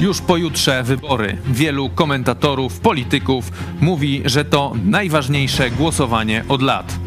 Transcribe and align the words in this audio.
Już 0.00 0.20
pojutrze 0.20 0.82
wybory. 0.82 1.36
Wielu 1.46 1.90
komentatorów, 1.90 2.80
polityków 2.80 3.52
mówi, 3.80 4.22
że 4.24 4.44
to 4.44 4.72
najważniejsze 4.84 5.70
głosowanie 5.70 6.44
od 6.48 6.62
lat. 6.62 6.98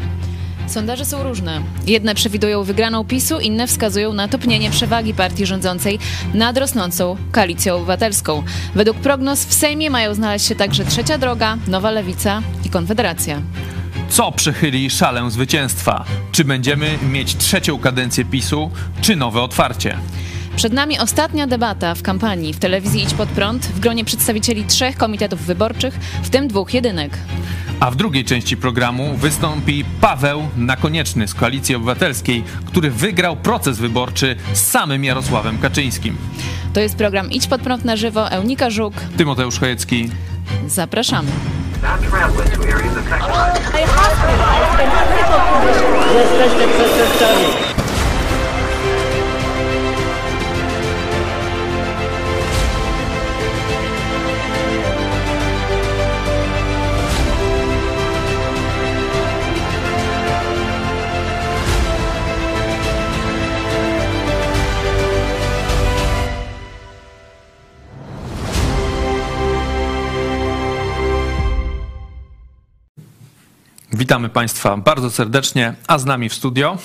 Sondaże 0.66 1.04
są 1.04 1.22
różne. 1.22 1.62
Jedne 1.86 2.14
przewidują 2.14 2.64
wygraną 2.64 3.04
PiSu, 3.04 3.40
inne 3.40 3.66
wskazują 3.66 4.12
na 4.12 4.28
topnienie 4.28 4.70
przewagi 4.70 5.14
partii 5.14 5.46
rządzącej 5.46 5.98
nad 6.34 6.58
rosnącą 6.58 7.16
koalicją 7.32 7.74
obywatelską. 7.74 8.42
Według 8.74 8.96
prognoz 8.96 9.44
w 9.44 9.54
Sejmie 9.54 9.90
mają 9.90 10.14
znaleźć 10.14 10.46
się 10.46 10.54
także 10.54 10.84
Trzecia 10.84 11.18
Droga, 11.18 11.58
Nowa 11.68 11.90
Lewica 11.90 12.42
i 12.64 12.70
Konfederacja. 12.70 13.42
Co 14.08 14.32
przechyli 14.32 14.90
szalę 14.90 15.30
zwycięstwa? 15.30 16.04
Czy 16.32 16.44
będziemy 16.44 16.98
mieć 17.10 17.36
trzecią 17.36 17.78
kadencję 17.78 18.24
PiSu, 18.24 18.70
czy 19.00 19.16
nowe 19.16 19.42
otwarcie? 19.42 19.98
Przed 20.56 20.72
nami 20.72 20.98
ostatnia 20.98 21.46
debata 21.46 21.94
w 21.94 22.02
kampanii 22.02 22.52
w 22.52 22.58
telewizji 22.58 23.02
Idź 23.02 23.14
Pod 23.14 23.28
Prąd 23.28 23.66
w 23.66 23.80
gronie 23.80 24.04
przedstawicieli 24.04 24.64
trzech 24.64 24.96
komitetów 24.96 25.40
wyborczych, 25.40 25.94
w 26.22 26.30
tym 26.30 26.48
dwóch 26.48 26.74
jedynek. 26.74 27.18
A 27.80 27.90
w 27.90 27.96
drugiej 27.96 28.24
części 28.24 28.56
programu 28.56 29.16
wystąpi 29.16 29.84
Paweł 30.00 30.42
Nakonieczny 30.56 31.28
z 31.28 31.34
Koalicji 31.34 31.74
Obywatelskiej, 31.74 32.44
który 32.66 32.90
wygrał 32.90 33.36
proces 33.36 33.78
wyborczy 33.78 34.36
z 34.52 34.60
samym 34.60 35.04
Jarosławem 35.04 35.58
Kaczyńskim. 35.58 36.16
To 36.72 36.80
jest 36.80 36.96
program 36.96 37.30
Idź 37.30 37.46
Pod 37.46 37.60
Prąd 37.60 37.84
na 37.84 37.96
żywo, 37.96 38.30
Eunika 38.30 38.70
Żuk. 38.70 38.94
Tymoteusz 39.16 39.58
Chojecki. 39.58 40.10
Zapraszamy. 40.66 41.30
Jesteście 46.14 46.68
przestępcami. 46.68 47.83
Witamy 73.94 74.28
Państwa 74.28 74.76
bardzo 74.76 75.10
serdecznie, 75.10 75.74
a 75.86 75.98
z 75.98 76.04
nami 76.04 76.28
w 76.28 76.34
studio 76.34 76.78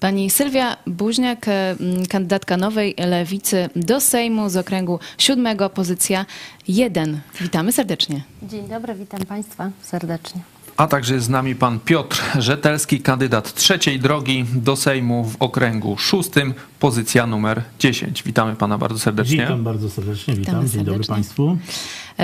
Pani 0.00 0.30
Sylwia 0.30 0.76
Buźniak, 0.86 1.48
e, 1.48 1.76
kandydatka 2.08 2.56
Nowej 2.56 2.94
Lewicy 2.98 3.68
do 3.76 4.00
Sejmu 4.00 4.48
z 4.48 4.56
okręgu 4.56 4.98
siódmego, 5.18 5.70
pozycja 5.70 6.26
1. 6.68 7.20
Witamy 7.40 7.72
serdecznie. 7.72 8.22
Dzień 8.42 8.68
dobry, 8.68 8.94
witam 8.94 9.20
Państwa 9.20 9.70
serdecznie. 9.82 10.40
A 10.76 10.86
także 10.86 11.14
jest 11.14 11.26
z 11.26 11.28
nami 11.28 11.54
pan 11.54 11.80
Piotr 11.80 12.22
Rzetelski, 12.38 13.00
kandydat 13.00 13.54
trzeciej 13.54 14.00
drogi 14.00 14.44
do 14.54 14.76
Sejmu 14.76 15.24
w 15.24 15.36
okręgu 15.42 15.98
szóstym, 15.98 16.54
pozycja 16.80 17.26
numer 17.26 17.62
10. 17.78 18.22
Witamy 18.22 18.56
pana 18.56 18.78
bardzo 18.78 18.98
serdecznie. 18.98 19.36
Witam 19.36 19.64
bardzo 19.64 19.90
serdecznie, 19.90 20.34
witam. 20.34 20.54
Witamy 20.54 20.68
Dzień 20.68 20.84
dobry. 20.84 21.04
Państwu. 21.04 21.58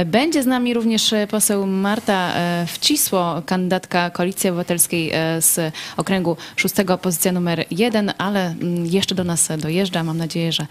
Będzie 0.06 0.42
z 0.42 0.46
nami 0.46 0.74
również 0.74 1.12
e, 1.12 1.26
poseł 1.26 1.66
Marta 1.66 2.34
e, 2.34 2.66
Wcisło, 2.66 3.42
kandydatka 3.46 4.10
Koalicji 4.10 4.50
Obywatelskiej 4.50 5.10
e, 5.12 5.42
z 5.42 5.74
okręgu 5.96 6.36
szóstego, 6.56 6.98
pozycja 6.98 7.32
numer 7.32 7.64
jeden, 7.70 8.12
ale 8.18 8.46
mm, 8.46 8.86
jeszcze 8.86 9.14
do 9.14 9.24
nas 9.24 9.48
dojeżdża. 9.58 10.04
Mam 10.04 10.18
nadzieję, 10.18 10.52
że, 10.52 10.66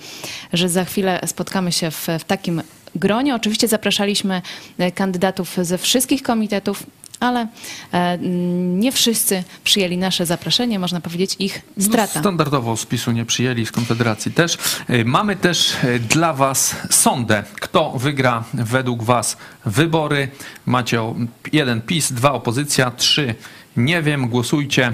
że 0.54 0.70
za 0.70 0.86
chwilę 0.86 1.20
spotkamy 1.26 1.72
się 1.72 1.92
w, 1.92 2.08
w 2.20 2.24
takim 2.24 2.62
gronie. 2.96 3.36
Oczywiście 3.36 3.68
zapraszaliśmy 3.68 4.42
kandydatów 4.96 5.58
ze 5.62 5.78
wszystkich 5.78 6.24
komitetów, 6.24 6.84
ale 7.20 7.42
e, 7.42 7.48
mm, 7.94 8.80
nie 8.80 8.92
wszyscy 8.92 9.44
przyjęli 9.64 9.98
nasze 9.98 10.26
zaproszenie. 10.26 10.80
Można 10.80 11.02
powiedzieć 11.02 11.36
ich 11.40 11.62
strata. 11.80 12.12
No, 12.16 12.22
standardowo 12.22 12.78
z 12.78 12.86
PiSu 12.86 13.12
nie 13.12 13.26
przyjęli, 13.26 13.66
z 13.66 13.72
Konfederacji 13.72 14.32
też. 14.32 14.58
Y, 14.90 15.06
Mamy 15.06 15.36
też 15.36 15.84
y, 15.84 16.00
dla 16.00 16.34
was 16.34 16.76
sondę. 16.90 17.44
Kto 17.56 17.92
wygra 17.92 18.44
według 18.54 19.04
was 19.04 19.38
wybory? 19.66 20.30
Macie 20.66 21.02
jeden 21.54 21.82
PiS, 21.82 22.14
dwa 22.14 22.32
opozycja, 22.32 22.92
trzy 22.92 23.36
nie 23.78 24.02
wiem. 24.02 24.30
Głosujcie. 24.30 24.92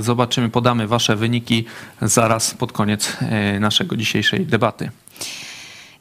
Zobaczymy, 0.00 0.48
podamy 0.48 0.86
wasze 0.86 1.16
wyniki 1.16 1.64
zaraz 2.02 2.54
pod 2.54 2.72
koniec 2.72 3.16
naszego 3.60 3.96
dzisiejszej 3.96 4.46
debaty. 4.46 4.90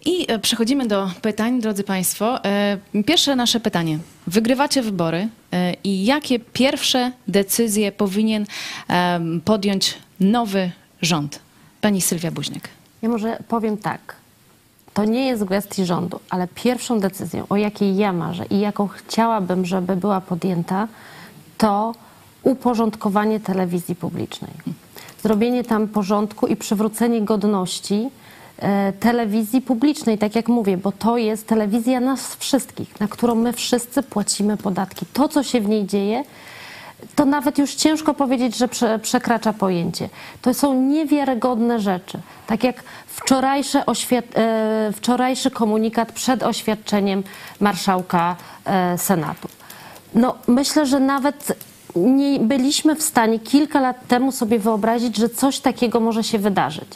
I 0.06 0.32
e, 0.32 0.40
przechodzimy 0.40 0.88
do 0.88 1.10
pytań, 1.22 1.62
drodzy 1.62 1.84
Państwo. 1.84 2.46
E, 2.46 2.78
Pierwsze 3.06 3.36
nasze 3.36 3.60
pytanie. 3.60 4.00
Wygrywacie 4.28 4.82
wybory 4.82 5.28
e, 5.52 5.74
i 5.84 6.06
jakie 6.06 6.40
pierwsze 6.40 7.12
decyzje 7.28 7.92
powinien 7.92 8.46
podjąć 9.46 9.98
nowy 10.20 10.72
rząd? 11.02 11.40
Pani 11.82 12.02
Sylwia 12.02 12.32
Buźniak. 12.32 12.70
Ja 13.02 13.10
może 13.10 13.38
powiem 13.48 13.78
tak. 13.78 14.16
To 14.94 15.06
nie 15.06 15.28
jest 15.28 15.44
gestii 15.44 15.86
rządu, 15.86 16.20
ale 16.30 16.48
pierwszą 16.56 17.00
decyzją, 17.00 17.46
o 17.50 17.56
jakiej 17.56 17.96
ja 17.96 18.14
marzę 18.14 18.46
i 18.50 18.60
jaką 18.60 18.88
chciałabym, 18.88 19.66
żeby 19.66 19.96
była 19.96 20.22
podjęta, 20.22 20.88
to 21.58 21.94
uporządkowanie 22.44 23.40
telewizji 23.40 23.96
publicznej. 23.96 24.52
Zrobienie 25.24 25.64
tam 25.64 25.88
porządku 25.88 26.48
i 26.48 26.56
przywrócenie 26.56 27.22
godności 27.22 28.10
telewizji 29.00 29.62
publicznej, 29.62 30.18
tak 30.18 30.36
jak 30.36 30.48
mówię, 30.48 30.78
bo 30.78 30.92
to 30.92 31.18
jest 31.18 31.48
telewizja 31.48 32.00
nas 32.00 32.36
wszystkich, 32.36 33.00
na 33.00 33.08
którą 33.08 33.36
my 33.36 33.54
wszyscy 33.54 34.04
płacimy 34.04 34.58
podatki. 34.58 35.06
To, 35.14 35.28
co 35.28 35.44
się 35.44 35.62
w 35.62 35.70
niej 35.70 35.86
dzieje, 35.86 36.24
to 37.16 37.26
nawet 37.26 37.58
już 37.58 37.76
ciężko 37.76 38.14
powiedzieć, 38.14 38.58
że 38.58 38.68
prze, 38.68 39.00
przekracza 39.00 39.54
pojęcie. 39.54 40.10
To 40.42 40.54
są 40.54 40.82
niewiarygodne 40.82 41.80
rzeczy. 41.80 42.20
Tak 42.48 42.64
jak 42.64 42.84
wczorajsze 43.08 43.84
e, 44.36 44.92
wczorajszy 44.96 45.52
komunikat 45.52 46.12
przed 46.12 46.44
oświadczeniem 46.44 47.24
marszałka 47.60 48.36
e, 48.66 48.98
Senatu. 48.98 49.48
No, 50.16 50.36
myślę, 50.48 50.86
że 50.86 51.00
nawet 51.00 51.58
nie 51.96 52.40
byliśmy 52.40 52.96
w 52.96 53.04
stanie 53.04 53.40
kilka 53.40 53.82
lat 53.82 54.08
temu 54.08 54.32
sobie 54.32 54.60
wyobrazić, 54.60 55.18
że 55.18 55.30
coś 55.30 55.60
takiego 55.60 56.00
może 56.00 56.24
się 56.24 56.40
wydarzyć. 56.40 56.88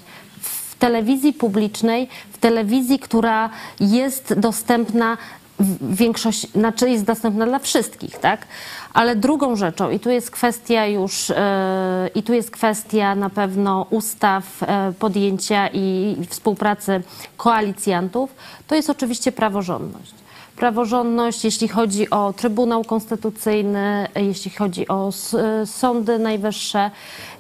Telewizji 0.80 1.34
publicznej, 1.34 2.08
w 2.32 2.38
telewizji, 2.38 3.00
która 3.00 3.50
jest 3.80 4.34
dostępna 4.40 5.18
w 5.60 5.96
większości, 5.96 6.48
znaczy 6.48 6.90
jest 6.90 7.04
dostępna 7.06 7.46
dla 7.46 7.60
wszystkich, 7.60 8.18
tak? 8.18 8.46
Ale 8.94 9.16
drugą 9.16 9.56
rzeczą, 9.56 9.90
i 9.90 10.00
tu 10.00 10.10
jest 10.10 10.32
kwestia 10.32 10.86
już, 10.86 11.30
e, 11.30 12.10
i 12.16 12.24
tu 12.24 12.34
jest 12.34 12.52
kwestia 12.52 13.16
na 13.16 13.30
pewno 13.30 13.86
ustaw, 13.90 14.64
e, 14.64 14.94
podjęcia 15.00 15.68
i 15.74 16.16
współpracy 16.30 17.02
koalicjantów, 17.38 18.36
to 18.68 18.76
jest 18.76 18.90
oczywiście 18.90 19.32
praworządność 19.32 20.14
praworządność, 20.56 21.46
jeśli 21.46 21.68
chodzi 21.68 22.10
o 22.10 22.34
Trybunał 22.34 22.84
Konstytucyjny, 22.84 24.08
jeśli 24.16 24.52
chodzi 24.52 24.88
o 24.88 25.08
s- 25.08 25.36
sądy 25.66 26.20
najwyższe. 26.20 26.92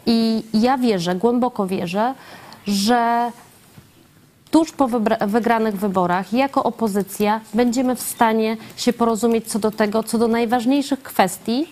I 0.05 0.43
ja 0.53 0.77
wierzę, 0.77 1.15
głęboko 1.15 1.67
wierzę, 1.67 2.13
że 2.67 3.31
tuż 4.51 4.71
po 4.71 4.87
wygranych 5.27 5.75
wyborach, 5.75 6.33
jako 6.33 6.63
opozycja, 6.63 7.41
będziemy 7.53 7.95
w 7.95 8.01
stanie 8.01 8.57
się 8.77 8.93
porozumieć 8.93 9.47
co 9.47 9.59
do 9.59 9.71
tego, 9.71 10.03
co 10.03 10.17
do 10.17 10.27
najważniejszych 10.27 11.03
kwestii, 11.03 11.67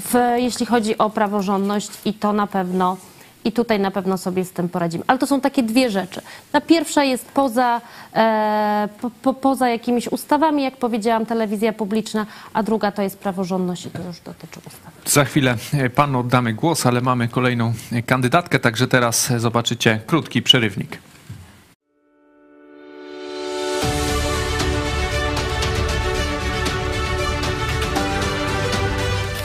w, 0.00 0.14
jeśli 0.36 0.66
chodzi 0.66 0.98
o 0.98 1.10
praworządność, 1.10 1.90
i 2.04 2.14
to 2.14 2.32
na 2.32 2.46
pewno. 2.46 2.96
I 3.44 3.52
tutaj 3.52 3.80
na 3.80 3.90
pewno 3.90 4.18
sobie 4.18 4.44
z 4.44 4.50
tym 4.50 4.68
poradzimy. 4.68 5.04
Ale 5.06 5.18
to 5.18 5.26
są 5.26 5.40
takie 5.40 5.62
dwie 5.62 5.90
rzeczy. 5.90 6.20
Ta 6.52 6.60
pierwsza 6.60 7.04
jest 7.04 7.24
poza, 7.24 7.80
e, 8.14 8.88
po, 9.00 9.10
po, 9.22 9.34
poza 9.34 9.68
jakimiś 9.68 10.08
ustawami, 10.08 10.62
jak 10.62 10.76
powiedziałam, 10.76 11.26
telewizja 11.26 11.72
publiczna, 11.72 12.26
a 12.52 12.62
druga 12.62 12.92
to 12.92 13.02
jest 13.02 13.18
praworządność 13.18 13.86
i 13.86 13.90
to 13.90 14.02
już 14.02 14.20
dotyczy 14.20 14.60
ustaw. 14.66 14.92
Za 15.06 15.24
chwilę 15.24 15.56
e, 15.74 15.90
panu 15.90 16.18
oddamy 16.18 16.54
głos, 16.54 16.86
ale 16.86 17.00
mamy 17.00 17.28
kolejną 17.28 17.72
e, 17.92 18.02
kandydatkę, 18.02 18.58
także 18.58 18.88
teraz 18.88 19.32
zobaczycie 19.36 20.00
krótki 20.06 20.42
przerywnik. 20.42 20.98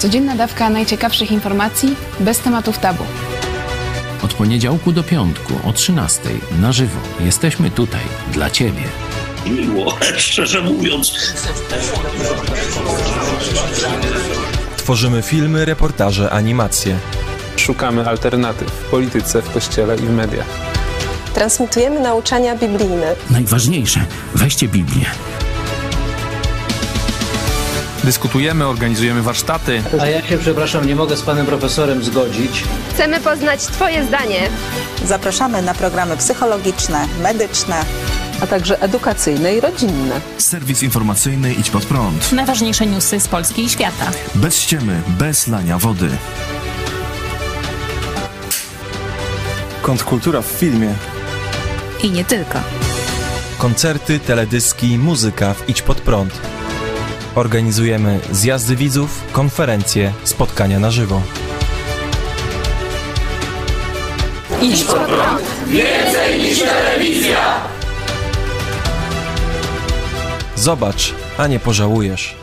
Codzienna 0.02 0.36
dawka 0.36 0.70
najciekawszych 0.70 1.32
informacji 1.32 1.96
bez 2.20 2.40
tematów 2.40 2.80
tabu. 2.80 3.04
Od 4.24 4.34
poniedziałku 4.34 4.92
do 4.92 5.04
piątku 5.04 5.54
o 5.64 5.74
13 5.74 6.22
na 6.62 6.72
żywo 6.72 7.00
jesteśmy 7.20 7.72
tutaj 7.72 8.02
dla 8.32 8.50
Ciebie. 8.50 8.84
miło, 9.48 9.98
szczerze 10.18 10.62
mówiąc. 10.62 11.14
Tworzymy 14.78 15.22
filmy, 15.22 15.66
reportaże, 15.66 16.30
animacje. 16.32 16.98
Szukamy 17.58 18.08
alternatyw 18.10 18.72
w 18.72 18.90
polityce, 18.90 19.42
w 19.42 19.50
kościele 19.54 19.96
i 19.96 20.00
w 20.00 20.12
mediach. 20.12 20.46
transmitujemy 21.34 22.00
nauczania 22.00 22.56
biblijne. 22.56 23.16
Najważniejsze, 23.30 24.06
weźcie 24.36 24.68
Biblię. 24.68 25.06
Dyskutujemy, 28.04 28.68
organizujemy 28.68 29.22
warsztaty. 29.22 29.84
A 30.00 30.06
ja 30.06 30.22
się, 30.22 30.38
przepraszam, 30.38 30.88
nie 30.88 30.96
mogę 30.96 31.18
z 31.18 31.22
panem 31.22 31.46
profesorem 31.46 32.04
zgodzić. 32.04 32.64
Chcemy 32.94 33.20
poznać 33.20 33.66
Twoje 33.66 34.06
zdanie. 34.06 34.50
Zapraszamy 35.06 35.62
na 35.62 35.74
programy 35.74 36.18
psychologiczne, 36.18 37.08
medyczne, 37.24 37.86
A 38.42 38.48
także 38.48 38.82
edukacyjne 38.82 39.56
i 39.56 39.62
rodzinne. 39.62 40.22
Serwis 40.38 40.84
informacyjny 40.84 41.54
Idź 41.54 41.70
Pod 41.70 41.86
Prąd. 41.86 42.32
Najważniejsze 42.32 42.86
newsy 42.86 43.20
z 43.20 43.28
Polski 43.28 43.64
i 43.64 43.70
świata. 43.70 44.12
Bez 44.36 44.60
ściemy, 44.60 45.02
bez 45.08 45.48
lania 45.48 45.78
wody. 45.78 46.10
Kontrkultura 49.82 50.42
w 50.42 50.46
filmie. 50.46 50.94
I 52.04 52.12
nie 52.12 52.26
tylko. 52.26 52.60
Koncerty, 53.58 54.20
teledyski, 54.20 54.98
muzyka 54.98 55.54
w 55.54 55.70
Idź 55.70 55.82
Pod 55.82 56.02
Prąd. 56.02 56.34
Organizujemy 57.36 58.20
zjazdy 58.32 58.76
widzów, 58.76 59.24
konferencje, 59.32 60.14
spotkania 60.24 60.80
na 60.80 60.92
żywo. 60.92 61.22
Idź 64.62 64.84
pod 64.84 65.00
prąd. 65.00 65.42
Zobacz, 70.56 71.14
a 71.38 71.48
nie 71.48 71.60
pożałujesz. 71.60 72.36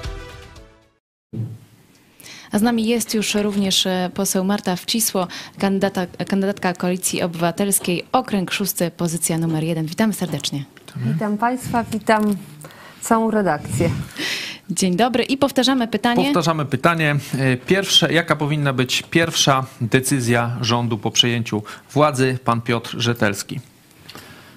A 2.52 2.58
z 2.58 2.62
nami 2.62 2.86
jest 2.86 3.14
już 3.14 3.34
również 3.34 3.86
e, 3.86 4.10
poseł 4.14 4.44
Marta 4.44 4.76
Wcisło, 4.76 5.28
kandydata, 5.58 6.06
kandydatka 6.06 6.72
Koalicji 6.74 7.22
Obywatelskiej, 7.22 8.04
okręg 8.12 8.50
szósty, 8.50 8.90
pozycja 8.90 9.38
numer 9.38 9.64
jeden. 9.64 9.86
Witamy 9.86 10.12
serdecznie. 10.12 10.64
Witam 10.96 11.38
Państwa, 11.38 11.84
witam 11.84 12.36
całą 13.00 13.30
redakcję. 13.30 13.90
Dzień 14.70 14.96
dobry 14.96 15.24
i 15.24 15.36
powtarzamy 15.36 15.88
pytanie. 15.88 16.24
Powtarzamy 16.24 16.64
pytanie. 16.64 17.16
E, 17.38 17.56
Pierwsze, 17.56 18.12
jaka 18.12 18.36
powinna 18.36 18.72
być 18.72 19.02
pierwsza 19.10 19.66
decyzja 19.80 20.56
rządu 20.60 20.98
po 20.98 21.10
przejęciu 21.10 21.62
władzy? 21.92 22.38
Pan 22.44 22.60
Piotr 22.60 22.94
Rzetelski. 23.00 23.60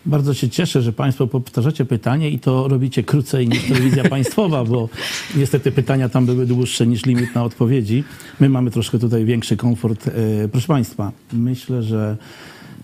Bardzo 0.06 0.34
się 0.34 0.50
cieszę, 0.50 0.82
że 0.82 0.94
Państwo 0.94 1.28
powtarzacie 1.28 1.86
pytanie 1.86 2.30
i 2.30 2.40
to 2.40 2.68
robicie 2.68 3.04
krócej 3.04 3.48
niż 3.48 3.64
telewizja 3.68 4.10
państwowa, 4.18 4.64
bo 4.66 4.90
niestety 5.36 5.72
pytania 5.72 6.10
tam 6.10 6.26
były 6.26 6.46
dłuższe 6.46 6.88
niż 6.88 7.06
limit 7.06 7.36
na 7.36 7.44
odpowiedzi. 7.44 8.04
My 8.40 8.50
mamy 8.50 8.72
troszkę 8.72 9.00
tutaj 9.00 9.26
większy 9.26 9.58
komfort. 9.58 10.08
E, 10.08 10.12
Proszę 10.48 10.68
Państwa, 10.68 11.12
myślę, 11.34 11.84
że 11.84 12.18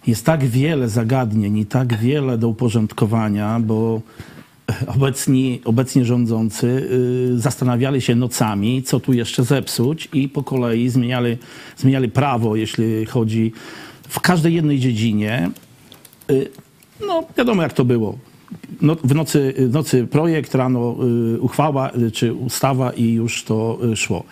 jest 0.08 0.26
tak 0.26 0.46
wiele 0.46 0.90
zagadnień 0.90 1.58
i 1.58 1.66
tak 1.66 1.98
wiele 1.98 2.38
do 2.38 2.48
uporządkowania, 2.48 3.60
bo 3.60 4.02
obecni, 4.96 5.62
obecnie 5.66 6.06
rządzący 6.06 6.68
y, 6.68 7.40
zastanawiali 7.40 8.02
się 8.02 8.16
nocami, 8.16 8.84
co 8.84 9.00
tu 9.00 9.14
jeszcze 9.14 9.44
zepsuć 9.44 10.10
i 10.14 10.30
po 10.30 10.44
kolei 10.44 10.90
zmieniali, 10.90 11.38
zmieniali 11.78 12.10
prawo, 12.10 12.56
jeśli 12.56 13.06
chodzi 13.06 13.52
w 14.10 14.20
każdej 14.20 14.54
jednej 14.54 14.80
dziedzinie. 14.80 15.50
Y, 16.32 16.50
No, 17.08 17.24
wiadomo 17.38 17.62
jak 17.62 17.74
to 17.74 17.86
było. 17.86 18.18
No, 18.82 18.96
w, 19.04 19.16
nocy, 19.16 19.54
w 19.58 19.74
nocy 19.74 20.08
projekt, 20.08 20.56
rano 20.56 20.96
y, 21.36 21.42
uchwała 21.42 21.92
czy 22.14 22.34
ustawa 22.34 22.92
i 22.92 23.14
już 23.14 23.44
to 23.44 23.80
szło. 23.96 24.24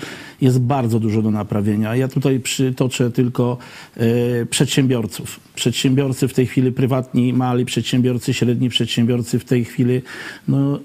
Jest 0.41 0.59
bardzo 0.59 0.99
dużo 0.99 1.21
do 1.21 1.31
naprawienia. 1.31 1.95
Ja 1.95 2.07
tutaj 2.07 2.39
przytoczę 2.39 3.11
tylko 3.11 3.57
y, 3.97 4.47
przedsiębiorców. 4.49 5.39
Przedsiębiorcy 5.55 6.27
w 6.27 6.33
tej 6.33 6.47
chwili 6.47 6.71
prywatni, 6.71 7.33
mali 7.33 7.65
przedsiębiorcy, 7.65 8.33
średni 8.33 8.69
przedsiębiorcy 8.69 9.39
w 9.39 9.45
tej 9.45 9.65
chwili, 9.65 10.01
no, 10.47 10.77
y, 10.77 10.81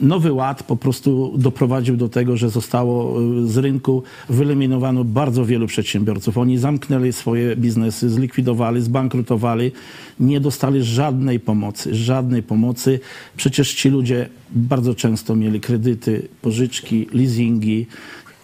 nowy 0.00 0.32
ład 0.32 0.62
po 0.62 0.76
prostu 0.76 1.34
doprowadził 1.38 1.96
do 1.96 2.08
tego, 2.08 2.36
że 2.36 2.50
zostało 2.50 3.22
y, 3.22 3.48
z 3.48 3.56
rynku 3.56 4.02
wyeliminowano 4.28 5.04
bardzo 5.04 5.44
wielu 5.44 5.66
przedsiębiorców. 5.66 6.38
Oni 6.38 6.58
zamknęli 6.58 7.12
swoje 7.12 7.56
biznesy, 7.56 8.10
zlikwidowali, 8.10 8.82
zbankrutowali, 8.82 9.72
nie 10.20 10.40
dostali 10.40 10.82
żadnej 10.82 11.40
pomocy, 11.40 11.94
żadnej 11.94 12.42
pomocy. 12.42 13.00
Przecież 13.36 13.74
ci 13.74 13.88
ludzie 13.88 14.28
bardzo 14.50 14.94
często 14.94 15.36
mieli 15.36 15.60
kredyty, 15.60 16.28
pożyczki, 16.42 17.06
leasingi 17.12 17.86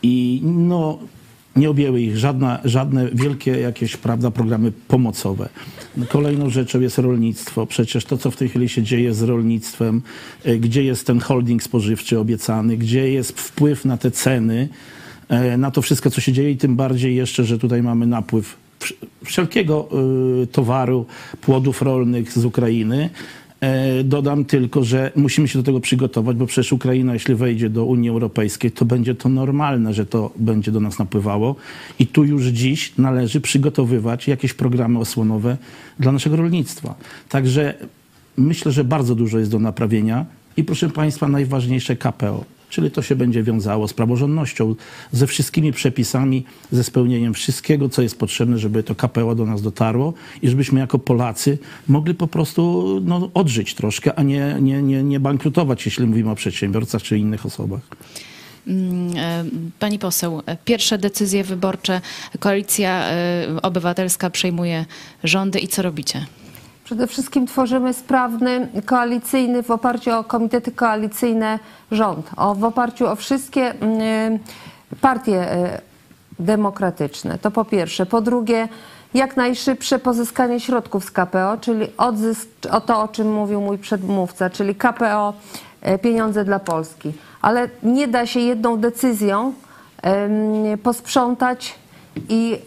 i 0.05 0.41
no, 0.45 0.99
nie 1.57 1.71
objęły 1.71 2.01
ich 2.01 2.17
żadna, 2.19 2.59
żadne 2.65 3.09
wielkie 3.13 3.51
jakieś 3.51 3.97
prawda, 3.97 4.31
programy 4.31 4.73
pomocowe. 4.89 5.49
Kolejną 6.09 6.51
rzeczą 6.51 6.81
jest 6.81 6.99
rolnictwo. 6.99 7.67
Przecież 7.67 8.05
to, 8.05 8.19
co 8.19 8.31
w 8.31 8.37
tej 8.37 8.49
chwili 8.49 8.69
się 8.69 8.83
dzieje 8.83 9.15
z 9.15 9.23
rolnictwem, 9.23 10.03
e, 10.45 10.57
gdzie 10.57 10.85
jest 10.85 11.07
ten 11.07 11.21
holding 11.21 11.63
spożywczy 11.63 12.19
obiecany, 12.19 12.77
gdzie 12.77 13.13
jest 13.13 13.41
wpływ 13.41 13.85
na 13.85 13.97
te 13.97 14.11
ceny, 14.11 14.69
e, 15.29 15.57
na 15.57 15.71
to 15.71 15.83
wszystko, 15.83 16.11
co 16.11 16.21
się 16.21 16.33
dzieje 16.33 16.51
i 16.51 16.57
tym 16.57 16.77
bardziej 16.77 17.17
jeszcze, 17.17 17.45
że 17.45 17.59
tutaj 17.59 17.83
mamy 17.83 18.07
napływ 18.07 18.57
wsz- 18.81 19.07
wszelkiego 19.25 19.89
y, 20.43 20.47
towaru, 20.47 21.07
płodów 21.41 21.83
rolnych 21.83 22.33
z 22.33 22.45
Ukrainy. 22.45 23.11
E, 23.61 24.05
Dodam 24.05 24.45
tylko, 24.45 24.85
że 24.85 25.13
musimy 25.17 25.49
się 25.49 25.59
do 25.59 25.63
tego 25.63 25.81
przygotować, 25.81 26.37
bo 26.37 26.47
przecież 26.47 26.73
Ukraina, 26.73 27.13
jeśli 27.13 27.35
wejdzie 27.35 27.71
do 27.71 27.85
Unii 27.85 28.11
Europejskiej, 28.11 28.71
to 28.71 28.85
będzie 28.85 29.15
to 29.15 29.29
normalne, 29.29 29.95
że 29.95 30.07
to 30.07 30.31
będzie 30.37 30.73
do 30.73 30.81
nas 30.81 30.99
napływało. 30.99 31.57
I 31.99 32.07
tu 32.07 32.25
już 32.25 32.45
dziś 32.45 32.93
należy 32.99 33.41
przygotowywać 33.41 34.29
jakieś 34.29 34.55
programy 34.55 34.99
osłonowe 34.99 35.57
dla 35.99 36.13
naszego 36.13 36.37
rolnictwa. 36.37 36.95
Także 37.29 37.75
myślę, 38.37 38.73
że 38.73 38.85
bardzo 38.85 39.15
dużo 39.15 39.39
jest 39.39 39.51
do 39.51 39.59
naprawienia. 39.59 40.27
I 40.57 40.65
proszę 40.65 40.91
Państwa, 40.91 41.29
najważniejsze 41.29 41.97
KPO. 41.97 42.45
Czyli 42.71 42.91
to 42.91 43.03
się 43.03 43.17
będzie 43.17 43.43
wiązało 43.43 43.89
z 43.89 43.93
praworządnością, 43.93 44.75
ze 45.13 45.27
wszystkimi 45.27 45.73
przepisami, 45.73 46.45
ze 46.73 46.85
spełnieniem 46.85 47.35
wszystkiego, 47.35 47.89
co 47.89 48.03
jest 48.03 48.19
potrzebne, 48.19 48.59
żeby 48.59 48.83
to 48.83 48.95
KPO 48.95 49.35
do 49.35 49.47
nas 49.47 49.63
dotarło 49.63 50.15
i 50.43 50.49
żebyśmy 50.49 50.81
jako 50.81 50.99
Polacy 50.99 51.59
mogli 51.89 52.15
po 52.15 52.27
prostu 52.27 52.85
no, 53.05 53.31
odżyć 53.35 53.75
troszkę, 53.75 54.19
a 54.19 54.23
nie, 54.23 54.57
nie, 54.61 54.83
nie, 54.83 55.03
nie 55.03 55.21
bankrutować, 55.21 55.87
jeśli 55.87 56.07
mówimy 56.07 56.31
o 56.31 56.35
przedsiębiorcach 56.35 57.03
czy 57.03 57.19
innych 57.19 57.47
osobach. 57.47 57.81
Mm, 58.67 59.17
e, 59.17 59.45
Pani 59.79 59.99
poseł, 59.99 60.43
pierwsze 60.65 60.99
decyzje 60.99 61.45
wyborcze. 61.45 62.01
Koalicja 62.39 63.05
e, 63.11 63.47
Obywatelska 63.63 64.31
przejmuje 64.31 64.85
rządy 65.25 65.59
i 65.59 65.69
co 65.69 65.83
robicie? 65.83 66.27
Przede 66.85 67.07
wszystkim 67.07 67.47
tworzymy 67.47 67.95
sprawny, 67.95 68.69
koalicyjny, 68.87 69.63
w 69.63 69.71
oparciu 69.71 70.11
o 70.11 70.25
komitety 70.25 70.73
koalicyjne 70.73 71.59
rząd, 71.91 72.31
o, 72.37 72.55
w 72.55 72.65
oparciu 72.65 73.07
o 73.07 73.17
wszystkie 73.17 73.75
mm, 73.81 74.39
partie 75.01 75.53
e, 75.53 75.81
demokratyczne. 76.39 77.39
To 77.39 77.51
po 77.51 77.65
pierwsze. 77.65 78.07
Po 78.07 78.21
drugie, 78.21 78.69
jak 79.15 79.37
najszybsze 79.37 79.99
pozyskanie 79.99 80.61
środków 80.61 81.05
z 81.05 81.11
KPO, 81.11 81.57
czyli 81.61 81.87
odzysk, 81.97 82.49
o 82.71 82.81
to, 82.81 83.03
o 83.03 83.09
czym 83.09 83.33
mówił 83.33 83.61
mój 83.61 83.79
przedmówca, 83.79 84.51
czyli 84.51 84.75
KPO, 84.75 85.35
e, 85.81 85.99
pieniądze 85.99 86.45
dla 86.45 86.59
Polski. 86.59 87.13
Ale 87.43 87.69
nie 87.83 88.09
da 88.09 88.27
się 88.27 88.41
jedną 88.41 88.77
decyzją 88.77 89.53
posprzątać 90.83 91.75
i 92.29 92.59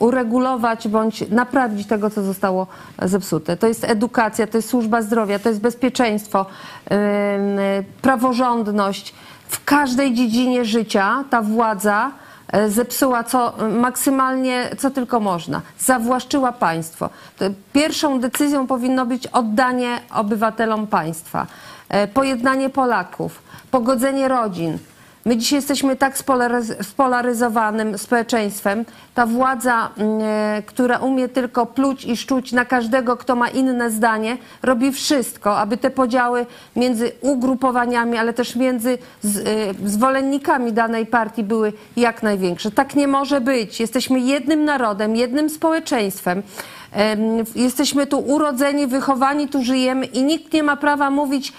uregulować 0.00 0.88
bądź 0.88 1.28
naprawić 1.30 1.86
tego, 1.86 2.10
co 2.10 2.22
zostało 2.22 2.66
zepsute. 3.02 3.56
To 3.56 3.66
jest 3.66 3.84
edukacja, 3.84 4.46
to 4.46 4.58
jest 4.58 4.68
służba 4.68 5.02
zdrowia, 5.02 5.38
to 5.38 5.48
jest 5.48 5.60
bezpieczeństwo, 5.60 6.46
praworządność. 8.02 9.14
W 9.48 9.64
każdej 9.64 10.14
dziedzinie 10.14 10.64
życia 10.64 11.24
ta 11.30 11.42
władza 11.42 12.10
e, 12.52 12.70
zepsuła 12.70 13.24
co 13.24 13.52
maksymalnie, 13.80 14.70
co 14.78 14.90
tylko 14.90 15.20
można. 15.20 15.60
Zawłaszczyła 15.78 16.52
państwo. 16.52 17.10
Pierwszą 17.72 18.20
decyzją 18.20 18.66
powinno 18.66 19.06
być 19.06 19.26
oddanie 19.26 20.00
obywatelom 20.14 20.86
państwa, 20.86 21.46
e, 21.88 22.08
pojednanie 22.08 22.70
Polaków, 22.70 23.42
pogodzenie 23.70 24.28
rodzin. 24.28 24.78
My 25.24 25.36
dzisiaj 25.36 25.56
jesteśmy 25.56 25.96
tak 25.96 26.18
spolaryz- 26.18 26.82
spolaryzowanym 26.82 27.98
społeczeństwem. 27.98 28.84
Ta 29.14 29.26
władza, 29.26 29.90
mm, 29.98 30.20
e, 30.22 30.62
która 30.66 30.98
umie 30.98 31.28
tylko 31.28 31.66
pluć 31.66 32.04
i 32.04 32.16
szczuć 32.16 32.52
na 32.52 32.64
każdego, 32.64 33.16
kto 33.16 33.36
ma 33.36 33.48
inne 33.48 33.90
zdanie, 33.90 34.36
robi 34.62 34.92
wszystko, 34.92 35.58
aby 35.58 35.76
te 35.76 35.90
podziały 35.90 36.46
między 36.76 37.12
ugrupowaniami, 37.20 38.18
ale 38.18 38.32
też 38.32 38.56
między 38.56 38.98
e, 39.24 39.28
zwolennikami 39.88 40.72
danej 40.72 41.06
partii 41.06 41.44
były 41.44 41.72
jak 41.96 42.22
największe. 42.22 42.70
Tak 42.70 42.94
nie 42.94 43.08
może 43.08 43.40
być. 43.40 43.80
Jesteśmy 43.80 44.20
jednym 44.20 44.64
narodem, 44.64 45.16
jednym 45.16 45.50
społeczeństwem. 45.50 46.42
Jesteśmy 47.54 48.06
tu 48.06 48.18
urodzeni, 48.18 48.86
wychowani, 48.86 49.48
tu 49.48 49.62
żyjemy 49.62 50.06
i 50.06 50.22
nikt 50.22 50.52
nie 50.52 50.62
ma 50.62 50.76
prawa 50.76 51.10
mówić 51.10 51.52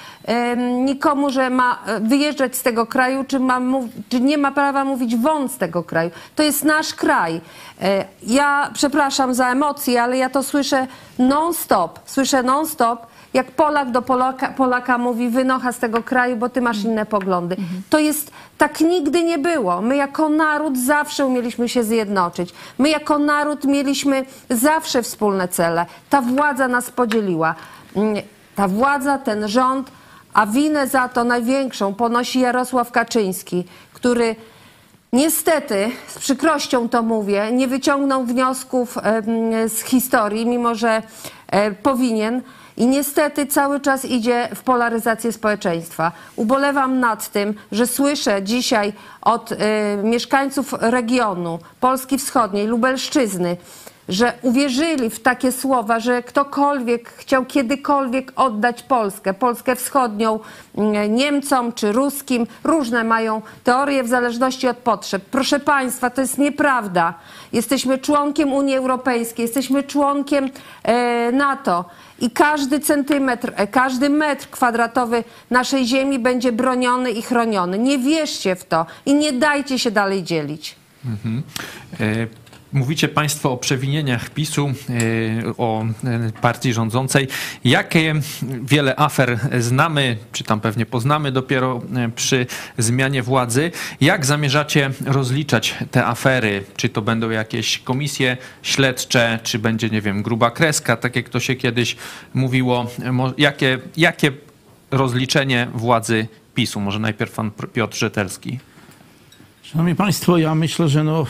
nikomu, 0.85 1.29
że 1.29 1.49
ma 1.49 1.79
e, 1.85 1.99
wyjeżdżać 1.99 2.55
z 2.55 2.63
tego 2.63 2.85
kraju, 2.85 3.23
czy 3.23 3.39
ma 3.39 3.61
czy 4.09 4.21
nie 4.21 4.37
ma 4.37 4.51
prawa 4.51 4.85
mówić 4.85 5.15
won 5.15 5.49
z 5.49 5.57
tego 5.57 5.83
kraju. 5.83 6.11
To 6.35 6.43
jest 6.43 6.63
nasz 6.63 6.93
kraj. 6.93 7.41
E, 7.81 8.05
Ja 8.23 8.69
przepraszam 8.73 9.33
za 9.33 9.49
emocje, 9.51 10.03
ale 10.03 10.17
ja 10.17 10.29
to 10.29 10.43
słyszę 10.43 10.87
non-stop. 11.19 11.99
Słyszę 12.05 12.43
non-stop, 12.43 13.07
jak 13.33 13.51
Polak 13.51 13.91
do 13.91 14.01
Polaka, 14.01 14.47
Polaka 14.47 14.97
mówi 14.97 15.29
wynocha 15.29 15.71
z 15.71 15.79
tego 15.79 16.03
kraju, 16.03 16.35
bo 16.35 16.49
ty 16.49 16.61
masz 16.61 16.83
inne 16.83 17.05
poglądy. 17.05 17.55
To 17.89 17.99
jest, 17.99 18.31
tak 18.57 18.81
nigdy 18.81 19.23
nie 19.23 19.37
było. 19.37 19.81
My 19.81 19.95
jako 19.95 20.29
naród 20.29 20.77
zawsze 20.77 21.25
umieliśmy 21.25 21.69
się 21.69 21.83
zjednoczyć. 21.83 22.53
My 22.77 22.89
jako 22.89 23.19
naród 23.19 23.65
mieliśmy 23.65 24.25
zawsze 24.49 25.03
wspólne 25.03 25.47
cele. 25.47 25.85
Ta 26.09 26.21
władza 26.21 26.67
nas 26.67 26.89
podzieliła. 26.91 27.55
Mm, 27.95 28.15
Ta 28.55 28.67
władza, 28.67 29.17
ten 29.17 29.47
rząd, 29.47 29.91
a 30.33 30.45
winę 30.45 30.87
za 30.87 31.09
to 31.09 31.23
największą 31.23 31.93
ponosi 31.93 32.39
Jarosław 32.39 32.91
Kaczyński, 32.91 33.63
który 33.93 34.35
Niestety, 35.13 35.91
z 36.07 36.19
przykrością 36.19 36.89
to 36.89 37.03
mówię, 37.03 37.51
nie 37.51 37.67
wyciągnął 37.67 38.23
wniosków 38.23 38.97
z 39.67 39.81
historii, 39.81 40.45
mimo 40.45 40.75
że 40.75 41.01
e, 41.47 41.71
powinien. 41.71 42.41
I 42.81 42.87
niestety 42.87 43.45
cały 43.45 43.79
czas 43.79 44.05
idzie 44.05 44.49
w 44.55 44.63
polaryzację 44.63 45.31
społeczeństwa. 45.31 46.11
Ubolewam 46.35 46.99
nad 46.99 47.31
tym, 47.31 47.53
że 47.71 47.87
słyszę 47.87 48.43
dzisiaj 48.43 48.93
od 49.21 49.51
e, 49.51 49.55
mieszkańców 50.03 50.73
regionu 50.79 51.59
Polski 51.79 52.17
Wschodniej, 52.17 52.67
Lubelszczyzny, 52.67 53.57
że 54.09 54.33
uwierzyli 54.41 55.09
w 55.09 55.19
takie 55.19 55.51
słowa, 55.51 55.99
że 55.99 56.23
ktokolwiek 56.23 57.09
chciał 57.09 57.45
kiedykolwiek 57.45 58.31
oddać 58.35 58.83
Polskę, 58.83 59.33
Polskę 59.33 59.75
Wschodnią 59.75 60.39
mm, 60.77 61.15
Niemcom 61.15 61.73
czy 61.73 61.91
Ruskim. 61.91 62.47
Różne 62.63 63.03
mają 63.03 63.41
teorie 63.63 64.03
w 64.03 64.07
zależności 64.07 64.67
od 64.67 64.77
potrzeb. 64.77 65.23
Proszę 65.31 65.59
Państwa, 65.59 66.09
to 66.09 66.21
jest 66.21 66.37
nieprawda. 66.37 67.13
Jesteśmy 67.53 67.97
członkiem 67.97 68.53
Unii 68.53 68.75
Europejskiej, 68.75 69.43
jesteśmy 69.43 69.83
członkiem 69.83 70.49
e, 70.83 71.31
NATO 71.31 71.85
i 72.19 72.31
każdy 72.31 72.79
centymetr, 72.79 73.53
e, 73.55 73.67
każdy 73.67 74.09
metr 74.09 74.49
kwadratowy 74.49 75.23
naszej 75.49 75.85
ziemi 75.85 76.19
będzie 76.19 76.51
broniony 76.51 77.11
i 77.11 77.21
chroniony. 77.21 77.79
Nie 77.79 77.97
wierzcie 77.97 78.55
w 78.55 78.65
to 78.65 78.85
i 79.05 79.13
nie 79.13 79.33
dajcie 79.33 79.79
się 79.79 79.91
dalej 79.91 80.23
dzielić. 80.23 80.75
Mhm. 81.05 81.43
E, 81.99 82.40
Mówicie 82.73 83.07
Państwo 83.07 83.51
o 83.51 83.57
przewinieniach 83.57 84.29
PiSu, 84.29 84.67
e, 84.67 85.57
o 85.57 85.85
e, 86.03 86.31
partii 86.41 86.73
rządzącej. 86.73 87.27
Jakie 87.63 88.15
wiele 88.63 88.95
afer 88.95 89.39
znamy, 89.59 90.17
czy 90.31 90.43
tam 90.43 90.61
pewnie 90.61 90.85
poznamy 90.85 91.31
dopiero 91.31 91.81
e, 91.95 92.09
przy 92.09 92.45
zmianie 92.77 93.23
władzy? 93.23 93.71
Jak 94.01 94.25
zamierzacie 94.25 94.91
rozliczać 95.05 95.75
te 95.91 96.05
afery? 96.05 96.63
Czy 96.75 96.89
to 96.89 97.01
będą 97.01 97.29
jakieś 97.29 97.77
komisje 97.79 98.37
śledcze, 98.63 99.39
czy 99.43 99.59
będzie, 99.59 99.89
nie 99.89 100.01
wiem, 100.01 100.23
gruba 100.23 100.51
kreska, 100.51 100.97
tak 100.97 101.15
jak 101.15 101.29
to 101.29 101.39
się 101.39 101.55
kiedyś 101.55 101.95
mówiło? 102.33 102.87
Jakie, 103.37 103.79
jakie 103.97 104.31
rozliczenie 104.91 105.67
władzy 105.73 106.27
PiSu? 106.55 106.79
Może 106.79 106.99
najpierw 106.99 107.31
pan 107.31 107.51
Piotr 107.73 107.97
Rzetelski. 107.97 108.59
Szanowni 109.71 109.95
Państwo, 109.95 110.37
ja 110.37 110.55
myślę, 110.55 110.89
że 110.89 111.03
no, 111.03 111.25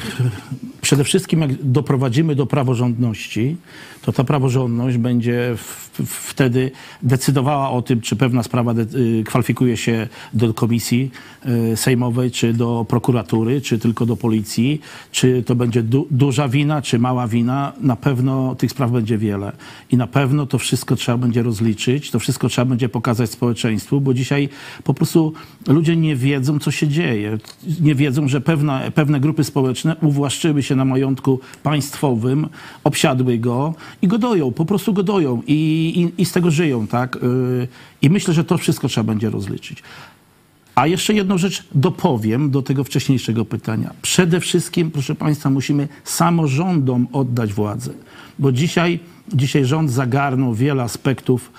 przede 0.92 1.04
wszystkim 1.04 1.42
jak 1.42 1.64
doprowadzimy 1.64 2.36
do 2.36 2.46
praworządności, 2.46 3.58
to 4.02 4.12
ta 4.12 4.24
praworządność 4.24 4.98
będzie 4.98 5.54
w, 5.58 5.90
w, 6.06 6.30
wtedy 6.30 6.72
decydowała 7.04 7.70
o 7.70 7.82
tym, 7.82 8.02
czy 8.02 8.16
pewna 8.16 8.44
sprawa 8.44 8.74
de, 8.74 8.82
y, 8.82 9.24
kwalifikuje 9.24 9.78
się 9.78 10.08
do 10.34 10.54
komisji 10.54 11.12
y, 11.74 11.78
sejmowej, 11.78 12.32
czy 12.32 12.54
do 12.54 12.86
prokuratury, 12.90 13.62
czy 13.62 13.80
tylko 13.80 14.06
do 14.06 14.18
policji, 14.18 14.82
czy 15.12 15.44
to 15.44 15.56
będzie 15.56 15.84
du, 15.84 16.08
duża 16.12 16.48
wina, 16.48 16.82
czy 16.82 17.00
mała 17.00 17.28
wina. 17.28 17.74
Na 17.82 17.96
pewno 17.96 18.56
tych 18.56 18.72
spraw 18.72 18.92
będzie 18.92 19.18
wiele. 19.18 19.52
I 19.92 19.98
na 19.98 20.08
pewno 20.08 20.46
to 20.46 20.58
wszystko 20.58 20.96
trzeba 20.96 21.18
będzie 21.18 21.44
rozliczyć, 21.44 22.12
to 22.12 22.20
wszystko 22.20 22.50
trzeba 22.50 22.66
będzie 22.66 22.90
pokazać 22.90 23.30
społeczeństwu, 23.30 24.02
bo 24.02 24.14
dzisiaj 24.14 24.50
po 24.84 24.94
prostu 24.94 25.34
ludzie 25.68 25.96
nie 25.96 26.16
wiedzą, 26.16 26.60
co 26.60 26.72
się 26.72 26.88
dzieje. 26.88 27.38
Nie 27.82 27.96
wiedzą, 27.96 28.28
że 28.28 28.42
pewne, 28.42 28.92
pewne 28.96 29.20
grupy 29.20 29.44
społeczne 29.44 29.96
uwłaszczyły 30.02 30.64
się 30.64 30.76
na 30.76 30.81
majątku 30.86 31.40
państwowym, 31.64 32.48
obsiadły 32.84 33.38
go 33.38 33.76
i 34.02 34.08
go 34.08 34.18
doją, 34.18 34.52
po 34.52 34.66
prostu 34.66 34.94
go 34.94 35.04
doją 35.04 35.42
i, 35.48 36.12
i, 36.18 36.22
i 36.22 36.26
z 36.26 36.32
tego 36.32 36.52
żyją, 36.52 36.88
tak? 36.88 37.18
Yy, 37.22 37.68
I 38.02 38.10
myślę, 38.10 38.34
że 38.34 38.44
to 38.44 38.58
wszystko 38.58 38.88
trzeba 38.88 39.04
będzie 39.04 39.30
rozliczyć. 39.30 39.84
A 40.76 40.88
jeszcze 40.88 41.14
jedną 41.14 41.38
rzecz 41.38 41.64
dopowiem 41.76 42.52
do 42.52 42.62
tego 42.62 42.84
wcześniejszego 42.84 43.46
pytania. 43.46 43.94
Przede 44.02 44.40
wszystkim, 44.40 44.92
proszę 44.92 45.16
Państwa, 45.16 45.50
musimy 45.50 45.88
samorządom 46.04 47.08
oddać 47.14 47.54
władzę, 47.54 47.92
bo 48.40 48.52
dzisiaj, 48.52 49.00
dzisiaj 49.34 49.66
rząd 49.66 49.92
zagarnął 49.92 50.54
wiele 50.54 50.84
aspektów 50.84 51.52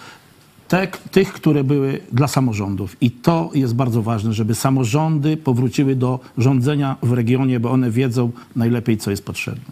te, 0.73 0.89
tych, 1.11 1.33
które 1.33 1.65
były 1.65 2.01
dla 2.13 2.29
samorządów. 2.29 2.97
I 3.01 3.11
to 3.11 3.51
jest 3.55 3.75
bardzo 3.75 4.03
ważne, 4.03 4.33
żeby 4.33 4.55
samorządy 4.55 5.37
powróciły 5.37 5.97
do 5.97 6.21
rządzenia 6.39 6.97
w 7.03 7.13
regionie, 7.13 7.61
bo 7.61 7.71
one 7.71 7.91
wiedzą 7.91 8.31
najlepiej, 8.57 8.99
co 8.99 9.11
jest 9.11 9.25
potrzebne. 9.25 9.65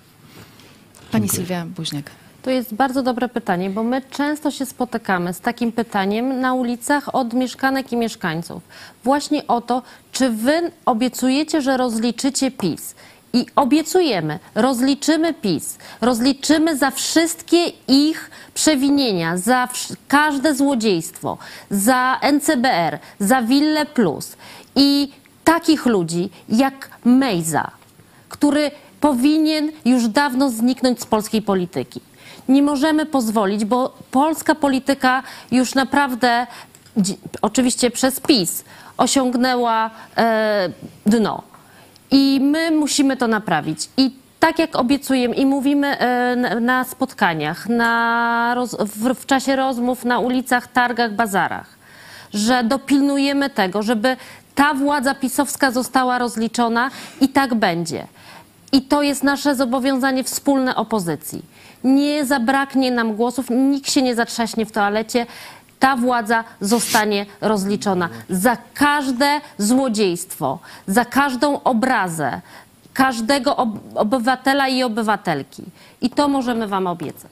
Pani 1.12 1.28
Sylwia 1.28 1.66
Buźniak. 1.66 2.10
To 2.42 2.50
jest 2.50 2.74
bardzo 2.74 3.02
dobre 3.02 3.28
pytanie, 3.28 3.70
bo 3.70 3.82
my 3.82 4.02
często 4.10 4.50
się 4.50 4.66
spotykamy 4.66 5.32
z 5.32 5.40
takim 5.40 5.72
pytaniem 5.72 6.40
na 6.40 6.54
ulicach 6.54 7.14
od 7.14 7.34
mieszkanek 7.34 7.92
i 7.92 7.96
mieszkańców. 7.96 8.62
Właśnie 9.04 9.46
o 9.46 9.60
to, 9.60 9.82
czy 10.12 10.30
wy 10.30 10.70
obiecujecie, 10.86 11.62
że 11.62 11.76
rozliczycie 11.76 12.50
PiS. 12.50 12.94
I 13.32 13.46
obiecujemy, 13.56 14.38
rozliczymy 14.54 15.34
PiS, 15.34 15.78
rozliczymy 16.00 16.76
za 16.76 16.90
wszystkie 16.90 17.64
ich 17.88 18.30
przewinienia, 18.54 19.36
za 19.36 19.68
każde 20.08 20.54
złodziejstwo, 20.54 21.38
za 21.70 22.18
NCBR, 22.22 22.98
za 23.20 23.42
Wille 23.42 23.86
Plus. 23.86 24.36
I 24.76 25.12
takich 25.44 25.86
ludzi 25.86 26.30
jak 26.48 26.90
Mejza, 27.04 27.70
który 28.28 28.70
powinien 29.00 29.72
już 29.84 30.08
dawno 30.08 30.50
zniknąć 30.50 31.00
z 31.00 31.06
polskiej 31.06 31.42
polityki. 31.42 32.00
Nie 32.48 32.62
możemy 32.62 33.06
pozwolić, 33.06 33.64
bo 33.64 33.94
polska 34.10 34.54
polityka 34.54 35.22
już 35.50 35.74
naprawdę, 35.74 36.46
oczywiście 37.42 37.90
przez 37.90 38.20
PiS, 38.20 38.64
osiągnęła 38.96 39.90
e, 40.16 40.70
dno. 41.06 41.49
I 42.10 42.40
my 42.40 42.70
musimy 42.70 43.16
to 43.16 43.28
naprawić. 43.28 43.88
I 43.96 44.10
tak 44.40 44.58
jak 44.58 44.76
obiecujemy 44.76 45.34
i 45.34 45.46
mówimy 45.46 45.98
e, 45.98 46.36
na- 46.60 46.84
spotkaniach, 46.84 47.68
na 47.68 48.56
w, 48.80 49.14
w 49.14 49.26
czasie 49.26 49.56
rozmów 49.56 50.04
na 50.04 50.18
ulicach, 50.18 50.66
targach, 50.66 51.12
bazarach, 51.12 51.66
że 52.34 52.64
dopilnujemy 52.64 53.50
tego, 53.50 53.82
żeby 53.82 54.16
ta 54.54 54.74
władza 54.74 55.14
pisowska 55.14 55.70
została 55.70 56.18
rozliczona 56.18 56.90
i 57.20 57.28
tak 57.28 57.54
będzie. 57.54 58.06
I 58.72 58.82
to 58.82 59.02
jest 59.02 59.22
nasze 59.22 59.54
zobowiązanie 59.54 60.24
wspólne 60.24 60.76
opozycji. 60.76 61.42
Nie 61.84 62.24
zabraknie 62.24 62.90
nam 62.90 63.16
głosów, 63.16 63.46
nikt 63.50 63.90
się 63.90 64.02
nie 64.02 64.14
zatrzaśnie 64.14 64.66
w 64.66 64.72
toalecie. 64.72 65.26
Ta 65.80 65.96
władza 65.96 66.44
zostanie 66.60 67.26
rozliczona 67.40 68.08
za 68.30 68.56
każde 68.74 69.40
złodziejstwo, 69.58 70.58
za 70.86 71.04
każdą 71.04 71.62
obrazę 71.62 72.40
każdego 72.94 73.56
ob- 73.56 73.78
obywatela 73.94 74.68
i 74.68 74.82
obywatelki. 74.82 75.62
I 76.00 76.10
to 76.10 76.28
możemy 76.28 76.68
Wam 76.68 76.86
obiecać. 76.86 77.30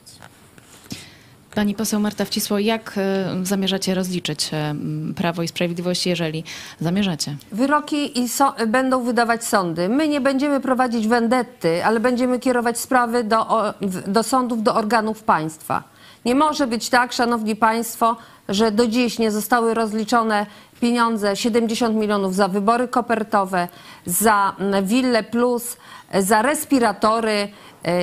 Pani 1.54 1.74
poseł 1.74 2.00
Marta 2.00 2.24
Wcisło, 2.24 2.58
jak 2.58 2.94
e, 2.96 3.26
zamierzacie 3.42 3.94
rozliczyć 3.94 4.50
e, 4.52 4.74
Prawo 5.16 5.42
i 5.42 5.48
Sprawiedliwość, 5.48 6.06
jeżeli 6.06 6.44
zamierzacie? 6.80 7.36
Wyroki 7.52 8.20
i 8.20 8.28
so, 8.28 8.54
będą 8.66 9.04
wydawać 9.04 9.44
sądy. 9.44 9.88
My 9.88 10.08
nie 10.08 10.20
będziemy 10.20 10.60
prowadzić 10.60 11.08
wendetty, 11.08 11.84
ale 11.84 12.00
będziemy 12.00 12.38
kierować 12.38 12.78
sprawy 12.78 13.24
do, 13.24 13.74
do 14.06 14.22
sądów, 14.22 14.62
do 14.62 14.74
organów 14.74 15.22
państwa. 15.22 15.82
Nie 16.24 16.34
może 16.34 16.66
być 16.66 16.88
tak, 16.88 17.12
szanowni 17.12 17.56
państwo, 17.56 18.16
że 18.48 18.70
do 18.70 18.86
dziś 18.86 19.18
nie 19.18 19.30
zostały 19.30 19.74
rozliczone 19.74 20.46
pieniądze 20.80 21.36
70 21.36 21.96
milionów 21.96 22.34
za 22.34 22.48
wybory 22.48 22.88
kopertowe, 22.88 23.68
za 24.06 24.54
Wille 24.82 25.22
Plus, 25.22 25.76
za 26.14 26.42
respiratory. 26.42 27.48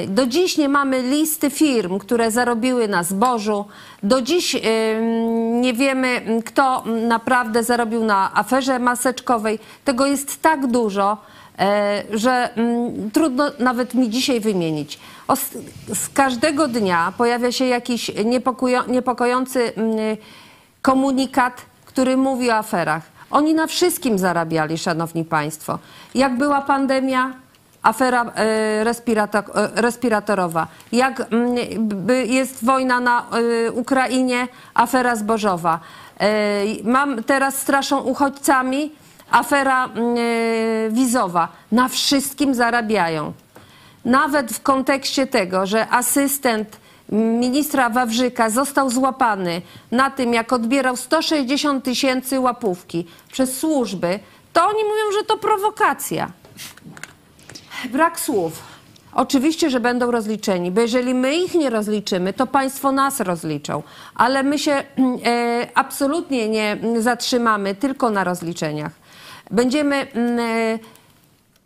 Do 0.07 0.27
dziś 0.27 0.57
nie 0.57 0.69
mamy 0.69 1.01
listy 1.01 1.49
firm, 1.49 1.99
które 1.99 2.31
zarobiły 2.31 2.87
na 2.87 3.03
zbożu. 3.03 3.65
Do 4.03 4.21
dziś 4.21 4.55
nie 5.61 5.73
wiemy, 5.73 6.21
kto 6.45 6.83
naprawdę 7.07 7.63
zarobił 7.63 8.03
na 8.03 8.33
aferze 8.33 8.79
maseczkowej. 8.79 9.59
Tego 9.85 10.05
jest 10.05 10.41
tak 10.41 10.67
dużo, 10.67 11.17
e, 11.59 12.03
że 12.13 12.49
trudno 13.13 13.51
nawet 13.59 13.93
mi 13.93 14.09
dzisiaj 14.09 14.39
wymienić. 14.39 14.99
Z 15.93 16.09
każdego 16.13 16.67
dnia 16.67 17.13
pojawia 17.17 17.51
się 17.51 17.65
jakiś 17.65 18.11
niepokojący 18.87 19.73
mm, 19.75 19.97
komunikat, 20.81 21.61
który 21.85 22.17
mówi 22.17 22.51
o 22.51 22.55
aferach. 22.55 23.03
Oni 23.31 23.53
na 23.53 23.67
wszystkim 23.67 24.19
zarabiali, 24.19 24.77
szanowni 24.77 25.25
państwo. 25.25 25.79
Jak 26.15 26.37
była 26.37 26.61
pandemia, 26.61 27.33
afera 27.85 28.25
e, 28.25 28.85
e, 28.85 29.81
respiratorowa. 29.81 30.67
Jak 30.91 31.19
mm, 31.19 31.55
jest 32.25 32.65
wojna 32.65 32.99
na 32.99 33.25
e, 33.65 33.71
Ukrainie, 33.71 34.47
afera 34.73 35.15
zbożowa. 35.15 35.79
Mam 36.83 37.23
teraz 37.23 37.57
straszą 37.57 38.01
uchodźcami, 38.01 38.91
afera 39.31 39.85
mm, 39.85 40.15
wizowa. 40.93 41.47
Na 41.71 41.87
wszystkim 41.87 42.53
zarabiają. 42.53 43.33
Nawet 44.05 44.51
w 44.51 44.61
kontekście 44.61 45.27
tego, 45.27 45.65
że 45.65 45.89
asystent 45.89 46.77
ministra 47.09 47.89
Wawrzyka 47.89 48.49
został 48.49 48.89
złapany 48.89 49.61
na 49.91 50.09
tym, 50.09 50.33
jak 50.33 50.53
odbierał 50.53 50.97
160 50.97 51.83
tysięcy 51.83 52.39
łapówki 52.39 53.07
przez 53.31 53.57
służby, 53.57 54.19
to 54.53 54.63
oni 54.63 54.83
mówią, 54.83 55.19
że 55.19 55.25
to 55.25 55.37
prowokacja. 55.37 56.31
Brak 57.91 58.19
słów. 58.19 58.75
Oczywiście, 59.13 59.69
że 59.69 59.79
będą 59.79 60.11
rozliczeni, 60.11 60.71
bo 60.71 60.81
jeżeli 60.81 61.13
my 61.13 61.35
ich 61.35 61.53
nie 61.53 61.69
rozliczymy, 61.69 62.33
to 62.33 62.47
państwo 62.47 62.91
nas 62.91 63.19
rozliczą. 63.19 63.83
Ale 64.15 64.43
my 64.43 64.59
się 64.59 64.71
e, 64.71 64.83
absolutnie 65.75 66.49
nie 66.49 66.77
zatrzymamy 66.99 67.75
tylko 67.75 68.09
na 68.09 68.23
rozliczeniach. 68.23 68.91
Będziemy, 69.51 69.95
mm, 70.11 70.39
e, 70.39 70.79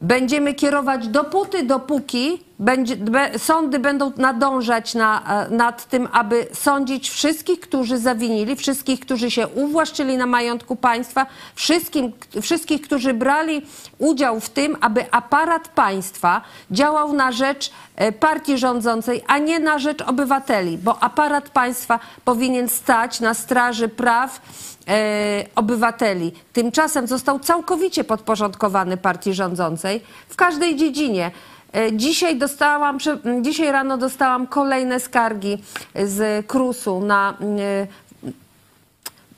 będziemy 0.02 0.54
kierować 0.54 1.08
dopóty, 1.08 1.64
dopóki 1.64 2.44
będzie, 2.60 2.96
be, 2.96 3.40
sądy 3.40 3.80
będą 3.80 4.12
nadążać 4.18 4.96
na, 4.96 5.44
e, 5.46 5.50
nad 5.50 5.86
tym, 5.90 6.08
aby 6.12 6.48
sądzić 6.54 7.10
wszystkich, 7.10 7.60
którzy 7.60 7.98
zawinili, 7.98 8.56
wszystkich, 8.56 9.00
którzy 9.00 9.32
się 9.32 9.48
uwłaszczyli 9.48 10.18
na 10.18 10.26
majątku 10.26 10.76
państwa, 10.76 11.26
wszystkim, 11.56 12.12
wszystkich, 12.42 12.82
którzy 12.82 13.14
brali 13.14 13.62
udział 13.98 14.40
w 14.40 14.50
tym, 14.50 14.78
aby 14.82 15.12
aparat 15.12 15.68
państwa 15.68 16.42
działał 16.72 17.14
na 17.14 17.32
rzecz 17.32 17.72
e, 17.96 18.12
partii 18.12 18.58
rządzącej, 18.58 19.24
a 19.28 19.38
nie 19.38 19.60
na 19.60 19.80
rzecz 19.80 20.02
obywateli, 20.02 20.78
bo 20.78 21.04
aparat 21.04 21.50
państwa 21.50 22.00
powinien 22.26 22.70
stać 22.70 23.20
na 23.20 23.34
straży 23.34 23.90
praw 23.90 24.42
e, 24.90 25.46
obywateli. 25.56 26.32
Tymczasem 26.54 27.08
został 27.08 27.40
całkowicie 27.40 28.04
podporządkowany 28.04 28.98
partii 28.98 29.34
rządzącej 29.34 30.02
w 30.30 30.36
każdej 30.36 30.76
dziedzinie. 30.76 31.32
E, 31.74 31.94
Dzisiaj 31.94 32.38
dostałam, 32.38 32.98
dzisiaj 33.42 33.72
rano 33.72 33.98
dostałam 33.98 34.48
kolejne 34.48 35.00
skargi 35.00 35.58
z 35.96 36.46
KRUS-u 36.48 37.02
na 37.02 37.38
e, 37.60 38.10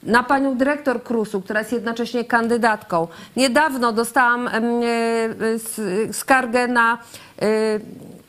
na 0.03 0.23
panią 0.23 0.55
dyrektor 0.57 1.03
KRUS-u, 1.03 1.41
która 1.41 1.59
jest 1.59 1.71
jednocześnie 1.71 2.25
kandydatką. 2.25 3.07
Niedawno 3.35 3.91
dostałam 3.91 4.47
e, 4.47 6.13
skargę 6.13 6.67
na 6.67 6.97
e, 7.41 7.47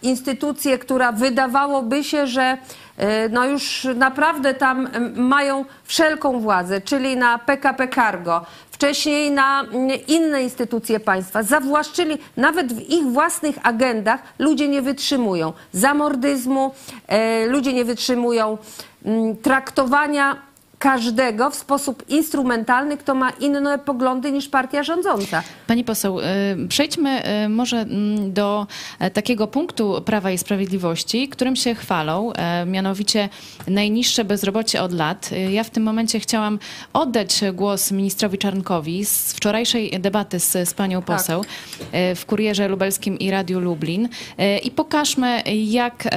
instytucję, 0.02 0.78
która 0.78 1.12
wydawałoby 1.12 2.04
się, 2.04 2.26
że 2.26 2.58
e, 2.96 3.28
no 3.28 3.46
już 3.46 3.86
naprawdę 3.94 4.54
tam 4.54 4.88
mają 5.16 5.64
wszelką 5.84 6.40
władzę, 6.40 6.80
czyli 6.80 7.16
na 7.16 7.38
PKP 7.38 7.88
Cargo, 7.88 8.46
wcześniej 8.70 9.30
na 9.30 9.64
inne 10.08 10.42
instytucje 10.42 11.00
państwa. 11.00 11.42
Zawłaszczyli, 11.42 12.18
nawet 12.36 12.72
w 12.72 12.80
ich 12.80 13.04
własnych 13.04 13.56
agendach 13.62 14.20
ludzie 14.38 14.68
nie 14.68 14.82
wytrzymują 14.82 15.52
zamordyzmu, 15.72 16.74
e, 17.08 17.46
ludzie 17.46 17.72
nie 17.72 17.84
wytrzymują 17.84 18.58
traktowania 19.42 20.51
każdego 20.82 21.50
w 21.50 21.54
sposób 21.54 22.04
instrumentalny, 22.08 22.96
kto 22.96 23.14
ma 23.14 23.30
inne 23.30 23.78
poglądy 23.78 24.32
niż 24.32 24.48
partia 24.48 24.82
rządząca. 24.82 25.42
Pani 25.66 25.84
poseł, 25.84 26.20
y, 26.20 26.22
przejdźmy 26.68 27.22
y, 27.44 27.48
może 27.48 27.76
mm, 27.76 28.32
do 28.32 28.66
e, 28.98 29.10
takiego 29.10 29.46
punktu 29.46 30.02
Prawa 30.04 30.30
i 30.30 30.38
Sprawiedliwości, 30.38 31.28
którym 31.28 31.56
się 31.56 31.74
chwalą, 31.74 32.32
e, 32.32 32.66
mianowicie 32.66 33.28
najniższe 33.68 34.24
bezrobocie 34.24 34.82
od 34.82 34.92
lat. 34.92 35.30
Y, 35.32 35.52
Ja 35.52 35.64
w 35.64 35.70
tym 35.70 35.82
momencie 35.82 36.20
chciałam 36.20 36.58
oddać 36.92 37.40
głos 37.52 37.92
ministrowi 37.92 38.38
Czarnkowi 38.38 39.04
z 39.04 39.32
wczorajszej 39.32 39.90
debaty 40.00 40.40
z, 40.40 40.68
z 40.68 40.74
panią 40.74 41.02
poseł 41.02 41.44
e, 41.92 42.14
w 42.14 42.26
Kurierze 42.26 42.68
Lubelskim 42.68 43.18
i 43.18 43.30
Radiu 43.30 43.60
Lublin 43.60 44.08
i 44.62 44.70
pokażmy, 44.70 45.42
jak, 45.64 46.08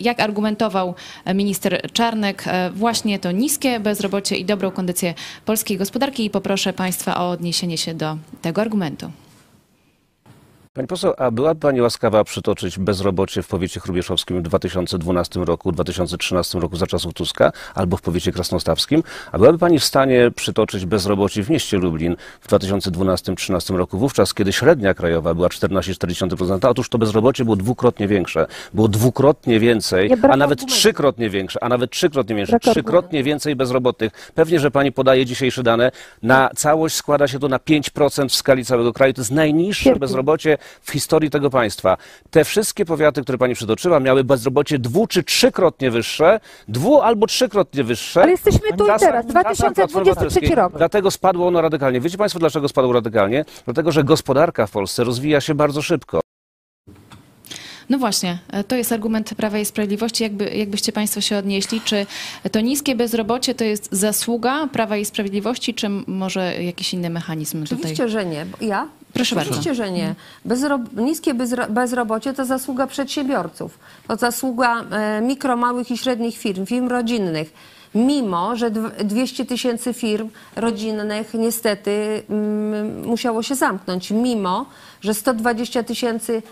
jak 0.00 0.20
argumentował 0.20 0.94
minister 1.34 1.92
Czarnek 1.92 2.44
właśnie 2.74 3.18
to 3.18 3.32
niskie 3.32 3.80
bezrobocie 3.80 4.11
i 4.36 4.44
dobrą 4.44 4.70
kondycję 4.70 5.14
polskiej 5.44 5.76
gospodarki 5.78 6.24
i 6.24 6.30
poproszę 6.30 6.72
państwa 6.72 7.20
o 7.20 7.30
odniesienie 7.30 7.78
się 7.78 7.94
do 7.94 8.16
tego 8.42 8.60
argumentu. 8.60 9.10
Pani 10.74 10.88
poseł, 10.88 11.14
a 11.18 11.30
byłaby 11.30 11.60
Pani 11.60 11.80
łaskawa 11.80 12.24
przytoczyć 12.24 12.78
bezrobocie 12.78 13.42
w 13.42 13.48
powiecie 13.48 13.80
chrubieszowskim 13.80 14.38
w 14.38 14.42
2012 14.42 15.40
roku, 15.40 15.72
2013 15.72 16.58
roku 16.58 16.76
za 16.76 16.86
czasów 16.86 17.14
Tuska, 17.14 17.52
albo 17.74 17.96
w 17.96 18.02
powiecie 18.02 18.32
krasnostawskim? 18.32 19.02
A 19.32 19.38
byłaby 19.38 19.58
Pani 19.58 19.78
w 19.78 19.84
stanie 19.84 20.30
przytoczyć 20.36 20.86
bezrobocie 20.86 21.42
w 21.42 21.50
mieście 21.50 21.78
Lublin 21.78 22.16
w 22.40 22.48
2012-2013 22.48 23.76
roku, 23.76 23.98
wówczas, 23.98 24.34
kiedy 24.34 24.52
średnia 24.52 24.94
krajowa 24.94 25.34
była 25.34 25.48
14,4%? 25.48 26.68
Otóż 26.68 26.88
to 26.88 26.98
bezrobocie 26.98 27.44
było 27.44 27.56
dwukrotnie 27.56 28.08
większe. 28.08 28.46
Było 28.74 28.88
dwukrotnie 28.88 29.60
więcej, 29.60 30.10
a 30.30 30.36
nawet 30.36 30.66
trzykrotnie 30.66 31.30
większe, 31.30 31.64
a 31.64 31.68
nawet 31.68 31.90
trzykrotnie 31.90 32.36
większe. 32.36 32.50
Brak 32.50 32.62
Trzykrotnie 32.62 33.22
więcej 33.22 33.56
bezrobotnych. 33.56 34.32
Pewnie, 34.34 34.60
że 34.60 34.70
Pani 34.70 34.92
podaje 34.92 35.26
dzisiejsze 35.26 35.62
dane. 35.62 35.90
Na 36.22 36.50
całość 36.56 36.94
składa 36.94 37.28
się 37.28 37.38
to 37.38 37.48
na 37.48 37.58
5% 37.58 38.28
w 38.28 38.34
skali 38.34 38.64
całego 38.64 38.92
kraju. 38.92 39.12
To 39.12 39.20
jest 39.20 39.30
najniższe 39.30 39.96
bezrobocie 39.96 40.58
w 40.82 40.90
historii 40.92 41.30
tego 41.30 41.50
państwa. 41.50 41.96
Te 42.30 42.44
wszystkie 42.44 42.84
powiaty, 42.84 43.22
które 43.22 43.38
pani 43.38 43.54
przytoczyła, 43.54 44.00
miały 44.00 44.24
bezrobocie 44.24 44.78
dwu 44.78 45.06
czy 45.06 45.22
trzykrotnie 45.22 45.90
wyższe, 45.90 46.40
dwu 46.68 47.00
albo 47.00 47.26
trzykrotnie 47.26 47.84
wyższe. 47.84 48.22
Ale 48.22 48.30
jesteśmy 48.30 48.68
tu 48.78 48.84
i 48.84 48.86
Czasem- 48.86 49.08
teraz, 49.08 49.26
czasem 49.26 49.30
2023 49.32 49.74
Platformy 49.74 50.10
Obywatelskiej. 50.10 50.54
rok. 50.54 50.72
Dlatego 50.76 51.10
spadło 51.10 51.46
ono 51.48 51.60
radykalnie. 51.60 52.00
Wiecie 52.00 52.18
państwo, 52.18 52.38
dlaczego 52.38 52.68
spadło 52.68 52.92
radykalnie? 52.92 53.44
Dlatego, 53.64 53.92
że 53.92 54.04
gospodarka 54.04 54.66
w 54.66 54.70
Polsce 54.70 55.04
rozwija 55.04 55.40
się 55.40 55.54
bardzo 55.54 55.82
szybko. 55.82 56.20
No 57.90 57.98
właśnie, 57.98 58.38
e, 58.52 58.64
to 58.64 58.76
jest 58.76 58.92
argument 58.92 59.34
Prawa 59.34 59.58
i 59.58 59.64
Sprawiedliwości. 59.64 60.22
Jakby, 60.22 60.50
jakbyście 60.54 60.92
Państwo 60.92 61.20
się 61.20 61.36
odnieśli, 61.36 61.80
czy 61.80 62.06
to 62.52 62.60
niskie 62.60 62.94
bezrobocie 62.94 63.54
to 63.54 63.64
jest 63.64 63.88
zasługa 63.92 64.66
Prawa 64.72 64.96
i 64.96 65.04
Sprawiedliwości, 65.04 65.74
czy 65.74 65.88
może 66.06 66.62
jakiś 66.62 66.94
inny 66.94 67.10
mechanizm 67.10 67.62
Oczywiście, 67.62 67.90
tutaj? 67.90 68.08
że 68.10 68.26
nie. 68.26 68.46
Bo 68.46 68.56
Ja? 68.66 68.88
Proszę 69.12 69.36
Oczywiście, 69.36 69.70
bardzo. 69.70 69.84
że 69.84 69.90
nie. 69.90 70.14
Bezro... 70.44 70.78
Niskie 70.96 71.34
bezro... 71.34 71.66
bezrobocie 71.68 72.32
to 72.32 72.44
zasługa 72.44 72.86
przedsiębiorców. 72.86 73.78
To 74.08 74.16
zasługa 74.16 74.84
e, 74.90 75.20
mikro, 75.20 75.56
małych 75.56 75.90
i 75.90 75.96
średnich 75.96 76.38
firm, 76.38 76.66
firm 76.66 76.88
rodzinnych. 76.88 77.52
Mimo, 77.94 78.56
że 78.56 78.70
dw- 78.70 79.04
200 79.04 79.44
tysięcy 79.44 79.94
firm 79.94 80.30
rodzinnych 80.56 81.34
niestety 81.34 82.22
mm, 82.30 83.06
musiało 83.06 83.42
się 83.42 83.54
zamknąć. 83.54 84.10
Mimo, 84.10 84.66
że 85.00 85.14
120 85.14 85.82
tysięcy 85.82 86.42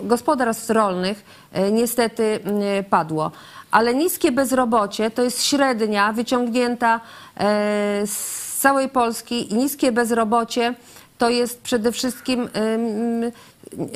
gospodarstw 0.00 0.70
rolnych 0.70 1.24
e, 1.52 1.72
niestety 1.72 2.40
mm, 2.44 2.84
padło. 2.84 3.30
Ale 3.70 3.94
niskie 3.94 4.32
bezrobocie 4.32 5.10
to 5.10 5.22
jest 5.22 5.44
średnia 5.44 6.12
wyciągnięta 6.12 7.00
e, 7.36 8.02
z 8.06 8.50
całej 8.60 8.88
Polski 8.88 9.52
i 9.52 9.54
niskie 9.54 9.92
bezrobocie 9.92 10.74
to 11.20 11.30
jest 11.30 11.62
przede 11.62 11.92
wszystkim 11.92 12.48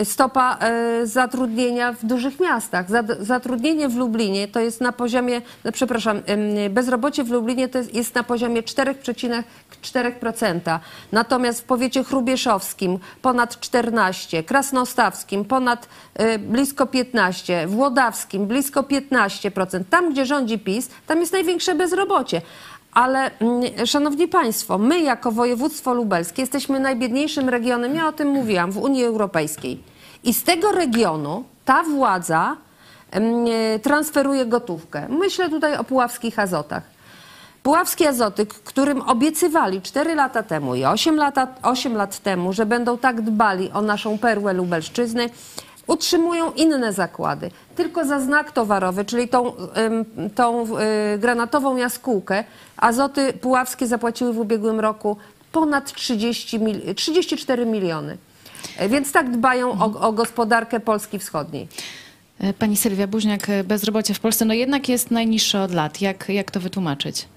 stopa 0.04 0.58
e, 0.60 1.06
zatrudnienia 1.06 1.92
w 1.92 2.04
dużych 2.04 2.40
miastach. 2.40 2.86
Zatrudnienie 3.20 3.88
w 3.88 3.96
Lublinie 3.96 4.48
to 4.48 4.60
jest 4.60 4.80
na 4.80 4.92
poziomie, 4.92 5.42
no, 5.64 5.72
przepraszam, 5.72 6.22
bezrobocie 6.70 7.24
w 7.24 7.30
Lublinie 7.30 7.68
to 7.68 7.78
jest, 7.78 7.94
jest 7.94 8.14
na 8.14 8.22
poziomie 8.22 8.62
4,4%. 8.62 10.78
Natomiast 11.12 11.60
w 11.60 11.64
powiecie 11.64 12.04
chrubieszowskim 12.04 12.98
ponad 13.22 13.60
14, 13.60 14.42
krasnostawskim 14.42 15.44
ponad 15.44 15.88
e, 16.14 16.38
blisko 16.38 16.86
15, 16.86 17.66
włodawskim 17.66 18.46
blisko 18.46 18.82
15%. 18.82 19.84
Tam, 19.90 20.12
gdzie 20.12 20.26
rządzi 20.26 20.58
PiS, 20.58 20.88
tam 21.06 21.20
jest 21.20 21.32
największe 21.32 21.74
bezrobocie. 21.74 22.42
Ale, 22.94 23.30
mm, 23.40 23.86
szanowni 23.86 24.28
państwo, 24.28 24.78
my 24.78 25.00
jako 25.00 25.32
województwo 25.32 25.94
lubelskie 25.94 26.42
jesteśmy 26.42 26.80
najbiedniejszym 26.80 27.48
regionem, 27.48 27.94
ja 27.94 28.08
o 28.08 28.12
tym 28.12 28.28
mówiłam, 28.28 28.72
w 28.72 28.76
Unii 28.78 29.04
Europejskiej. 29.04 29.82
I 30.24 30.34
z 30.34 30.42
tego 30.42 30.72
regionu 30.72 31.44
ta 31.64 31.82
władza 31.82 32.56
mm, 33.10 33.46
transferuje 33.82 34.46
gotówkę. 34.46 35.06
Myślę 35.08 35.50
tutaj 35.50 35.76
o 35.76 35.84
puławskich 35.84 36.38
azotach. 36.38 36.82
Puławskie 37.62 38.08
azoty, 38.08 38.46
k- 38.46 38.54
którym 38.64 39.00
obiecywali 39.02 39.82
4 39.82 40.14
lata 40.14 40.42
temu 40.42 40.74
i 40.74 40.84
8, 40.84 41.16
lata, 41.16 41.48
8 41.62 41.94
lat 41.96 42.18
temu, 42.18 42.52
że 42.52 42.66
będą 42.66 42.98
tak 42.98 43.20
dbali 43.22 43.70
o 43.70 43.82
naszą 43.82 44.18
perłę 44.18 44.52
Lubelszczyzny, 44.52 45.30
utrzymują 45.86 46.52
inne 46.52 46.92
zakłady. 46.92 47.50
Tylko 47.76 48.04
za 48.04 48.20
znak 48.20 48.52
towarowy, 48.52 49.04
czyli 49.04 49.28
tą, 49.28 49.52
tą 50.34 50.64
y, 51.14 51.18
granatową 51.18 51.76
jaskółkę, 51.76 52.44
azoty 52.76 53.32
puławskie 53.32 53.86
zapłaciły 53.86 54.32
w 54.32 54.38
ubiegłym 54.38 54.80
roku 54.80 55.16
ponad 55.52 55.92
30 55.92 56.58
mil, 56.58 56.94
34 56.94 57.66
miliony. 57.66 58.18
E, 58.78 58.88
Więc 58.88 59.12
tak 59.12 59.30
dbają 59.30 59.72
o, 59.72 60.00
o 60.00 60.12
gospodarkę 60.12 60.80
Polski 60.80 61.18
Wschodniej. 61.18 61.68
E, 62.40 62.52
Pani 62.52 62.76
Sylwia 62.76 63.06
Buźniak, 63.06 63.48
e, 63.48 63.64
bezrobocie 63.64 64.14
w 64.14 64.20
Polsce 64.20 64.44
no 64.44 64.54
jednak 64.54 64.88
jest 64.88 65.10
najniższe 65.10 65.62
od 65.62 65.74
lat. 65.74 66.00
Jak, 66.00 66.28
jak 66.28 66.50
to 66.50 66.60
wytłumaczyć? 66.60 67.28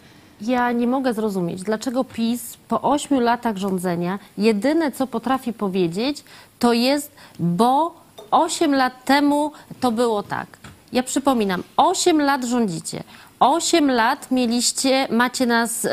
Ja 0.42 0.72
nie 0.72 0.88
mogę 0.88 1.14
zrozumieć, 1.14 1.64
dlaczego 1.64 2.04
PiS 2.04 2.58
po 2.68 2.82
ośmiu 2.82 3.20
latach 3.20 3.58
rządzenia 3.58 4.20
jedyne, 4.38 4.92
co 4.92 5.08
potrafi 5.08 5.54
powiedzieć, 5.54 6.24
to 6.60 6.74
jest, 6.74 7.12
bo 7.40 7.96
osiem 8.32 8.76
lat 8.76 9.06
temu 9.06 9.52
to 9.80 9.92
było 9.92 10.24
tak. 10.24 10.48
Ja 10.94 11.04
przypominam, 11.04 11.64
osiem 11.78 12.22
lat 12.22 12.44
rządzicie, 12.44 13.04
osiem 13.40 13.92
lat 13.92 14.32
mieliście, 14.32 15.08
macie 15.12 15.46
nas 15.46 15.86
e, 15.86 15.90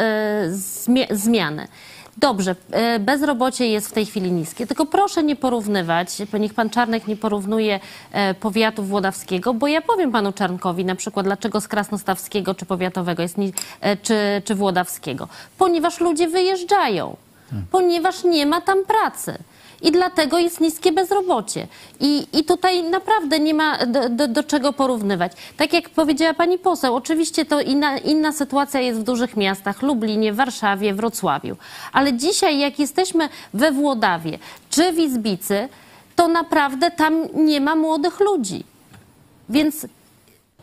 zmianę. 1.11 1.69
Dobrze, 2.17 2.57
e, 2.71 2.99
bezrobocie 2.99 3.67
jest 3.67 3.89
w 3.89 3.93
tej 3.93 4.07
chwili 4.07 4.33
niskie, 4.33 4.67
tylko 4.67 4.87
proszę 4.87 5.23
nie 5.23 5.37
porównywać, 5.37 6.09
niech 6.41 6.55
pan 6.55 6.71
Czarnek 6.71 7.07
nie 7.07 7.17
porównuje 7.17 7.81
e, 8.13 8.35
powiatu 8.35 8.83
włodawskiego, 8.83 9.55
bo 9.55 9.67
ja 9.67 9.83
powiem 9.83 10.13
panu 10.13 10.33
Czarnkowi 10.33 10.85
na 10.85 10.95
przykład, 10.95 11.27
dlaczego 11.27 11.61
z 11.61 11.69
krasnostawskiego 11.69 12.55
czy 12.55 12.67
powiatowego 12.67 13.23
jest, 13.23 13.37
e, 13.81 13.97
czy, 13.97 14.43
czy 14.45 14.55
włodawskiego. 14.55 15.29
Ponieważ 15.59 16.01
ludzie 16.01 16.29
wyjeżdżają, 16.29 17.17
ponieważ 17.71 18.25
nie 18.25 18.47
ma 18.47 18.61
tam 18.61 18.85
pracy. 18.85 19.39
I 19.85 19.93
dlatego 19.93 20.39
jest 20.39 20.61
niskie 20.61 20.93
bezrobocie. 20.93 21.67
I, 22.01 22.27
i 22.33 22.45
tutaj 22.45 22.83
naprawdę 22.83 23.39
nie 23.39 23.55
ma 23.55 23.87
do, 23.87 24.09
do, 24.09 24.29
do 24.29 24.43
czego 24.43 24.73
porównywać. 24.73 25.33
Tak 25.57 25.73
jak 25.73 25.91
powiedziała 25.91 26.35
pani 26.35 26.59
poseł, 26.59 26.95
oczywiście 26.95 27.45
to 27.45 27.61
inna, 27.61 27.99
inna 27.99 28.33
sytuacja 28.33 28.81
jest 28.81 29.01
w 29.01 29.03
dużych 29.03 29.37
miastach, 29.37 29.83
Lublinie, 29.83 30.33
Warszawie, 30.33 30.95
Wrocławiu. 30.95 31.57
Ale 31.93 32.13
dzisiaj, 32.13 32.59
jak 32.59 32.79
jesteśmy 32.79 33.29
we 33.55 33.73
Włodawie 33.73 34.39
czy 34.71 34.93
w 34.93 34.99
Izbicy, 34.99 35.69
to 36.17 36.29
naprawdę 36.29 36.91
tam 36.91 37.27
nie 37.35 37.61
ma 37.61 37.75
młodych 37.75 38.21
ludzi. 38.21 38.65
Więc 39.49 39.87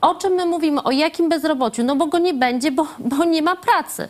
o 0.01 0.15
czym 0.15 0.33
my 0.33 0.45
mówimy? 0.45 0.83
O 0.83 0.91
jakim 0.91 1.29
bezrobociu? 1.29 1.83
No 1.83 1.95
bo 1.95 2.07
go 2.07 2.19
nie 2.19 2.33
będzie, 2.33 2.71
bo, 2.71 2.87
bo 2.99 3.23
nie 3.23 3.41
ma 3.41 3.55
pracy. 3.55 4.07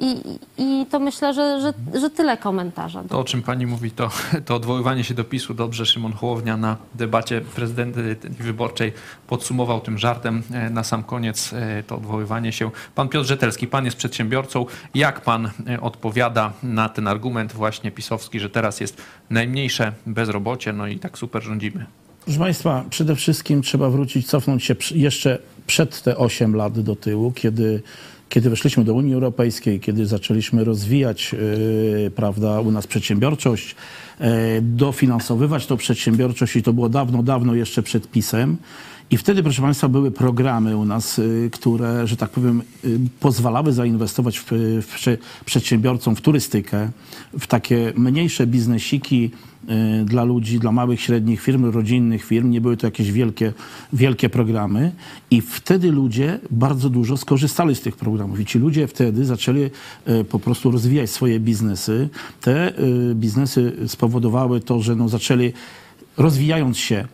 I, 0.00 0.38
i 0.58 0.86
to 0.90 0.98
myślę, 0.98 1.34
że, 1.34 1.60
że, 1.60 2.00
że 2.00 2.10
tyle 2.10 2.36
komentarza. 2.36 3.04
To, 3.08 3.18
o 3.18 3.24
czym 3.24 3.42
pani 3.42 3.66
mówi, 3.66 3.90
to, 3.90 4.10
to 4.46 4.54
odwoływanie 4.54 5.04
się 5.04 5.14
do 5.14 5.24
PiSu. 5.24 5.54
Dobrze 5.54 5.86
Szymon 5.86 6.12
Hołownia 6.12 6.56
na 6.56 6.76
debacie 6.94 7.40
prezydenty 7.40 8.16
wyborczej 8.30 8.92
podsumował 9.26 9.80
tym 9.80 9.98
żartem 9.98 10.42
e, 10.52 10.70
na 10.70 10.84
sam 10.84 11.02
koniec 11.02 11.52
e, 11.52 11.82
to 11.82 11.96
odwoływanie 11.96 12.52
się. 12.52 12.70
Pan 12.94 13.08
Piotr 13.08 13.28
Rzetelski, 13.28 13.66
pan 13.66 13.84
jest 13.84 13.96
przedsiębiorcą. 13.96 14.66
Jak 14.94 15.20
pan 15.20 15.50
e, 15.68 15.80
odpowiada 15.80 16.52
na 16.62 16.88
ten 16.88 17.08
argument 17.08 17.52
właśnie 17.52 17.90
pisowski, 17.90 18.40
że 18.40 18.50
teraz 18.50 18.80
jest 18.80 19.02
najmniejsze 19.30 19.92
bezrobocie, 20.06 20.72
no 20.72 20.86
i 20.86 20.98
tak 20.98 21.18
super 21.18 21.42
rządzimy? 21.42 21.86
Proszę 22.24 22.38
Państwa, 22.38 22.84
przede 22.90 23.16
wszystkim 23.16 23.62
trzeba 23.62 23.90
wrócić, 23.90 24.26
cofnąć 24.26 24.64
się 24.64 24.74
jeszcze 24.94 25.38
przed 25.66 26.02
te 26.02 26.16
8 26.16 26.56
lat 26.56 26.80
do 26.80 26.96
tyłu, 26.96 27.32
kiedy, 27.32 27.82
kiedy 28.30 28.50
weszliśmy 28.50 28.84
do 28.84 28.94
Unii 28.94 29.14
Europejskiej, 29.14 29.80
kiedy 29.80 30.06
zaczęliśmy 30.06 30.64
rozwijać 30.64 31.32
yy, 31.32 32.10
prawda, 32.10 32.60
u 32.60 32.70
nas 32.70 32.86
przedsiębiorczość, 32.86 33.74
yy, 34.20 34.26
dofinansowywać 34.62 35.66
tą 35.66 35.76
przedsiębiorczość 35.76 36.56
i 36.56 36.62
to 36.62 36.72
było 36.72 36.88
dawno, 36.88 37.22
dawno 37.22 37.54
jeszcze 37.54 37.82
przed 37.82 38.10
PiSem. 38.10 38.56
I 39.12 39.16
wtedy, 39.16 39.42
proszę 39.42 39.62
Państwa, 39.62 39.88
były 39.88 40.10
programy 40.10 40.76
u 40.76 40.84
nas, 40.84 41.18
y, 41.18 41.50
które, 41.52 42.06
że 42.06 42.16
tak 42.16 42.30
powiem, 42.30 42.62
y, 42.84 42.98
pozwalały 43.20 43.72
zainwestować 43.72 44.38
w, 44.38 44.44
w 44.82 44.94
prze- 44.94 45.18
przedsiębiorcom 45.44 46.16
w 46.16 46.20
turystykę, 46.20 46.90
w 47.38 47.46
takie 47.46 47.92
mniejsze 47.96 48.46
biznesiki 48.46 49.30
y, 50.00 50.04
dla 50.04 50.24
ludzi, 50.24 50.58
dla 50.58 50.72
małych, 50.72 51.00
średnich 51.00 51.40
firm, 51.40 51.64
rodzinnych 51.64 52.24
firm. 52.24 52.50
Nie 52.50 52.60
były 52.60 52.76
to 52.76 52.86
jakieś 52.86 53.12
wielkie, 53.12 53.52
wielkie 53.92 54.28
programy. 54.28 54.92
I 55.30 55.40
wtedy 55.40 55.92
ludzie 55.92 56.40
bardzo 56.50 56.90
dużo 56.90 57.16
skorzystali 57.16 57.74
z 57.74 57.80
tych 57.80 57.96
programów. 57.96 58.40
I 58.40 58.46
ci 58.46 58.58
ludzie 58.58 58.86
wtedy 58.86 59.24
zaczęli 59.24 59.70
po 60.30 60.38
prostu 60.38 60.70
rozwijać 60.70 61.10
swoje 61.10 61.40
biznesy. 61.40 62.08
Te 62.40 62.72
biznesy 63.14 63.72
spowodowały 63.86 64.60
to, 64.60 64.80
że 64.80 64.96
no, 64.96 65.08
zaczęli 65.08 65.52
rozwijając 66.16 66.78
się 66.78 67.08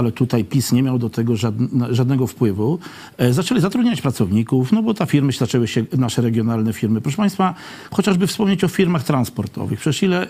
ale 0.00 0.12
tutaj 0.12 0.44
PiS 0.44 0.72
nie 0.72 0.82
miał 0.82 0.98
do 0.98 1.10
tego 1.10 1.32
żadn- 1.36 1.92
żadnego 1.94 2.26
wpływu. 2.26 2.78
E, 3.18 3.32
Zaczęli 3.32 3.60
zatrudniać 3.60 4.00
pracowników, 4.00 4.72
no 4.72 4.82
bo 4.82 4.94
ta 4.94 5.06
firmy 5.06 5.32
zaczęły 5.32 5.68
się, 5.68 5.84
nasze 5.98 6.22
regionalne 6.22 6.72
firmy. 6.72 7.00
Proszę 7.00 7.16
Państwa, 7.16 7.54
chociażby 7.90 8.26
wspomnieć 8.26 8.64
o 8.64 8.68
firmach 8.68 9.04
transportowych. 9.04 9.80
Przecież 9.80 10.02
ile 10.02 10.26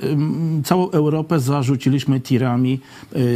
całą 0.65 0.91
Europę 0.91 1.41
zarzuciliśmy 1.41 2.21
tirami, 2.21 2.81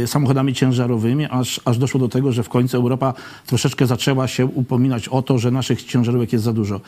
y, 0.03 0.07
samochodami 0.07 0.53
ciężarowymi, 0.53 1.25
aż, 1.25 1.61
aż 1.65 1.77
doszło 1.77 1.99
do 1.99 2.07
tego, 2.09 2.31
że 2.31 2.43
w 2.43 2.49
końcu 2.49 2.77
Europa 2.77 3.13
troszeczkę 3.45 3.87
zaczęła 3.87 4.27
się 4.27 4.45
upominać 4.45 5.07
o 5.07 5.21
to, 5.21 5.37
że 5.37 5.51
naszych 5.51 5.83
ciężarówek 5.83 6.33
jest 6.33 6.45
za 6.45 6.53
dużo 6.53 6.81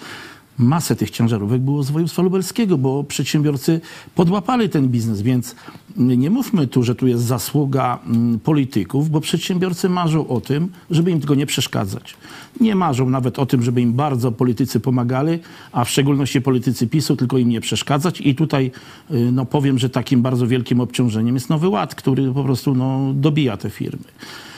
masę 0.58 0.96
tych 0.96 1.10
ciężarówek 1.10 1.62
było 1.62 1.84
z 1.84 1.91
województwa 1.91 2.22
lubelskiego, 2.22 2.78
bo 2.78 3.04
przedsiębiorcy 3.04 3.82
podłapali 4.15 4.70
ten 4.70 4.88
biznes, 4.88 5.22
więc 5.22 5.56
nie 5.98 6.30
mówmy 6.30 6.67
tu, 6.67 6.84
że 6.84 6.96
tu 6.96 7.08
jest 7.08 7.24
zasługa 7.24 8.00
mm, 8.06 8.39
polityków, 8.39 9.10
bo 9.10 9.22
przedsiębiorcy 9.22 9.89
marzą 9.89 10.28
o 10.28 10.41
tym, 10.41 10.70
żeby 10.91 11.12
im 11.12 11.20
tylko 11.20 11.36
nie 11.36 11.46
przeszkadzać. 11.46 12.15
Nie 12.62 12.76
marzą 12.76 13.10
nawet 13.10 13.39
o 13.39 13.46
tym, 13.46 13.63
żeby 13.63 13.82
im 13.82 13.93
bardzo 13.93 14.32
politycy 14.32 14.80
pomagali, 14.80 15.39
a 15.72 15.84
w 15.84 15.89
szczególności 15.89 16.41
politycy 16.41 16.88
PiSu, 16.88 17.15
tylko 17.15 17.38
im 17.38 17.50
nie 17.50 17.62
przeszkadzać. 17.62 18.22
I 18.22 18.36
tutaj 18.36 18.72
y, 19.12 19.32
no, 19.32 19.46
powiem, 19.46 19.80
że 19.80 19.89
takim 19.89 20.22
bardzo 20.22 20.48
wielkim 20.48 20.82
obciążeniem 20.82 21.36
jest 21.36 21.50
Nowy 21.50 21.67
Ład, 21.67 21.96
który 21.96 22.34
po 22.34 22.43
prostu 22.43 22.76
no, 22.76 23.13
dobija 23.13 23.58
te 23.58 23.70
firmy. 23.70 24.04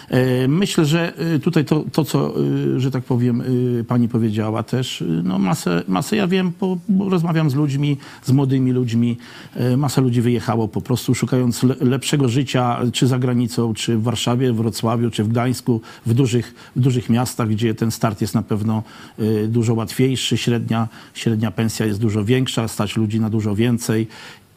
E, 0.10 0.48
Myślę, 0.48 0.86
że 0.86 1.18
e, 1.18 1.40
tutaj 1.40 1.66
to, 1.66 1.86
to 1.92 2.06
co, 2.06 2.34
e, 2.76 2.80
że 2.80 2.92
tak 2.92 3.04
powiem, 3.04 3.44
pani 3.88 4.08
powiedziała 4.08 4.64
też, 4.64 5.04
no 5.24 5.40
masę, 5.40 5.84
masę 5.88 6.16
ja 6.16 6.28
wiem, 6.28 6.52
bo, 6.60 6.78
bo 6.90 7.10
rozmawiam 7.10 7.50
z 7.50 7.56
ludźmi, 7.56 7.98
z 8.24 8.32
młodymi 8.32 8.72
ludźmi, 8.72 9.18
masa 9.78 10.02
ludzi 10.02 10.22
wyjechało 10.22 10.68
po 10.68 10.82
prostu 10.82 11.16
szukając 11.16 11.64
le, 11.64 11.76
lepszego 11.82 12.30
życia, 12.30 12.80
czy 12.94 13.08
za 13.08 13.20
granicą, 13.20 13.74
czy 13.74 13.98
w 13.98 14.04
Warszawie, 14.04 14.54
w 14.54 14.56
Wrocławiu, 14.56 15.12
czy 15.12 15.24
w 15.24 15.28
Gdańsku, 15.28 15.82
w 16.06 16.14
dużych, 16.14 16.72
w 16.76 16.80
dużych 16.80 17.10
miastach, 17.10 17.50
gdzie 17.50 17.76
ten 17.76 17.92
start 17.92 18.22
jest 18.22 18.36
na 18.36 18.42
pewno 18.42 18.84
dużo 19.48 19.74
łatwiejszy, 19.74 20.38
średnia, 20.38 20.88
średnia 21.14 21.52
pensja 21.52 21.86
jest 21.86 22.00
dużo 22.00 22.26
większa, 22.26 22.68
stać 22.68 22.98
ludzi 22.98 23.20
na 23.20 23.30
dużo 23.30 23.56
więcej. 23.56 24.08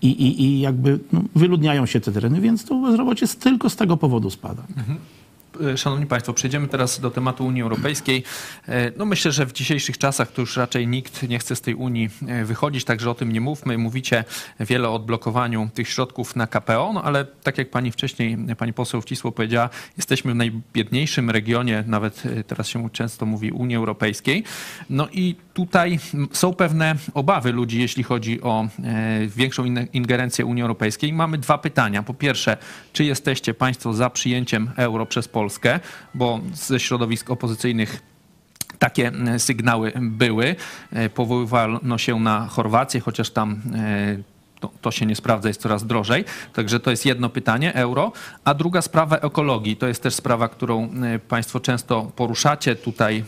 I, 0.02 0.08
i, 0.08 0.42
i 0.42 0.60
jakby 0.60 0.98
no, 1.12 1.22
wyludniają 1.34 1.86
się 1.86 2.00
te 2.00 2.12
tereny, 2.12 2.40
więc 2.40 2.64
to 2.64 2.74
bezrobocie 2.74 3.28
tylko 3.28 3.70
z 3.70 3.76
tego 3.76 3.96
powodu 3.96 4.30
spada. 4.30 4.62
E, 4.76 5.21
Szanowni 5.77 6.07
Państwo, 6.07 6.33
przejdziemy 6.33 6.68
teraz 6.68 7.01
do 7.01 7.11
tematu 7.11 7.46
Unii 7.46 7.62
Europejskiej. 7.62 8.22
E, 8.68 8.92
No 8.96 9.05
myślę, 9.05 9.33
że 9.33 9.46
w 9.46 9.53
dzisiejszych 9.53 9.98
czasach 9.98 10.33
to 10.33 10.40
już 10.42 10.57
raczej 10.57 10.87
nikt 10.87 11.29
nie 11.29 11.38
chce 11.38 11.57
z 11.57 11.61
tej 11.61 11.75
Unii 11.75 12.11
e, 12.29 12.44
wychodzić, 12.44 12.85
także 12.85 13.11
o 13.11 13.14
tym 13.14 13.33
nie 13.33 13.40
mówmy. 13.40 13.79
Mówicie 13.79 14.25
wiele 14.61 14.88
o 14.88 14.94
odblokowaniu 14.94 15.68
tych 15.75 15.88
środków 15.88 16.37
na 16.37 16.46
KPO, 16.46 16.90
no 16.94 17.03
ale 17.03 17.25
tak 17.25 17.59
jak 17.59 17.70
pani 17.70 17.92
wcześniej, 17.92 18.38
pani 18.59 18.72
poseł 18.72 19.01
Wcisło 19.01 19.33
powiedziała, 19.33 19.70
jesteśmy 19.96 20.33
w 20.33 20.35
najbiedniejszym 20.37 21.31
regionie, 21.31 21.85
nawet 21.87 22.22
e, 22.27 22.44
teraz 22.44 22.68
się 22.68 22.90
często 22.90 23.27
mówi 23.27 23.53
Unii 23.53 23.77
Europejskiej. 23.77 24.44
No 24.90 25.09
i 25.12 25.37
tutaj 25.55 25.98
są 26.33 26.55
pewne 26.55 26.94
obawy 27.14 27.53
ludzi, 27.53 27.81
jeśli 27.81 28.03
chodzi 28.03 28.42
o 28.42 28.68
e, 28.85 29.27
większą 29.27 29.64
in- 29.64 29.87
ingerencję 29.92 30.46
Unii 30.46 30.62
Europejskiej. 30.62 31.12
Mamy 31.12 31.38
dwa 31.38 31.59
pytania. 31.59 32.03
Po 32.03 32.14
pierwsze, 32.14 32.57
czy 32.92 33.05
jesteście 33.05 33.55
Państwo 33.55 33.92
za 33.94 34.11
przyjęciem 34.11 34.70
euro 34.77 35.07
przez 35.07 35.29
Polskę, 35.29 35.51
bo 36.14 36.40
ze 36.54 36.80
środowisk 36.80 37.30
opozycyjnych 37.30 38.02
takie 38.78 39.12
sygnały 39.38 39.92
były. 40.00 40.56
E, 40.92 41.10
Powoływano 41.10 41.98
się 41.98 42.20
na 42.20 42.46
Chorwację, 42.46 43.00
chociaż 43.00 43.30
tam 43.30 43.62
e, 43.74 44.16
to, 44.60 44.70
to 44.80 44.90
się 44.90 45.06
nie 45.06 45.16
sprawdza, 45.16 45.48
jest 45.48 45.60
coraz 45.60 45.86
drożej. 45.86 46.24
Także 46.52 46.80
to 46.80 46.90
jest 46.90 47.06
jedno 47.06 47.28
pytanie, 47.28 47.74
euro. 47.74 48.12
A 48.44 48.54
druga 48.54 48.82
sprawa 48.82 49.16
ekologii. 49.16 49.76
To 49.76 49.88
jest 49.88 50.02
też 50.02 50.14
sprawa, 50.14 50.48
którą 50.48 50.90
e, 50.90 51.18
Państwo 51.18 51.60
często 51.60 52.12
poruszacie 52.16 52.76
tutaj. 52.76 53.24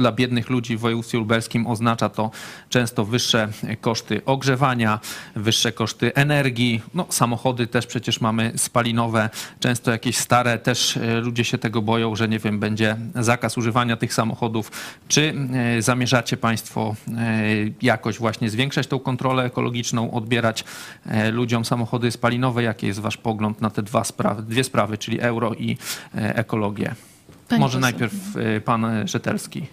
Dla 0.00 0.12
biednych 0.12 0.50
ludzi 0.50 0.76
w 0.76 0.80
województwie 0.80 1.18
lubelskim 1.18 1.66
oznacza 1.66 2.08
to 2.08 2.30
często 2.68 3.04
wyższe 3.04 3.48
koszty 3.80 4.24
ogrzewania, 4.24 5.00
wyższe 5.36 5.72
koszty 5.72 6.14
energii. 6.14 6.82
No, 6.94 7.06
samochody 7.08 7.66
też 7.66 7.86
przecież 7.86 8.20
mamy 8.20 8.52
spalinowe, 8.56 9.30
często 9.60 9.90
jakieś 9.90 10.16
stare. 10.16 10.58
Też 10.58 10.96
e, 10.96 11.20
ludzie 11.20 11.44
się 11.44 11.58
tego 11.58 11.82
boją, 11.82 12.16
że 12.16 12.28
nie 12.28 12.38
wiem, 12.38 12.58
będzie 12.58 12.96
zakaz 13.14 13.58
używania 13.58 13.96
tych 13.96 14.14
samochodów. 14.14 14.70
Czy 15.08 15.34
e, 15.78 15.82
zamierzacie 15.82 16.36
Państwo 16.36 16.96
e, 17.08 17.42
jakoś 17.82 18.18
właśnie 18.18 18.50
zwiększać 18.50 18.86
tą 18.86 18.98
kontrolę 18.98 19.44
ekologiczną, 19.44 20.10
odbierać 20.10 20.64
ludziom 21.32 21.64
samochody 21.64 22.10
spalinowe? 22.10 22.62
Jaki 22.62 22.86
jest 22.86 23.00
Wasz 23.00 23.16
pogląd 23.16 23.60
na 23.60 23.70
te 23.70 23.82
dwa 23.82 24.04
sprawy, 24.04 24.42
dwie 24.42 24.64
sprawy, 24.64 24.98
czyli 24.98 25.20
euro 25.20 25.54
i 25.54 25.76
ekologię? 26.14 26.94
Pani 27.48 27.60
Może 27.60 27.78
poseł. 27.78 27.80
najpierw 27.80 28.14
Pan 28.64 29.08
Rzetelski. 29.08 29.66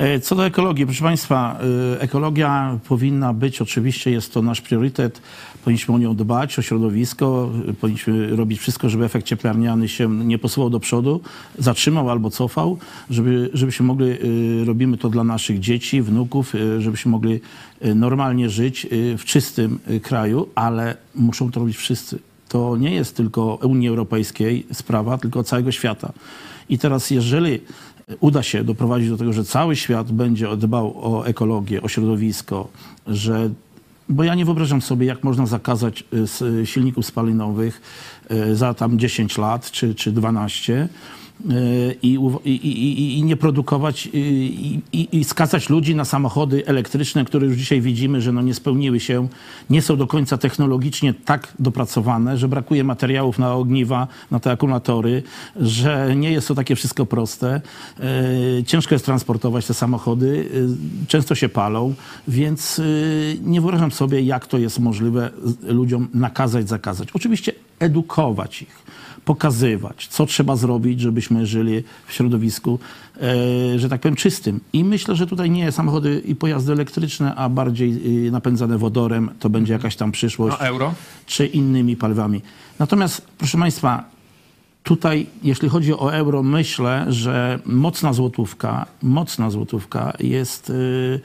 E, 0.00 0.20
Co 0.20 0.34
do 0.34 0.46
ekologii, 0.46 0.86
proszę 0.86 1.04
Państwa, 1.04 1.58
e, 1.94 2.00
ekologia 2.00 2.78
powinna 2.88 3.32
być, 3.32 3.62
oczywiście 3.62 4.10
jest 4.10 4.34
to 4.34 4.42
nasz 4.42 4.60
priorytet, 4.60 5.22
powinniśmy 5.64 5.94
o 5.94 5.98
nią 5.98 6.16
dbać, 6.16 6.58
o 6.58 6.62
środowisko, 6.62 7.50
e, 7.68 7.72
powinniśmy 7.72 8.36
robić 8.36 8.60
wszystko, 8.60 8.88
żeby 8.88 9.04
efekt 9.04 9.26
cieplarniany 9.26 9.88
się 9.88 10.08
nie 10.24 10.38
posuwał 10.38 10.70
do 10.70 10.80
przodu, 10.80 11.20
zatrzymał 11.58 12.10
albo 12.10 12.30
cofał, 12.30 12.78
żeby, 13.10 13.50
żebyśmy 13.54 13.86
mogli, 13.86 14.06
robimy 14.64 14.96
to 14.96 15.08
dla 15.08 15.24
naszych 15.24 15.60
dzieci, 15.60 16.02
wnuków, 16.02 16.52
żebyśmy 16.78 17.10
mogli 17.10 17.40
normalnie 17.94 18.50
żyć 18.50 18.86
w 19.18 19.24
czystym 19.24 19.78
kraju, 20.02 20.48
ale 20.54 20.96
muszą 21.14 21.50
to 21.50 21.60
robić 21.60 21.76
wszyscy. 21.76 22.18
To 22.48 22.76
nie 22.76 22.94
jest 22.94 23.16
tylko 23.16 23.54
Unii 23.54 23.88
Europejskiej 23.88 24.66
sprawa, 24.72 25.18
tylko 25.18 25.44
całego 25.44 25.72
świata. 25.72 26.12
I 26.70 26.78
teraz, 26.78 27.10
jeżeli 27.10 27.60
uda 28.20 28.42
się 28.42 28.64
doprowadzić 28.64 29.10
do 29.10 29.16
tego, 29.16 29.32
że 29.32 29.44
cały 29.44 29.76
świat 29.76 30.12
będzie 30.12 30.56
dbał 30.56 31.14
o 31.14 31.26
ekologię, 31.26 31.82
o 31.82 31.88
środowisko, 31.88 32.68
że 33.06 33.50
bo 34.08 34.24
ja 34.24 34.34
nie 34.34 34.44
wyobrażam 34.44 34.82
sobie, 34.82 35.06
jak 35.06 35.24
można 35.24 35.46
zakazać 35.46 36.04
y, 36.62 36.66
silników 36.66 37.06
spalinowych 37.06 37.80
y, 38.30 38.56
za 38.56 38.74
tam 38.74 38.98
10 38.98 39.38
lat 39.38 39.70
czy, 39.70 39.94
czy 39.94 40.12
12 40.12 40.72
y, 40.72 40.88
i, 42.02 42.18
uw- 42.18 42.40
i, 42.44 42.50
i, 42.50 43.00
i- 43.00 43.18
i 43.18 43.24
nie 43.24 43.36
produkować 43.36 44.06
y, 44.14 44.18
i, 44.92 45.24
skazać 45.24 45.68
ludzi 45.70 45.94
na 45.94 46.04
samochody 46.04 46.66
elektryczne, 46.66 47.24
które 47.24 47.46
już 47.46 47.56
dzisiaj 47.56 47.80
widzimy, 47.80 48.20
że 48.20 48.32
no 48.32 48.42
nie 48.42 48.54
spełniły 48.54 49.00
się, 49.00 49.28
nie 49.70 49.82
są 49.82 49.96
do 49.96 50.06
końca 50.06 50.38
technologicznie 50.38 51.14
tak 51.14 51.52
dopracowane, 51.58 52.38
że 52.38 52.48
brakuje 52.48 52.84
materiałów 52.84 53.38
na 53.38 53.54
ogniwa, 53.54 54.08
na 54.30 54.40
te 54.40 54.50
akumulatory, 54.50 55.22
że 55.60 56.12
nie 56.16 56.32
jest 56.32 56.48
to 56.48 56.54
takie 56.54 56.76
wszystko 56.76 57.06
proste. 57.06 57.60
Y, 58.60 58.64
Ciężko 58.66 58.94
jest 58.94 59.04
transportować 59.04 59.66
te 59.66 59.74
samochody, 59.74 60.26
y, 60.26 61.06
często 61.06 61.34
się 61.34 61.48
palą, 61.48 61.94
więc 62.28 62.78
y, 62.78 63.38
nie 63.44 63.60
wyobrażam 63.60 63.90
sobie, 63.92 64.20
jak 64.20 64.46
to 64.46 64.58
jest 64.58 64.78
możliwe 64.78 65.30
ludziom 65.62 66.08
nakazać, 66.14 66.68
zakazać. 66.68 67.08
Oczywiście 67.12 67.52
edukować 67.78 68.62
ich, 68.62 68.82
pokazywać, 69.24 70.08
co 70.08 70.26
trzeba 70.26 70.56
zrobić, 70.56 71.00
żebyśmy 71.00 71.46
żyli 71.46 71.82
w 72.06 72.12
środowisku, 72.12 72.78
e, 73.74 73.78
że 73.78 73.88
tak 73.88 74.00
powiem, 74.00 74.16
czystym. 74.16 74.60
I 74.72 74.84
myślę, 74.84 75.16
że 75.16 75.26
tutaj 75.26 75.50
nie 75.50 75.72
samochody 75.72 76.22
i 76.24 76.34
pojazdy 76.34 76.72
elektryczne, 76.72 77.34
a 77.34 77.48
bardziej 77.48 78.26
y, 78.26 78.30
napędzane 78.30 78.78
wodorem, 78.78 79.30
to 79.40 79.50
będzie 79.50 79.72
jakaś 79.72 79.96
tam 79.96 80.12
przyszłość. 80.12 80.56
A 80.60 80.64
euro? 80.64 80.94
Czy 81.26 81.46
innymi 81.46 81.96
paliwami. 81.96 82.42
Natomiast, 82.78 83.26
proszę 83.38 83.58
Państwa, 83.58 84.04
Tutaj, 84.82 85.26
jeśli 85.42 85.68
chodzi 85.68 85.94
o 85.94 86.14
euro, 86.14 86.42
myślę, 86.42 87.06
że 87.08 87.58
mocna 87.66 88.12
złotówka, 88.12 88.86
mocna 89.02 89.50
złotówka 89.50 90.12
jest, 90.20 90.70
y, 90.70 91.20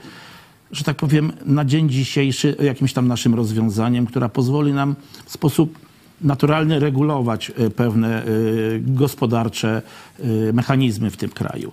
że 0.72 0.84
tak 0.84 0.96
powiem, 0.96 1.32
na 1.46 1.64
dzień 1.64 1.88
dzisiejszy 1.88 2.56
jakimś 2.60 2.92
tam 2.92 3.08
naszym 3.08 3.34
rozwiązaniem, 3.34 4.06
która 4.06 4.28
pozwoli 4.28 4.72
nam 4.72 4.94
w 5.26 5.32
sposób 5.32 5.85
naturalny 6.20 6.80
regulować 6.80 7.52
y, 7.60 7.70
pewne 7.70 8.26
y, 8.26 8.82
gospodarcze 8.86 9.82
y, 10.20 10.52
mechanizmy 10.52 11.10
w 11.10 11.16
tym 11.16 11.30
kraju. 11.30 11.72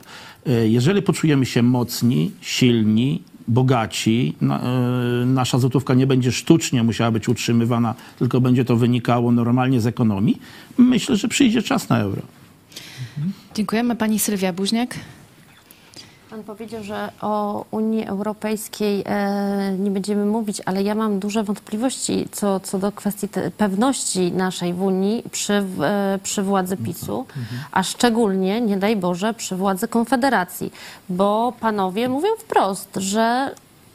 Jeżeli 0.63 1.01
poczujemy 1.01 1.45
się 1.45 1.63
mocni, 1.63 2.32
silni, 2.41 3.21
bogaci, 3.47 4.36
na, 4.41 4.62
nasza 5.25 5.60
złotówka 5.60 5.93
nie 5.93 6.08
będzie 6.08 6.32
sztucznie 6.32 6.84
musiała 6.84 7.12
być 7.12 7.29
utrzymywana, 7.29 7.95
tylko 8.19 8.41
będzie 8.41 8.65
to 8.65 8.75
wynikało 8.75 9.32
normalnie 9.32 9.82
z 9.82 9.88
ekonomii, 9.88 10.39
myślę, 10.77 11.15
że 11.15 11.27
przyjdzie 11.27 11.62
czas 11.62 11.89
na 11.89 11.99
euro. 11.99 12.21
Dziękujemy. 13.56 13.95
Pani 13.95 14.19
Sylwia 14.19 14.53
Buźniak. 14.53 14.95
Pan 16.34 16.43
powiedział, 16.43 16.84
że 16.84 17.12
o 17.22 17.65
Unii 17.72 18.08
Europejskiej 18.08 19.04
e, 19.06 19.78
nie 19.80 19.91
będziemy 19.91 20.26
mówić, 20.26 20.62
ale 20.65 20.84
ja 20.84 20.96
mam 20.96 21.19
duże 21.19 21.43
wątpliwości 21.43 22.28
co, 22.32 22.60
co 22.60 22.80
do 22.80 22.91
kwestii 22.91 23.28
pewności 23.58 24.32
naszej 24.32 24.74
w 24.74 24.82
Unii 24.82 25.24
przy, 25.32 25.54
e, 25.54 26.19
przy 26.24 26.43
władzy 26.43 26.78
PiSu, 26.78 27.26
a 27.72 27.84
szczególnie, 27.84 28.62
nie 28.62 28.78
daj 28.78 28.96
Boże, 28.96 29.34
przy 29.34 29.56
władzy 29.56 29.88
Konfederacji, 29.88 30.74
bo 31.10 31.54
panowie 31.60 32.10
mówią 32.10 32.30
wprost, 32.38 32.89
że 32.96 33.52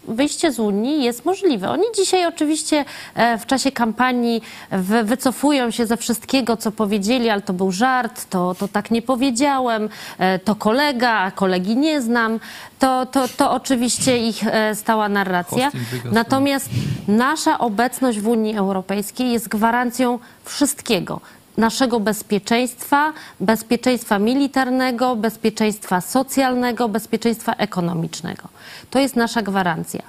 wyjście 0.09 0.53
z 0.53 0.59
Unii 0.59 1.05
jest 1.05 1.25
możliwe. 1.25 1.71
Oni 1.71 1.85
dzisiaj 1.97 2.27
oczywiście 2.27 2.85
e, 3.15 3.39
w 3.39 3.47
czasie 3.47 3.73
kampanii 3.73 4.43
wy, 4.71 5.05
wycofują 5.05 5.71
się 5.71 5.87
ze 5.87 5.97
wszystkiego, 5.97 6.57
co 6.57 6.73
powiedzieli, 6.73 7.31
ale 7.31 7.43
to 7.43 7.53
był 7.53 7.73
żart, 7.73 8.27
to, 8.31 8.55
to 8.55 8.69
tak 8.69 8.91
nie 8.91 9.03
powiedziałem, 9.03 9.89
e, 10.19 10.39
to 10.39 10.55
kolega, 10.55 11.11
a 11.11 11.31
kolegi 11.31 11.77
nie 11.77 12.03
znam. 12.03 12.41
To, 12.79 13.07
to, 13.07 13.29
to 13.29 13.53
oczywiście 13.53 14.19
ich 14.19 14.47
e, 14.47 14.75
stała 14.75 15.09
narracja. 15.09 15.71
Wygasł. 15.71 16.15
Natomiast 16.15 16.71
nasza 17.09 17.59
obecność 17.59 18.21
w 18.21 18.29
Unii 18.29 18.57
Europejskiej 18.57 19.33
jest 19.33 19.49
gwarancją 19.49 20.19
wszystkiego. 20.45 21.21
Naszego 21.59 22.01
bezpieczeństwa, 22.01 23.13
bezpieczeństwa 23.41 24.19
militarnego, 24.19 25.17
bezpieczeństwa 25.17 26.01
socjalnego, 26.01 26.89
bezpieczeństwa 26.89 27.53
ekonomicznego. 27.53 28.49
To 28.91 28.99
jest 28.99 29.17
nasza 29.17 29.43
gwarancja. 29.43 30.03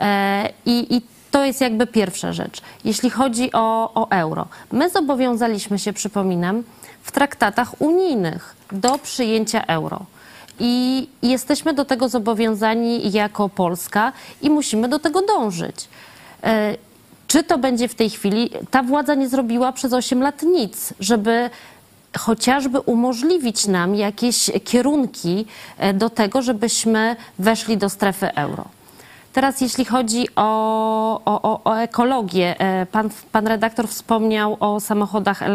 E, 0.00 0.52
I, 0.66 0.96
i 0.96 1.02
to 1.30 1.44
jest 1.44 1.60
jakby 1.60 1.86
pierwsza 1.86 2.32
rzecz. 2.32 2.60
Jeśli 2.84 3.10
chodzi 3.10 3.52
o, 3.52 3.90
o 3.94 4.10
euro, 4.10 4.46
my 4.72 4.90
zobowiązaliśmy 4.90 5.78
się, 5.78 5.92
przypominam, 5.92 6.62
w 7.02 7.12
traktatach 7.12 7.80
unijnych 7.80 8.56
do 8.72 8.98
przyjęcia 8.98 9.64
euro. 9.66 10.00
I 10.58 11.08
jesteśmy 11.22 11.72
do 11.74 11.84
tego 11.84 12.08
zobowiązani 12.08 13.12
jako 13.12 13.48
Polska 13.48 14.12
i 14.42 14.50
musimy 14.50 14.88
do 14.88 14.98
tego 14.98 15.22
dążyć. 15.22 15.88
Czy 17.32 17.42
to 17.42 17.58
będzie 17.58 17.88
w 17.88 17.94
tej 17.94 18.10
chwili? 18.10 18.50
Ta 18.70 18.82
władza 18.82 19.14
nie 19.14 19.28
zrobiła 19.28 19.72
przez 19.72 19.92
8 19.92 20.22
lat 20.22 20.42
nic, 20.42 20.94
żeby 21.00 21.50
chociażby 22.18 22.80
umożliwić 22.80 23.66
nam 23.66 23.94
jakieś 23.94 24.50
kierunki 24.64 25.46
e, 25.78 25.94
do 25.94 26.10
tego, 26.10 26.42
żebyśmy 26.42 27.16
weszli 27.38 27.76
do 27.76 27.88
strefy 27.88 28.34
euro. 28.34 28.64
Teraz 29.32 29.60
jeśli 29.60 29.84
chodzi 29.84 30.26
o, 30.36 31.20
o, 31.24 31.60
o, 31.64 31.74
ekologię, 31.76 32.60
e, 32.60 32.86
pan, 32.86 33.10
pan 33.32 33.46
redaktor 33.46 33.88
wspomniał 33.88 34.56
o 34.60 34.80
samochodach 34.80 35.42
e, 35.42 35.48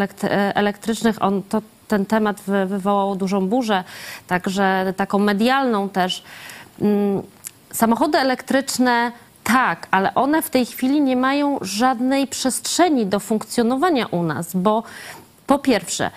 elektrycznych. 0.56 1.22
On, 1.22 1.42
to, 1.42 1.62
ten 1.88 2.06
temat 2.06 2.40
wy, 2.40 2.66
wywołał 2.66 3.16
dużą 3.16 3.48
burzę, 3.48 3.84
także 4.26 4.94
taką 4.96 5.18
medialną 5.18 5.88
też. 5.88 6.22
Mm, 6.80 7.22
Samochody 7.72 8.18
elektryczne 8.18 9.12
tak, 9.48 9.88
ale 9.90 10.14
one 10.14 10.42
w 10.42 10.50
tej 10.50 10.66
chwili 10.66 11.00
nie 11.00 11.16
mają 11.16 11.58
żadnej 11.60 12.26
przestrzeni 12.26 13.06
do 13.06 13.20
funkcjonowania 13.20 14.06
u 14.06 14.22
nas, 14.22 14.56
bo 14.56 14.82
po 15.46 15.58
pierwsze, 15.58 16.10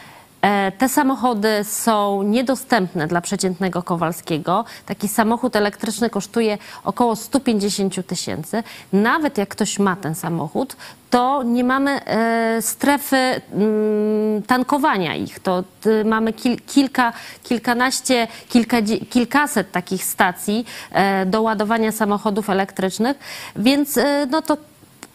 te 0.78 0.90
samochody 0.90 1.64
są 1.64 2.24
niedostępne 2.24 3.08
dla 3.08 3.22
przeciętnego 3.22 3.84
Kowalskiego. 3.84 4.66
Taki 4.86 5.08
samochód 5.08 5.56
elektryczny 5.56 6.10
kosztuje 6.10 6.58
około 6.84 7.16
150 7.16 8.08
tysięcy. 8.08 8.64
Nawet 8.94 9.38
jak 9.38 9.50
ktoś 9.50 9.80
ma 9.80 9.96
ten 9.96 10.16
samochód, 10.16 10.76
to 11.10 11.44
nie 11.44 11.64
mamy 11.64 12.06
e, 12.06 12.62
strefy 12.62 13.18
mm, 13.18 14.42
tankowania 14.48 15.16
ich. 15.16 15.40
To 15.40 15.64
y, 15.86 16.06
mamy 16.06 16.34
kil, 16.34 16.58
kilka, 16.68 17.14
kilkanaście, 17.44 18.28
kilkadzie- 18.50 19.06
kilkaset 19.10 19.72
takich 19.72 20.04
stacji 20.04 20.66
e, 20.92 21.26
do 21.26 21.42
ładowania 21.42 21.92
samochodów 21.92 22.50
elektrycznych, 22.50 23.18
więc 23.56 23.98
e, 23.98 24.28
no 24.32 24.42
to 24.42 24.58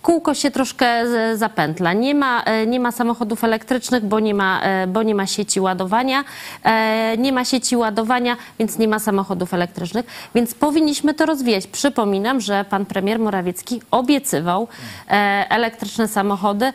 kółko 0.07 0.35
się 0.35 0.51
troszkę 0.51 0.87
z- 1.09 1.39
zapętla. 1.39 1.93
Nie 1.93 2.15
ma, 2.15 2.43
e, 2.43 2.67
nie 2.67 2.81
ma 2.81 2.93
samochodów 2.93 3.45
elektrycznych, 3.45 4.05
bo 4.05 4.21
nie 4.21 4.35
ma, 4.35 4.61
e, 4.63 4.87
bo 4.87 5.03
nie 5.03 5.15
ma 5.15 5.27
sieci 5.27 5.61
ładowania. 5.61 6.25
E, 6.65 6.97
Nie 7.19 7.33
ma 7.33 7.45
sieci 7.45 7.77
ładowania, 7.77 8.37
więc 8.59 8.79
nie 8.79 8.89
ma 8.89 8.99
samochodów 8.99 9.55
elektrycznych, 9.55 10.07
więc 10.35 10.55
powinniśmy 10.55 11.15
to 11.15 11.27
rozwijać. 11.27 11.67
Przypominam, 11.67 12.41
że 12.41 12.65
pan 12.71 12.87
premier 12.87 13.19
Morawiecki 13.19 13.83
obiecywał 13.91 14.69
e, 15.11 15.47
elektryczne 15.51 16.09
samochody 16.09 16.73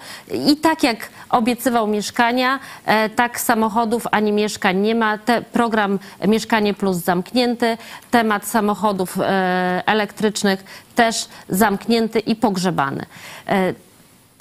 i 0.50 0.58
tak 0.58 0.84
jak 0.84 1.10
obiecywał 1.30 1.88
mieszkania, 1.88 2.60
e, 2.86 3.10
tak 3.10 3.39
samochodów 3.39 4.08
ani 4.12 4.32
mieszkań 4.32 4.78
nie 4.78 4.96
ma. 4.96 5.17
Te, 5.17 5.41
program 5.41 6.00
Mieszkanie 6.28 6.74
Plus 6.74 6.98
zamknięty, 6.98 7.78
temat 8.12 8.46
samochodów 8.48 9.17
e, 9.20 9.84
elektrycznych 9.86 10.63
też 10.96 11.28
zamknięty 11.50 12.20
i 12.20 12.36
pogrzebany. 12.36 13.06
E, 13.48 13.74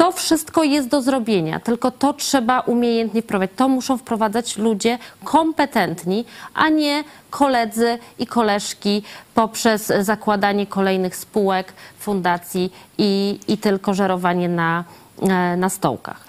To 0.01 0.12
wszystko 0.12 0.62
jest 0.64 0.88
do 0.88 1.03
zrobienia, 1.03 1.61
tylko 1.61 1.90
to 1.90 2.12
trzeba 2.12 2.61
umiejętnie 2.61 3.23
wprowadzić. 3.23 3.57
To 3.57 3.69
muszą 3.69 3.99
wprowadzać 3.99 4.57
ludzie 4.57 4.99
kompetentni, 5.25 6.25
a 6.55 6.69
nie 6.69 7.05
koledzy 7.31 7.99
i 8.19 8.27
koleżki 8.27 9.03
poprzez 9.35 9.93
zakładanie 10.01 10.66
kolejnych 10.66 11.16
spółek, 11.16 11.73
fundacji 11.99 12.73
i, 12.99 13.38
i 13.49 13.59
tylko 13.59 13.95
żerowanie 13.95 14.49
na, 14.49 14.85
e, 15.23 15.57
na 15.57 15.69
stołkach. 15.69 16.25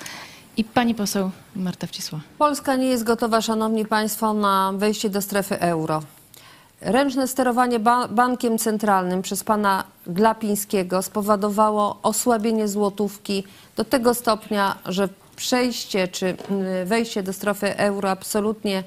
I 0.57 0.63
pani 0.63 0.95
poseł 0.95 1.31
Marta 1.55 1.87
Wcisła. 1.87 2.19
Polska 2.37 2.75
nie 2.75 2.87
jest 2.87 3.03
gotowa, 3.03 3.41
szanowni 3.41 3.85
państwo, 3.85 4.33
na 4.33 4.71
wejście 4.75 5.09
do 5.09 5.21
strefy 5.21 5.59
euro. 5.59 6.01
Ręczne 6.81 7.27
sterowanie 7.27 7.79
ba 7.79 8.07
bankiem 8.07 8.57
centralnym 8.57 9.21
przez 9.21 9.43
pana 9.43 9.83
Glapińskiego 10.07 11.01
spowodowało 11.01 11.99
osłabienie 12.03 12.67
złotówki 12.67 13.43
do 13.75 13.85
tego 13.85 14.13
stopnia, 14.13 14.77
że 14.85 15.09
przejście 15.35 16.07
czy 16.07 16.25
mm, 16.25 16.87
wejście 16.87 17.23
do 17.23 17.33
strefy 17.33 17.77
euro 17.77 18.09
absolutnie 18.09 18.77
e, 18.77 18.83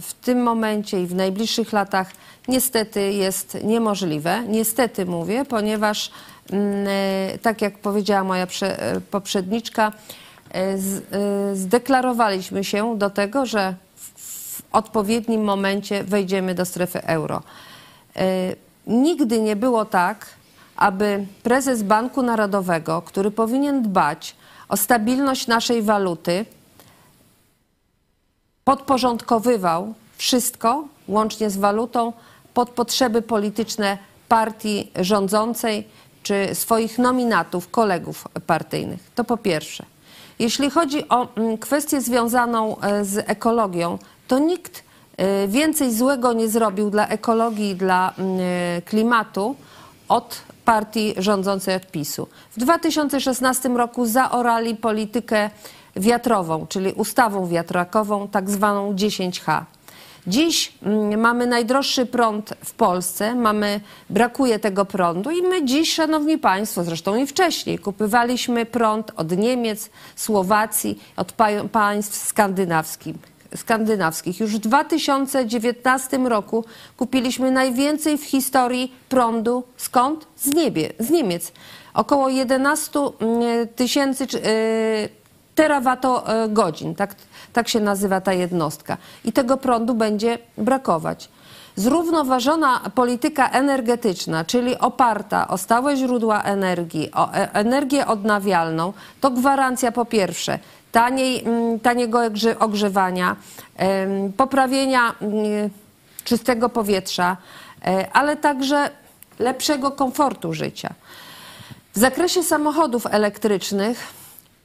w 0.00 0.14
tym 0.22 0.42
momencie 0.42 1.02
i 1.02 1.06
w 1.06 1.14
najbliższych 1.14 1.72
latach 1.72 2.10
niestety 2.48 3.12
jest 3.12 3.58
niemożliwe. 3.64 4.42
Niestety 4.48 5.06
mówię, 5.06 5.44
ponieważ 5.44 6.10
mm, 6.52 6.86
e, 6.88 7.38
tak 7.38 7.62
jak 7.62 7.78
powiedziała 7.78 8.24
moja 8.24 8.46
prze- 8.46 9.00
poprzedniczka, 9.10 9.92
zdeklarowaliśmy 11.54 12.64
się 12.64 12.98
do 12.98 13.10
tego, 13.10 13.46
że 13.46 13.74
odpowiednim 14.72 15.44
momencie 15.44 16.04
wejdziemy 16.04 16.54
do 16.54 16.64
strefy 16.64 17.02
euro. 17.02 17.42
E, 18.16 18.54
Nigdy 18.86 19.40
nie 19.40 19.56
było 19.56 19.84
tak, 19.84 20.26
aby 20.76 21.26
prezes 21.42 21.82
Banku 21.82 22.22
Narodowego, 22.22 23.02
który 23.02 23.30
powinien 23.30 23.82
dbać 23.82 24.36
o 24.68 24.76
stabilność 24.76 25.46
naszej 25.46 25.82
waluty, 25.82 26.46
podporządkowywał 28.64 29.94
wszystko, 30.16 30.84
łącznie 31.08 31.50
z 31.50 31.56
walutą, 31.56 32.12
pod 32.54 32.70
potrzeby 32.70 33.22
polityczne 33.22 33.98
partii 34.28 34.90
rządzącej 34.96 35.88
czy 36.22 36.54
swoich 36.54 36.98
nominatów, 36.98 37.70
kolegów 37.70 38.28
partyjnych. 38.46 39.10
To 39.14 39.24
po 39.24 39.36
pierwsze. 39.36 39.84
Jeśli 40.38 40.70
chodzi 40.70 41.08
o 41.08 41.28
mm, 41.34 41.58
kwestię 41.58 42.00
związaną 42.00 42.80
e, 42.80 43.04
z 43.04 43.30
ekologią, 43.30 43.98
to 44.30 44.38
nikt 44.38 44.84
e, 45.16 45.48
więcej 45.48 45.94
złego 45.94 46.32
nie 46.32 46.48
zrobił 46.48 46.90
dla 46.90 47.08
ekologii 47.08 47.74
dla 47.74 48.14
mm, 48.18 48.40
e, 48.40 48.82
klimatu 48.82 49.56
od 50.08 50.42
partii 50.64 51.14
rządzącej 51.18 51.74
od 51.74 51.86
PiSu. 51.86 52.26
W 52.56 52.58
2016 52.58 53.68
roku 53.68 54.06
zaorali 54.06 54.76
politykę 54.76 55.50
wiatrową, 55.96 56.66
czyli 56.66 56.92
ustawą 56.92 57.46
wiatrakową, 57.46 58.28
tak 58.28 58.50
zwaną 58.50 58.94
10H. 58.94 59.62
Dziś 60.26 60.72
mm, 60.82 61.20
mamy 61.20 61.46
najdroższy 61.46 62.06
prąd 62.06 62.54
w 62.64 62.72
Polsce, 62.72 63.34
mamy, 63.34 63.80
brakuje 64.10 64.58
tego 64.58 64.84
prądu 64.84 65.30
i 65.30 65.42
my 65.42 65.64
dziś, 65.64 65.94
szanowni 65.94 66.38
państwo, 66.38 66.84
zresztą 66.84 67.16
i 67.16 67.26
wcześniej, 67.26 67.78
kupywaliśmy 67.78 68.66
prąd 68.66 69.12
od 69.16 69.36
Niemiec, 69.36 69.90
Słowacji, 70.16 70.98
od 71.16 71.32
pa- 71.32 71.64
państw 71.72 72.26
skandynawskich. 72.26 73.29
Skandynawskich. 73.56 74.40
Już 74.40 74.56
w 74.56 74.58
2019 74.58 76.18
roku 76.18 76.64
kupiliśmy 76.96 77.50
najwięcej 77.50 78.18
w 78.18 78.24
historii 78.24 78.94
prądu. 79.08 79.64
Skąd? 79.76 80.26
Z, 80.36 80.54
niebie, 80.54 80.92
z 80.98 81.10
Niemiec. 81.10 81.52
Około 81.94 82.28
11 82.28 83.00
mm, 83.20 83.68
tysięcy 83.68 84.24
yy, 84.24 85.08
terawatogodzin, 85.54 86.94
tak, 86.94 87.14
tak 87.52 87.68
się 87.68 87.80
nazywa 87.80 88.20
ta 88.20 88.32
jednostka. 88.32 88.96
I 89.24 89.32
tego 89.32 89.56
prądu 89.56 89.94
będzie 89.94 90.38
brakować. 90.58 91.28
Zrównoważona 91.76 92.80
polityka 92.94 93.50
energetyczna, 93.50 94.44
czyli 94.44 94.78
oparta 94.78 95.48
o 95.48 95.58
stałe 95.58 95.96
źródła 95.96 96.42
energii, 96.42 97.10
o 97.14 97.32
e- 97.34 97.52
energię 97.52 98.06
odnawialną, 98.06 98.92
to 99.20 99.30
gwarancja 99.30 99.92
po 99.92 100.04
pierwsze 100.04 100.58
taniej, 100.92 101.42
mm, 101.44 101.80
taniego 101.80 102.18
ogrze- 102.18 102.56
ogrzewania, 102.58 103.36
poprawienia 104.36 105.14
mm, 105.20 105.70
czystego 106.24 106.68
powietrza, 106.68 107.36
e, 107.84 108.08
ale 108.12 108.36
także 108.36 108.90
lepszego 109.38 109.90
komfortu 109.90 110.52
życia. 110.54 110.94
W 111.94 111.98
zakresie 111.98 112.42
samochodów 112.42 113.06
elektrycznych 113.10 114.06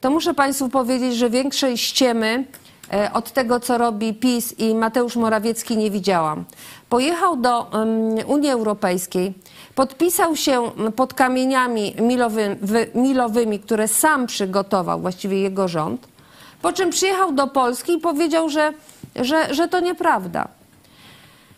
to 0.00 0.10
muszę 0.10 0.34
Państwu 0.34 0.68
powiedzieć, 0.68 1.16
że 1.16 1.30
większej 1.30 1.78
ściemy 1.78 2.44
e, 2.92 3.12
od 3.12 3.32
tego, 3.32 3.60
co 3.60 3.78
robi 3.78 4.14
PiS 4.14 4.54
i 4.58 4.74
Mateusz 4.74 5.16
Morawiecki 5.16 5.76
nie 5.76 5.90
widziałam. 5.90 6.44
Pojechał 6.88 7.36
do 7.36 7.70
Unii 8.26 8.50
Europejskiej, 8.50 9.34
podpisał 9.74 10.36
się 10.36 10.70
pod 10.96 11.14
kamieniami 11.14 11.94
milowy, 12.00 12.56
wy- 12.62 12.90
milowymi, 12.94 13.60
które 13.60 13.88
sam 13.88 14.26
przygotował, 14.26 15.00
właściwie 15.00 15.40
jego 15.40 15.68
rząd, 15.68 16.08
po 16.62 16.72
czym 16.72 16.90
przyjechał 16.90 17.32
do 17.32 17.46
Polski 17.46 17.92
i 17.92 17.98
powiedział, 17.98 18.48
że, 18.48 18.72
że, 19.16 19.54
że 19.54 19.68
to 19.68 19.80
nieprawda. 19.80 20.48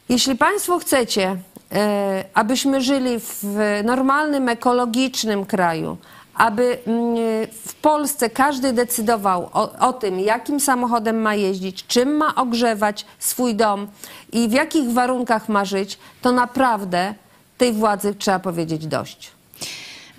Jeśli 0.08 0.36
Państwo 0.36 0.78
chcecie, 0.78 1.36
e, 1.72 2.24
abyśmy 2.34 2.80
żyli 2.80 3.16
w 3.18 3.80
normalnym, 3.84 4.48
ekologicznym 4.48 5.46
kraju, 5.46 5.96
aby 6.34 6.78
mm, 6.86 7.16
w 7.64 7.74
Polsce 7.74 8.30
każdy 8.30 8.72
decydował 8.72 9.50
o, 9.52 9.88
o 9.88 9.92
tym, 9.92 10.20
jakim 10.20 10.60
samochodem 10.60 11.20
ma 11.20 11.34
jeździć, 11.34 11.86
czym 11.86 12.16
ma 12.16 12.34
ogrzewać 12.34 13.06
swój 13.18 13.54
dom 13.54 13.86
i 14.32 14.48
w 14.48 14.52
jakich 14.52 14.90
warunkach 14.92 15.48
ma 15.48 15.64
żyć, 15.64 15.98
to 16.22 16.32
naprawdę 16.32 17.14
tej 17.58 17.72
władzy 17.72 18.14
trzeba 18.14 18.38
powiedzieć 18.38 18.86
dość. 18.86 19.37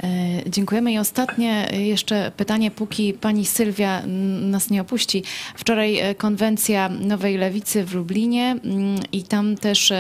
E, 0.03 0.49
Dziękujemy. 0.49 0.91
I 0.91 0.97
ostatnie 0.97 1.71
e, 1.71 1.81
jeszcze 1.81 2.31
pytanie, 2.37 2.71
póki 2.71 3.13
pani 3.13 3.45
Sylwia 3.45 4.01
nas 4.41 4.69
nie 4.69 4.81
opuści. 4.81 5.23
Wczoraj 5.55 5.99
e, 5.99 6.15
konwencja 6.15 6.89
Nowej 6.89 7.37
Lewicy 7.37 7.85
w 7.85 7.93
Lublinie 7.93 8.55
mm, 8.63 8.99
i 9.11 9.23
tam 9.23 9.57
też 9.57 9.93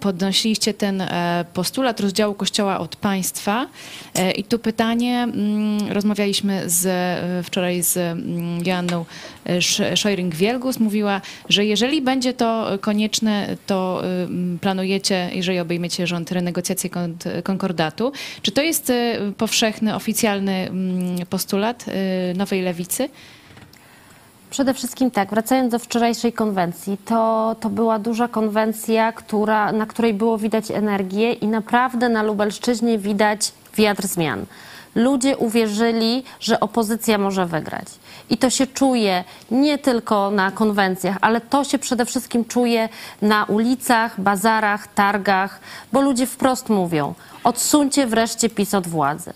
podnosiliście 0.00 0.74
ten 0.74 1.02
postulat 1.54 2.00
rozdziału 2.00 2.34
Kościoła 2.34 2.78
od 2.78 2.96
państwa. 2.96 3.66
I 4.36 4.44
tu 4.44 4.58
pytanie, 4.58 5.22
mm, 5.22 5.92
rozmawialiśmy 5.92 6.62
z, 6.66 6.88
wczoraj 7.46 7.82
z 7.82 7.96
mm, 7.96 8.66
Joanną 8.66 9.04
Szojring-Wielgus, 9.94 10.80
mówiła, 10.80 11.20
że 11.48 11.64
jeżeli 11.64 12.02
będzie 12.02 12.32
to 12.34 12.78
konieczne, 12.80 13.56
to 13.66 14.02
planujecie, 14.60 15.30
jeżeli 15.32 15.58
obejmiecie 15.58 16.06
rząd, 16.06 16.32
renegocjację 16.32 16.90
konkordatu. 17.42 18.12
Czy 18.42 18.52
to 18.52 18.62
jest 18.62 18.90
y, 18.90 18.94
powszechny, 19.36 19.94
oficjalny 19.94 20.70
postulat 21.30 21.84
y, 21.88 22.34
Nowej 22.36 22.62
Lewicy? 22.62 23.08
Przede 24.50 24.74
wszystkim 24.74 25.10
tak, 25.10 25.30
wracając 25.30 25.72
do 25.72 25.78
wczorajszej 25.78 26.32
konwencji, 26.32 26.96
to, 27.04 27.56
to 27.60 27.70
była 27.70 27.98
duża 27.98 28.28
konwencja, 28.28 29.12
która, 29.12 29.72
na 29.72 29.86
której 29.86 30.14
było 30.14 30.38
widać 30.38 30.70
energię 30.70 31.32
i 31.32 31.46
naprawdę 31.46 32.08
na 32.08 32.22
Lubelszczyźnie 32.22 32.98
widać 32.98 33.52
wiatr 33.76 34.06
zmian. 34.06 34.46
Ludzie 34.94 35.36
uwierzyli, 35.36 36.24
że 36.40 36.60
opozycja 36.60 37.18
może 37.18 37.46
wygrać. 37.46 37.86
I 38.30 38.38
to 38.38 38.50
się 38.50 38.66
czuje 38.66 39.24
nie 39.50 39.78
tylko 39.78 40.30
na 40.30 40.50
konwencjach, 40.50 41.16
ale 41.20 41.40
to 41.40 41.64
się 41.64 41.78
przede 41.78 42.04
wszystkim 42.04 42.44
czuje 42.44 42.88
na 43.22 43.44
ulicach, 43.44 44.20
bazarach, 44.20 44.94
targach, 44.94 45.60
bo 45.92 46.00
ludzie 46.00 46.26
wprost 46.26 46.68
mówią: 46.68 47.14
odsuńcie 47.44 48.06
wreszcie 48.06 48.50
PiS 48.50 48.74
od 48.74 48.88
władzy. 48.88 49.32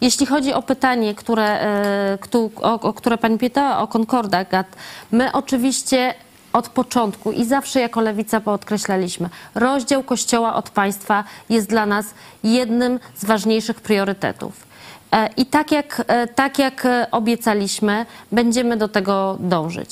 Jeśli 0.00 0.26
chodzi 0.26 0.52
o 0.52 0.62
pytanie, 0.62 1.14
które, 1.14 1.60
e, 1.60 2.18
o, 2.62 2.80
o 2.80 2.92
które 2.92 3.18
pani 3.18 3.38
pytała, 3.38 3.78
o 3.78 3.86
konkordat, 3.86 4.66
my 5.10 5.32
oczywiście 5.32 6.14
od 6.52 6.68
początku 6.68 7.32
i 7.32 7.44
zawsze 7.44 7.80
jako 7.80 8.00
lewica 8.00 8.40
podkreślaliśmy, 8.40 9.28
rozdział 9.54 10.02
Kościoła 10.02 10.54
od 10.54 10.70
państwa 10.70 11.24
jest 11.48 11.68
dla 11.68 11.86
nas 11.86 12.06
jednym 12.44 13.00
z 13.16 13.24
ważniejszych 13.24 13.80
priorytetów. 13.80 14.67
E, 15.12 15.30
I 15.36 15.46
tak 15.46 15.72
jak, 15.72 16.02
e, 16.06 16.26
tak 16.26 16.58
jak 16.58 16.86
obiecaliśmy, 17.10 18.06
będziemy 18.32 18.76
do 18.76 18.88
tego 18.88 19.36
dążyć. 19.40 19.90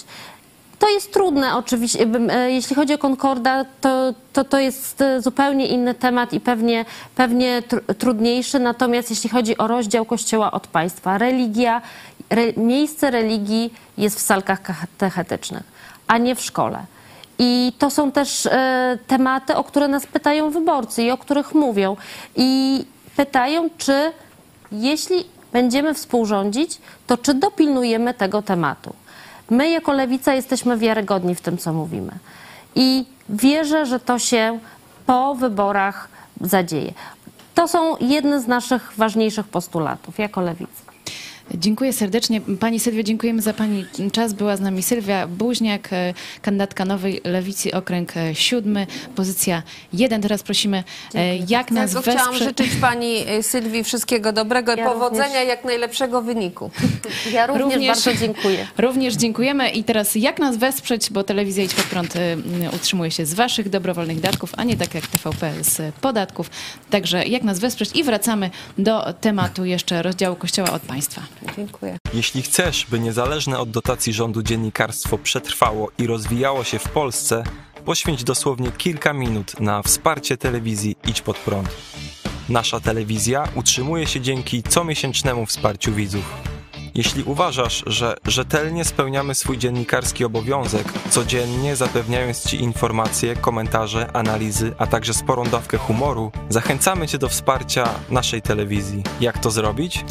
To 0.79 0.89
jest 0.89 1.13
trudne 1.13 1.57
oczywiście. 1.57 2.07
e, 2.31 2.51
Jeśli 2.51 2.77
chodzi 2.77 2.95
o 2.95 2.99
Concorda, 2.99 3.65
to, 3.81 4.15
to, 4.33 4.45
to 4.45 4.59
jest 4.59 5.05
zupełnie 5.19 5.67
inny 5.67 5.95
temat 5.95 6.33
i 6.33 6.41
pewnie, 6.41 6.85
pewnie 7.15 7.63
tr- 7.69 7.95
trudniejszy. 7.95 8.59
Natomiast 8.59 9.11
jeśli 9.11 9.31
chodzi 9.31 9.59
o 9.59 9.67
rozdział 9.67 10.05
Kościoła 10.05 10.51
od 10.51 10.67
państwa, 10.67 11.19
religia, 11.19 11.83
re, 12.31 12.53
miejsce 12.57 13.11
religii 13.11 13.75
jest 13.99 14.19
w 14.19 14.23
salkach 14.23 14.63
katechetycznych, 14.63 15.63
a 16.07 16.19
nie 16.19 16.35
w 16.35 16.41
szkole. 16.41 16.79
I 17.39 17.73
to 17.79 17.91
są 17.91 18.13
też 18.13 18.49
tematy, 19.07 19.57
o 19.57 19.65
które 19.65 19.89
nas 19.89 20.07
pytają 20.07 20.51
wyborcy 20.51 21.03
i 21.03 21.11
o 21.11 21.19
których 21.19 21.55
mówią. 21.55 21.97
I 22.37 22.85
pytają, 23.17 23.71
czy 23.79 24.13
jeśli 24.73 25.25
będziemy 25.53 25.95
współrządzić, 25.95 26.79
to 27.07 27.19
czy 27.19 27.35
dopilnujemy 27.35 28.15
tego 28.15 28.43
tematu. 28.43 28.95
My 29.51 29.71
jako 29.71 29.93
lewica 29.93 30.35
jesteśmy 30.35 30.77
wiarygodni 30.77 31.35
w 31.35 31.41
tym, 31.41 31.59
co 31.59 31.73
mówimy. 31.73 32.13
I 32.75 33.05
wierzę, 33.29 33.87
że 33.87 34.01
to 34.01 34.19
się 34.19 34.59
po 35.07 35.35
wyborach 35.35 36.09
zadzieje. 36.41 36.93
To 37.55 37.69
są 37.69 37.97
jedne 38.01 38.41
z 38.41 38.47
naszych 38.47 38.93
ważniejszych 38.97 39.49
postulatów 39.49 40.19
jako 40.19 40.41
lewicy. 40.41 40.86
Dziękuję 41.55 41.93
serdecznie. 41.93 42.41
Pani 42.41 42.81
Sylwio, 42.81 43.03
dziękujemy 43.03 43.43
za 43.43 43.53
Pani 43.53 43.85
czas. 44.13 44.33
Była 44.33 44.57
z 44.57 44.61
nami 44.61 44.83
Sylwia 44.83 45.27
Buźniak, 45.27 45.93
e, 45.93 46.15
kandydatka 46.43 46.85
Nowej 46.85 47.21
Lewicy, 47.25 47.75
okręg 47.75 48.17
e, 48.17 48.35
siódmy, 48.35 48.87
pozycja 49.17 49.63
jeden. 49.93 50.23
Teraz 50.23 50.43
prosimy, 50.43 50.85
e, 51.15 51.37
jak 51.37 51.71
nas 51.71 51.91
chciałam 51.91 52.31
wesprze... 52.31 52.45
życzyć 52.45 52.71
pani 52.81 53.25
Sylwii 53.43 53.85
wszystkiego 53.85 54.33
dobrego 54.33 54.75
i 54.75 54.79
Ja 54.79 54.85
powodzenia, 54.85 55.27
również. 55.27 55.49
jak 55.49 55.65
najlepszego 55.65 56.23
wyniku. 56.23 56.71
Ja 57.33 57.47
również, 57.47 57.87
bardzo 57.87 58.15
dziękuję. 58.15 58.67
Również 58.79 59.15
dziękujemy 59.15 59.71
i 59.71 59.85
teraz 59.85 60.15
jak 60.15 60.39
nas 60.39 60.57
wesprzeć, 60.57 61.11
bo 61.11 61.25
telewizja 61.25 61.65
Idź 61.65 61.75
Pod 61.75 61.85
Prąd 61.85 62.15
utrzymuje 62.75 63.11
się 63.11 63.27
z 63.27 63.35
waszych 63.35 63.69
dobrowolnych 63.69 64.21
datków, 64.21 64.53
a 64.57 64.65
nie 64.65 64.77
tak 64.77 64.95
jak 64.95 65.07
TVP 65.07 65.53
z 65.61 65.95
podatków. 65.95 66.51
Także 66.91 67.27
jak 67.27 67.43
nas 67.43 67.59
wesprzeć 67.59 67.91
i 67.97 68.05
wracamy 68.05 68.51
do 68.79 69.13
tematu 69.21 69.65
jeszcze 69.65 70.03
rozdziału 70.03 70.37
Kościoła 70.37 70.73
od 70.73 70.83
państwa. 70.83 71.23
Dziękuję. 71.57 71.99
Jeśli 72.15 72.43
chcesz, 72.43 72.87
by 72.91 73.01
niezależne 73.01 73.59
od 73.59 73.71
dotacji 73.71 74.13
rządu 74.13 74.43
dziennikarstwo 74.43 75.19
przetrwało 75.19 75.91
i 75.99 76.07
rozwijało 76.07 76.65
się 76.65 76.79
w 76.79 76.89
Polsce, 76.89 77.45
poświęć 77.85 78.25
dosłownie 78.25 78.73
kilka 78.73 79.13
minut 79.13 79.61
na 79.61 79.83
wsparcie 79.83 80.37
telewizji 80.37 80.97
Idź 81.09 81.23
Pod 81.23 81.37
Prąd. 81.37 81.69
Nasza 82.49 82.81
telewizja 82.81 83.49
utrzymuje 83.55 84.07
się 84.07 84.21
dzięki 84.21 84.63
comiesięcznemu 84.63 85.47
wsparciu 85.47 85.93
widzów. 85.93 86.35
Jeśli 86.97 87.23
uważasz, 87.23 87.85
że 87.87 88.17
rzetelnie 88.27 88.85
spełniamy 88.85 89.35
swój 89.35 89.59
dziennikarski 89.59 90.25
obowiązek, 90.25 90.93
codziennie 91.11 91.77
zapewniając 91.77 92.49
Ci 92.49 92.63
informacje, 92.63 93.37
komentarze, 93.37 94.11
analizy, 94.13 94.73
a 94.79 94.87
także 94.87 95.15
sporą 95.15 95.45
dawkę 95.45 95.79
humoru, 95.79 96.33
zachęcamy 96.49 97.09
Cię 97.09 97.19
do 97.19 97.29
wsparcia 97.29 97.89
naszej 98.11 98.43
telewizji. 98.43 99.03
Jak 99.21 99.39
to 99.39 99.51
zrobić? 99.51 100.05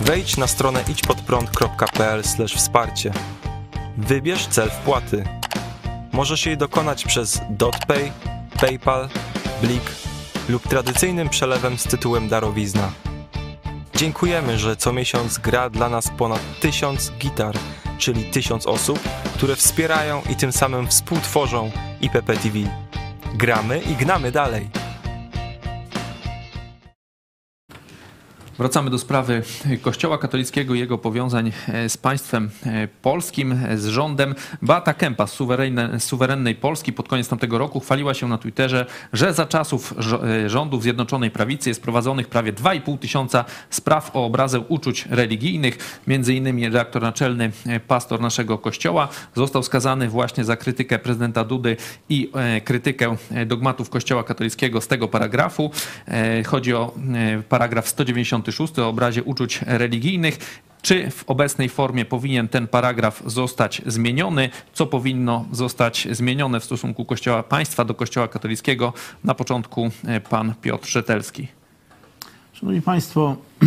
Wejdź 0.00 0.36
na 0.36 0.46
stronę 0.46 0.84
idźpodprąd.pl 0.88 2.22
wsparcie. 2.56 3.12
Wybierz 3.98 4.46
cel 4.46 4.70
wpłaty. 4.70 5.24
Możesz 6.12 6.46
jej 6.46 6.56
dokonać 6.56 7.04
przez 7.04 7.40
DotPay, 7.50 8.12
PayPal, 8.60 9.08
Blik 9.62 9.92
lub 10.48 10.68
tradycyjnym 10.68 11.28
przelewem 11.28 11.78
z 11.78 11.84
tytułem 11.84 12.28
darowizna. 12.28 12.92
Dziękujemy, 13.96 14.58
że 14.58 14.76
co 14.76 14.92
miesiąc 14.92 15.38
gra 15.38 15.70
dla 15.70 15.88
nas 15.88 16.10
ponad 16.18 16.40
tysiąc 16.60 17.12
gitar, 17.18 17.54
czyli 17.98 18.24
tysiąc 18.24 18.66
osób, 18.66 19.00
które 19.34 19.56
wspierają 19.56 20.22
i 20.30 20.36
tym 20.36 20.52
samym 20.52 20.86
współtworzą 20.86 21.70
IPP 22.00 22.36
TV. 22.36 22.58
Gramy 23.34 23.78
i 23.78 23.94
gnamy 23.94 24.32
dalej. 24.32 24.68
Wracamy 28.58 28.90
do 28.90 28.98
sprawy 28.98 29.42
Kościoła 29.82 30.18
katolickiego 30.18 30.74
i 30.74 30.78
jego 30.78 30.98
powiązań 30.98 31.52
e, 31.68 31.88
z 31.88 31.96
państwem 31.96 32.50
e, 32.66 32.88
polskim, 33.02 33.52
e, 33.52 33.78
z 33.78 33.86
rządem. 33.86 34.34
Beata 34.62 34.94
Kępa 34.94 35.26
z 35.26 35.32
suwerennej 35.98 36.54
Polski 36.54 36.92
pod 36.92 37.08
koniec 37.08 37.28
tamtego 37.28 37.58
roku 37.58 37.80
chwaliła 37.80 38.14
się 38.14 38.28
na 38.28 38.38
Twitterze, 38.38 38.86
że 39.12 39.34
za 39.34 39.46
czasów 39.46 39.94
rządów 40.46 40.82
Zjednoczonej 40.82 41.30
Prawicy 41.30 41.70
jest 41.70 41.82
prowadzonych 41.82 42.28
prawie 42.28 42.52
2,5 42.52 42.98
tysiąca 42.98 43.44
spraw 43.70 44.16
o 44.16 44.24
obrazę 44.24 44.60
uczuć 44.60 45.06
religijnych. 45.10 46.00
Między 46.06 46.34
innymi 46.34 46.64
redaktor 46.64 47.02
naczelny, 47.02 47.50
pastor 47.88 48.20
naszego 48.20 48.58
Kościoła 48.58 49.08
został 49.34 49.62
skazany 49.62 50.08
właśnie 50.08 50.44
za 50.44 50.56
krytykę 50.56 50.98
prezydenta 50.98 51.44
Dudy 51.44 51.76
i 52.08 52.30
krytykę 52.64 53.16
dogmatów 53.46 53.90
Kościoła 53.90 54.24
katolickiego 54.24 54.80
z 54.80 54.88
tego 54.88 55.08
paragrafu. 55.08 55.70
Chodzi 56.46 56.74
o 56.74 56.94
paragraf 57.48 57.88
190 57.88 58.45
66 58.52 58.78
o 58.78 58.88
obrazie 58.88 59.22
uczuć 59.22 59.60
religijnych. 59.66 60.62
Czy 60.82 61.10
w 61.10 61.24
obecnej 61.26 61.68
formie 61.68 62.04
powinien 62.04 62.48
ten 62.48 62.66
paragraf 62.66 63.22
zostać 63.26 63.82
zmieniony? 63.86 64.50
Co 64.72 64.86
powinno 64.86 65.44
zostać 65.52 66.08
zmienione 66.10 66.60
w 66.60 66.64
stosunku 66.64 67.04
Kościoła 67.04 67.42
Państwa 67.42 67.84
do 67.84 67.94
Kościoła 67.94 68.28
katolickiego? 68.28 68.92
Na 69.24 69.34
początku 69.34 69.90
e, 70.06 70.20
pan 70.20 70.54
Piotr 70.62 70.88
Szetelski. 70.88 71.48
Szanowni 72.52 72.82
Państwo, 72.82 73.36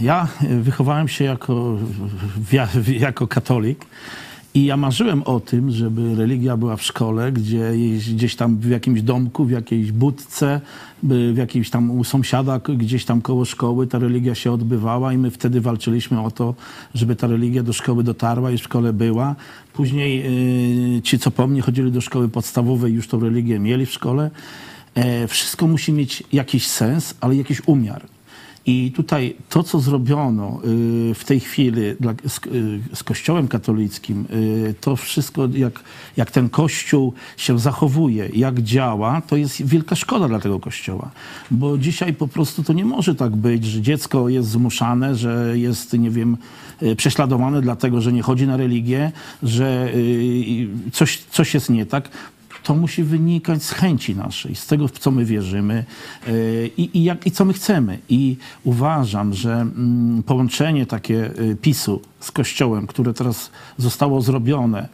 ja 0.00 0.28
wychowałem 0.50 1.08
się 1.08 1.24
jako, 1.24 1.78
jako 2.86 3.26
katolik 3.26 3.86
i 4.54 4.64
ja 4.64 4.76
marzyłem 4.76 5.22
o 5.22 5.40
tym, 5.40 5.70
żeby 5.70 6.14
religia 6.14 6.56
była 6.56 6.76
w 6.76 6.82
szkole, 6.82 7.32
gdzie 7.32 7.72
gdzieś 8.14 8.36
tam 8.36 8.56
w 8.56 8.70
jakimś 8.70 9.02
domku, 9.02 9.44
w 9.44 9.50
jakiejś 9.50 9.92
budce, 9.92 10.60
w 11.02 11.36
jakimś 11.36 11.70
tam 11.70 11.90
u 11.90 12.04
sąsiada, 12.04 12.58
gdzieś 12.58 13.04
tam 13.04 13.22
koło 13.22 13.44
szkoły 13.44 13.86
ta 13.86 13.98
religia 13.98 14.34
się 14.34 14.52
odbywała 14.52 15.12
i 15.12 15.18
my 15.18 15.30
wtedy 15.30 15.60
walczyliśmy 15.60 16.20
o 16.20 16.30
to, 16.30 16.54
żeby 16.94 17.16
ta 17.16 17.26
religia 17.26 17.62
do 17.62 17.72
szkoły 17.72 18.04
dotarła 18.04 18.50
i 18.50 18.58
w 18.58 18.62
szkole 18.62 18.92
była. 18.92 19.34
Później 19.72 20.22
y, 20.96 21.02
ci, 21.02 21.18
co 21.18 21.30
po 21.30 21.46
mnie 21.46 21.62
chodzili 21.62 21.92
do 21.92 22.00
szkoły 22.00 22.28
podstawowej, 22.28 22.92
już 22.92 23.08
tą 23.08 23.20
religię 23.20 23.58
mieli 23.58 23.86
w 23.86 23.92
szkole. 23.92 24.30
E, 24.94 25.28
wszystko 25.28 25.66
musi 25.66 25.92
mieć 25.92 26.22
jakiś 26.32 26.66
sens, 26.66 27.14
ale 27.20 27.36
jakiś 27.36 27.62
umiar. 27.66 28.02
I 28.66 28.92
tutaj 28.96 29.34
to, 29.48 29.62
co 29.62 29.80
zrobiono 29.80 30.60
y, 31.10 31.14
w 31.14 31.24
tej 31.24 31.40
chwili 31.40 31.80
y, 31.82 31.96
z 32.94 33.02
Kościołem 33.02 33.48
katolickim, 33.48 34.26
y, 34.30 34.74
to 34.80 34.96
wszystko, 34.96 35.48
jak, 35.54 35.80
jak 36.16 36.30
ten 36.30 36.48
Kościół 36.48 37.12
się 37.36 37.58
zachowuje, 37.58 38.28
jak 38.34 38.60
działa, 38.60 39.20
to 39.20 39.36
jest 39.36 39.66
wielka 39.66 39.96
szkoda 39.96 40.28
dla 40.28 40.40
tego 40.40 40.60
Kościoła. 40.60 41.10
Bo 41.50 41.78
dzisiaj 41.78 42.14
po 42.14 42.28
prostu 42.28 42.62
to 42.62 42.72
nie 42.72 42.84
może 42.84 43.14
tak 43.14 43.36
być, 43.36 43.64
że 43.64 43.80
dziecko 43.80 44.28
jest 44.28 44.48
zmuszane, 44.48 45.16
że 45.16 45.58
jest, 45.58 45.92
nie 45.92 46.10
wiem, 46.10 46.36
prześladowane 46.96 47.62
dlatego, 47.62 48.00
że 48.00 48.12
nie 48.12 48.22
chodzi 48.22 48.46
na 48.46 48.56
religię, 48.56 49.12
że 49.42 49.92
coś, 50.92 51.18
coś 51.30 51.54
jest 51.54 51.70
nie 51.70 51.86
tak 51.86 52.08
to 52.62 52.74
musi 52.74 53.02
wynikać 53.02 53.62
z 53.62 53.70
chęci 53.72 54.16
naszej, 54.16 54.54
z 54.54 54.66
tego, 54.66 54.88
w 54.88 54.98
co 54.98 55.10
my 55.10 55.24
wierzymy 55.24 55.84
yy, 56.26 56.70
i, 56.76 56.98
i, 56.98 57.04
jak, 57.04 57.26
i 57.26 57.30
co 57.30 57.44
my 57.44 57.52
chcemy. 57.52 57.98
I 58.08 58.36
uważam, 58.64 59.34
że 59.34 59.52
mm, 59.52 60.22
połączenie 60.22 60.86
takie 60.86 61.30
y, 61.40 61.56
PiSu 61.62 62.00
z 62.20 62.30
Kościołem, 62.30 62.86
które 62.86 63.14
teraz 63.14 63.50
zostało 63.78 64.20
zrobione 64.20 64.88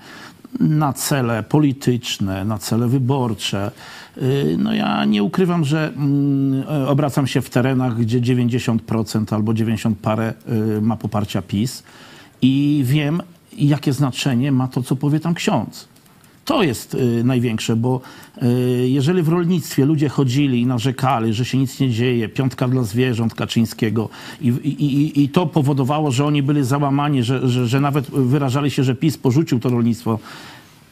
na 0.60 0.92
cele 0.92 1.42
polityczne, 1.42 2.44
na 2.44 2.58
cele 2.58 2.88
wyborcze, 2.88 3.70
yy, 4.16 4.56
no 4.58 4.74
ja 4.74 5.04
nie 5.04 5.22
ukrywam, 5.22 5.64
że 5.64 5.92
mm, 5.96 6.64
obracam 6.86 7.26
się 7.26 7.40
w 7.40 7.50
terenach, 7.50 7.96
gdzie 7.96 8.20
90% 8.20 9.34
albo 9.34 9.54
90 9.54 9.98
parę 9.98 10.34
ma 10.80 10.96
poparcia 10.96 11.42
PiS 11.42 11.82
i 12.42 12.82
wiem, 12.84 13.22
jakie 13.58 13.92
znaczenie 13.92 14.52
ma 14.52 14.68
to, 14.68 14.82
co 14.82 14.96
powie 14.96 15.20
tam 15.20 15.34
ksiądz. 15.34 15.88
To 16.48 16.62
jest 16.62 16.94
y, 16.94 17.24
największe, 17.24 17.76
bo 17.76 18.00
y, 18.42 18.88
jeżeli 18.88 19.22
w 19.22 19.28
rolnictwie 19.28 19.86
ludzie 19.86 20.08
chodzili 20.08 20.60
i 20.60 20.66
narzekali, 20.66 21.32
że 21.32 21.44
się 21.44 21.58
nic 21.58 21.80
nie 21.80 21.90
dzieje, 21.90 22.28
piątka 22.28 22.68
dla 22.68 22.82
zwierząt 22.82 23.34
Kaczyńskiego 23.34 24.08
i, 24.40 24.48
i, 24.48 25.22
i, 25.24 25.28
to 25.28 25.46
powodowało, 25.46 26.10
że 26.10 26.24
oni 26.24 26.42
byli 26.42 26.64
załamani, 26.64 27.22
że, 27.22 27.48
że, 27.48 27.66
że 27.66 27.80
nawet 27.80 28.10
wyrażali 28.10 28.70
się, 28.70 28.84
że 28.84 28.94
PiS 28.94 29.18
porzucił 29.18 29.60
to 29.60 29.68
rolnictwo, 29.68 30.18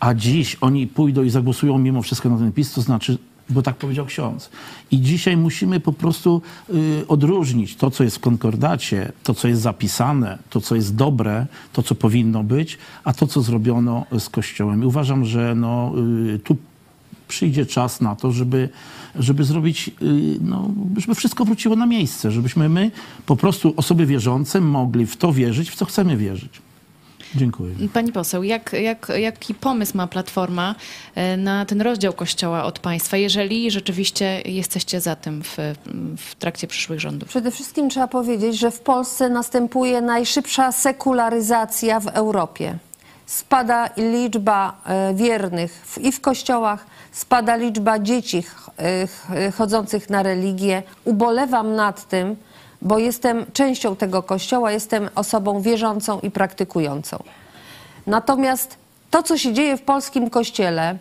a 0.01 0.15
dziś 0.15 0.57
oni 0.61 0.87
pójdą 0.87 1.23
i 1.23 1.31
zagłosują 1.31 1.79
mimo 1.79 2.03
wszystko 2.03 2.31
na 2.31 2.39
ten 2.39 2.53
PiS, 2.53 2.73
to 2.73 2.83
znaczy, 2.83 3.19
bo 3.51 3.63
tak 3.63 3.77
powiedział 3.77 4.07
ksiądz. 4.07 4.51
I 4.91 5.01
dzisiaj 5.01 5.37
musimy 5.37 5.81
po 5.81 5.93
prostu 5.93 6.43
y, 6.71 7.05
odróżnić 7.09 7.77
to, 7.77 7.91
co 7.91 8.05
jest 8.05 8.17
w 8.17 8.21
konkordacie, 8.21 9.13
to, 9.23 9.35
co 9.35 9.49
jest 9.49 9.61
zapisane, 9.61 10.39
to, 10.51 10.61
co 10.61 10.77
jest 10.77 10.95
dobre, 10.95 11.47
to, 11.73 11.83
co 11.83 11.95
powinno 11.95 12.45
być, 12.45 12.79
a 13.05 13.13
to, 13.13 13.27
co 13.27 13.43
zrobiono 13.43 14.07
z 14.19 14.29
Kościołem. 14.29 14.83
I 14.83 14.87
uważam, 14.87 15.25
że 15.25 15.55
no, 15.55 15.93
y, 16.35 16.39
tu 16.39 16.57
przyjdzie 17.29 17.67
czas 17.67 18.01
na 18.01 18.17
to, 18.17 18.33
żeby, 18.33 18.69
żeby 19.15 19.45
zrobić, 19.45 19.91
y, 20.03 20.39
no, 20.41 20.71
żeby 20.97 21.15
wszystko 21.15 21.45
wróciło 21.45 21.77
na 21.77 21.87
miejsce, 21.87 22.31
żebyśmy 22.31 22.69
my, 22.69 22.91
po 23.27 23.37
prostu 23.37 23.75
osoby 23.77 24.07
wierzące, 24.07 24.61
mogli 24.61 25.07
w 25.07 25.17
to 25.17 25.33
wierzyć, 25.33 25.71
w 25.71 25.75
co 25.75 25.85
chcemy 25.85 26.17
wierzyć. 26.17 26.63
Dziękuję. 27.35 27.75
Pani 27.93 28.13
poseł, 28.13 28.43
jak, 28.43 28.73
jak, 28.73 29.13
jaki 29.17 29.55
pomysł 29.55 29.97
ma 29.97 30.07
Platforma 30.07 30.75
e, 31.15 31.37
na 31.37 31.65
ten 31.65 31.81
rozdział 31.81 32.13
Kościoła 32.13 32.65
od 32.65 32.79
państwa, 32.79 33.17
jeżeli 33.17 33.71
rzeczywiście 33.71 34.43
jesteście 34.45 35.01
za 35.01 35.17
tym 35.17 35.43
w, 35.43 35.57
w 36.19 36.35
trakcie 36.35 36.67
przyszłych 36.67 37.01
rządów? 37.01 37.29
Przede 37.29 37.51
wszystkim 37.51 37.91
trzeba 37.91 38.09
powiedzieć, 38.09 38.59
że 38.59 38.71
w 38.71 38.81
Polsce 38.81 39.29
następuje 39.29 40.01
najszybsza 40.01 40.73
sekularyzacja 40.73 42.01
w 42.01 42.07
Europie. 42.07 42.79
Spada 43.27 43.91
liczba 43.97 44.81
e, 44.87 45.15
wiernych 45.15 45.83
w- 45.87 45.99
i 45.99 46.13
w 46.13 46.21
kościołach, 46.21 46.87
spada 47.13 47.57
liczba 47.57 47.99
dzieci 47.99 48.43
e, 48.79 49.07
ch- 49.07 49.55
chodzących 49.57 50.11
na 50.11 50.23
religię. 50.23 50.83
Ubolewam 51.05 51.75
nad 51.75 52.09
tym, 52.09 52.37
bo 52.83 52.99
jestem 52.99 53.47
częścią 53.53 53.97
tego 53.97 54.23
kościoła, 54.23 54.73
jestem 54.73 55.09
osobą 55.15 55.61
wierzącą 55.61 56.21
i 56.21 56.31
praktykującą. 56.31 57.23
Natomiast 58.07 58.77
to, 59.11 59.23
co 59.23 59.39
się 59.39 59.53
dzieje 59.53 59.77
w 59.77 59.83
polskim 59.83 60.31
kościele, 60.31 60.99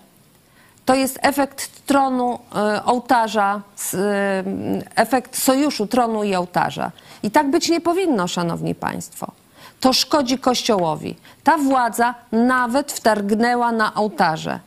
To 0.85 0.95
jest 0.95 1.19
efekt 1.21 1.85
tronu 1.85 2.39
e, 2.55 2.85
ołtarza, 2.85 3.61
e, 3.93 4.43
efekt 4.95 5.37
sojuszu 5.37 5.87
tronu 5.87 6.23
i 6.23 6.35
ołtarza. 6.35 6.91
I 7.23 7.31
tak 7.31 7.49
być 7.49 7.69
nie 7.69 7.81
powinno, 7.81 8.27
szanowni 8.27 8.75
państwo. 8.75 9.31
To 9.79 9.93
szkodzi 9.93 10.39
Kościołowi. 10.39 11.15
Ta 11.43 11.57
władza 11.57 12.15
nawet 12.31 12.91
wtargnęła 12.91 13.71
na 13.71 13.93
ołtarze. 13.93 14.59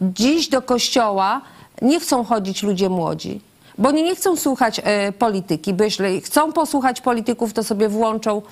Dziś 0.00 0.48
do 0.48 0.62
kościoła 0.62 1.40
nie 1.82 2.00
chcą 2.00 2.24
chodzić 2.24 2.62
ludzie 2.62 2.88
młodzi, 2.88 3.40
bo 3.78 3.88
oni 3.88 4.02
nie 4.02 4.16
chcą 4.16 4.36
słuchać 4.36 4.80
e, 4.84 5.12
polityki, 5.12 5.74
bo 5.74 5.84
jeśli 5.84 6.20
chcą 6.20 6.52
posłuchać 6.52 7.00
polityków, 7.00 7.52
to 7.52 7.64
sobie 7.64 7.88
włączą 7.88 8.42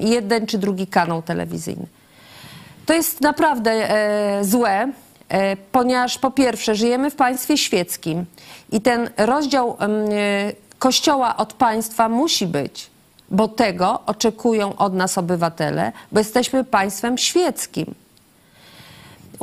jeden 0.00 0.46
czy 0.46 0.58
drugi 0.58 0.86
kanał 0.86 1.22
telewizyjny. 1.22 1.86
To 2.86 2.94
jest 2.94 3.20
naprawdę 3.20 3.70
e, 3.70 4.44
złe, 4.44 4.92
e, 5.28 5.56
ponieważ 5.56 6.18
po 6.18 6.30
pierwsze 6.30 6.74
żyjemy 6.74 7.10
w 7.10 7.16
państwie 7.16 7.58
świeckim 7.58 8.24
i 8.72 8.80
ten 8.80 9.10
rozdział 9.16 9.76
kościoła 10.78 11.36
od 11.36 11.52
państwa 11.52 12.08
musi 12.08 12.46
być, 12.46 12.90
bo 13.30 13.48
tego 13.48 14.00
oczekują 14.06 14.76
od 14.76 14.94
nas 14.94 15.18
obywatele, 15.18 15.92
bo 16.12 16.18
jesteśmy 16.18 16.64
państwem 16.64 17.18
świeckim. 17.18 17.94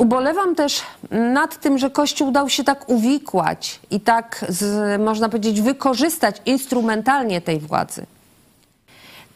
Ubolewam 0.00 0.54
też 0.54 0.82
nad 1.10 1.60
tym, 1.60 1.78
że 1.78 1.90
Kościół 1.90 2.30
dał 2.30 2.48
się 2.48 2.64
tak 2.64 2.88
uwikłać 2.88 3.80
i 3.90 4.00
tak, 4.00 4.44
z, 4.48 5.00
można 5.00 5.28
powiedzieć, 5.28 5.60
wykorzystać 5.60 6.36
instrumentalnie 6.46 7.40
tej 7.40 7.60
władzy. 7.60 8.06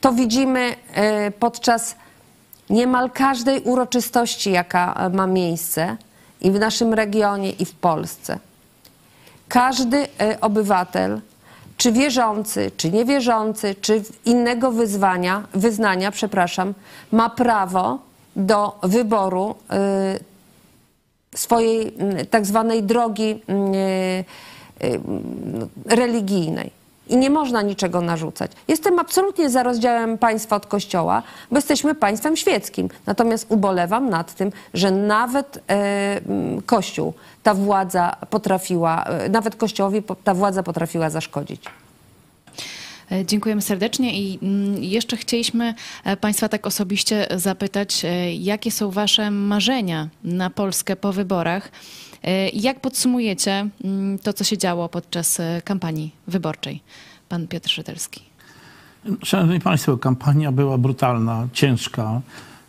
To 0.01 0.13
widzimy 0.13 0.77
e, 0.95 1.31
podczas 1.31 1.97
niemal 2.71 3.11
każdej 3.11 3.61
uroczystości, 3.61 4.53
jaka 4.53 4.95
e, 4.95 5.09
ma 5.09 5.27
miejsce 5.27 5.97
i 6.41 6.51
w 6.51 6.59
naszym 6.59 6.95
regionie, 6.95 7.51
i 7.51 7.65
w 7.65 7.75
Polsce. 7.75 8.39
Każdy 9.49 10.09
e, 10.21 10.41
obywatel, 10.41 11.21
czy 11.77 11.93
wierzący, 11.93 12.71
czy 12.77 12.91
niewierzący, 12.91 13.75
czy 13.81 14.03
innego 14.25 14.73
wyzwania, 14.73 15.43
wyznania, 15.55 16.11
przepraszam, 16.11 16.75
ma 17.13 17.31
prawo 17.31 17.99
do 18.37 18.79
wyboru 18.83 19.55
swojej 21.35 21.95
mm, 21.99 22.27
tak 22.27 22.47
zwanej 22.47 22.83
drogi 22.83 23.43
mm, 23.47 23.75
e, 23.75 23.79
e, 23.79 24.25
religijnej. 25.87 26.71
I 27.09 27.17
nie 27.17 27.31
można 27.31 27.63
niczego 27.63 28.01
narzucać. 28.01 28.53
Jestem 28.69 28.99
absolutnie 28.99 29.51
za 29.51 29.63
rozdziałem 29.63 30.19
państwa 30.19 30.57
od 30.57 30.67
kościoła, 30.67 31.23
bo 31.51 31.57
jesteśmy 31.57 31.95
państwem 31.95 32.37
świeckim. 32.37 32.89
Natomiast 33.07 33.47
ubolewam 33.49 34.11
nad 34.11 34.35
tym, 34.35 34.53
że 34.75 34.91
nawet 34.91 35.57
e, 35.57 35.61
mm, 36.27 36.63
kościół, 36.63 37.15
ta 37.43 37.55
władza 37.55 38.17
potrafiła, 38.31 39.05
nawet 39.31 39.57
kościołowi 39.57 40.03
ta 40.25 40.35
władza 40.35 40.63
potrafiła 40.63 41.11
zaszkodzić. 41.11 41.65
E, 43.15 43.27
Dziękujemy 43.27 43.63
serdecznie 43.63 44.21
i 44.21 44.39
mm, 44.43 44.83
jeszcze 44.85 45.17
chcieliśmy 45.17 45.75
e, 46.05 46.17
Państwa 46.17 46.49
tak 46.49 46.67
osobiście 46.67 47.27
zapytać, 47.37 48.05
e, 48.05 48.35
jakie 48.35 48.71
są 48.71 48.91
Wasze 48.91 49.31
marzenia 49.31 50.09
na 50.25 50.51
Polskę 50.51 50.97
po 50.97 51.13
wyborach 51.13 51.71
jak 52.53 52.81
podsumujecie 52.81 53.69
mm, 53.85 54.19
to, 54.19 54.33
co 54.33 54.45
się 54.45 54.59
działo 54.59 54.89
podczas 54.89 55.41
kampanii 55.65 56.13
wyborczej? 56.27 56.81
Pan 57.29 57.49
Piotr 57.49 57.71
Szytelski. 57.71 58.23
Szanowni 59.23 59.61
Państwo, 59.61 59.99
kampania 59.99 60.53
była 60.53 60.79
brutalna, 60.79 61.49
ciężka. 61.53 62.21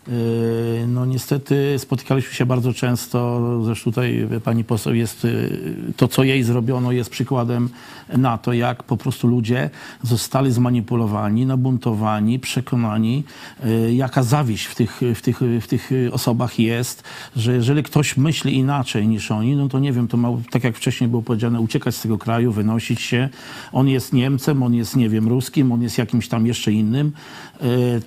Yy, 0.08 0.86
No 0.86 1.06
niestety 1.06 1.74
spotykaliśmy 1.78 2.32
się 2.32 2.46
bardzo 2.46 2.72
często, 2.72 3.40
zresztą 3.64 3.84
tutaj 3.84 4.28
pani 4.44 4.64
poseł 4.64 4.94
jest, 4.94 5.24
yy, 5.24 5.92
to 5.96 6.08
co 6.08 6.24
jej 6.24 6.42
zrobiono 6.42 6.92
jest 6.92 7.10
przykładem 7.10 7.68
na 8.16 8.38
to, 8.38 8.52
jak 8.52 8.82
po 8.82 8.96
prostu 8.96 9.28
ludzie 9.28 9.70
zostali 10.02 10.52
zmanipulowani, 10.52 11.46
nabuntowani, 11.46 12.38
przekonani, 12.38 13.24
yy, 13.64 13.94
jaka 13.94 14.22
zawiść 14.22 14.66
w 14.66 14.74
tych, 14.74 15.00
w, 15.14 15.22
tych, 15.22 15.40
w 15.60 15.66
tych 15.66 15.90
osobach 16.12 16.58
jest, 16.58 17.02
że 17.36 17.54
jeżeli 17.54 17.82
ktoś 17.82 18.16
myśli 18.16 18.56
inaczej 18.56 19.08
niż 19.08 19.30
oni, 19.30 19.56
no 19.56 19.68
to 19.68 19.78
nie 19.78 19.92
wiem, 19.92 20.08
to 20.08 20.16
ma, 20.16 20.28
tak 20.50 20.64
jak 20.64 20.76
wcześniej 20.76 21.10
było 21.10 21.22
powiedziane, 21.22 21.60
uciekać 21.60 21.96
z 21.96 22.02
tego 22.02 22.18
kraju, 22.18 22.52
wynosić 22.52 23.00
się. 23.00 23.28
On 23.72 23.88
jest 23.88 24.12
Niemcem, 24.12 24.62
on 24.62 24.74
jest, 24.74 24.96
nie 24.96 25.08
wiem, 25.08 25.28
Ruskim, 25.28 25.72
on 25.72 25.82
jest 25.82 25.98
jakimś 25.98 26.28
tam 26.28 26.46
jeszcze 26.46 26.72
innym. 26.72 27.12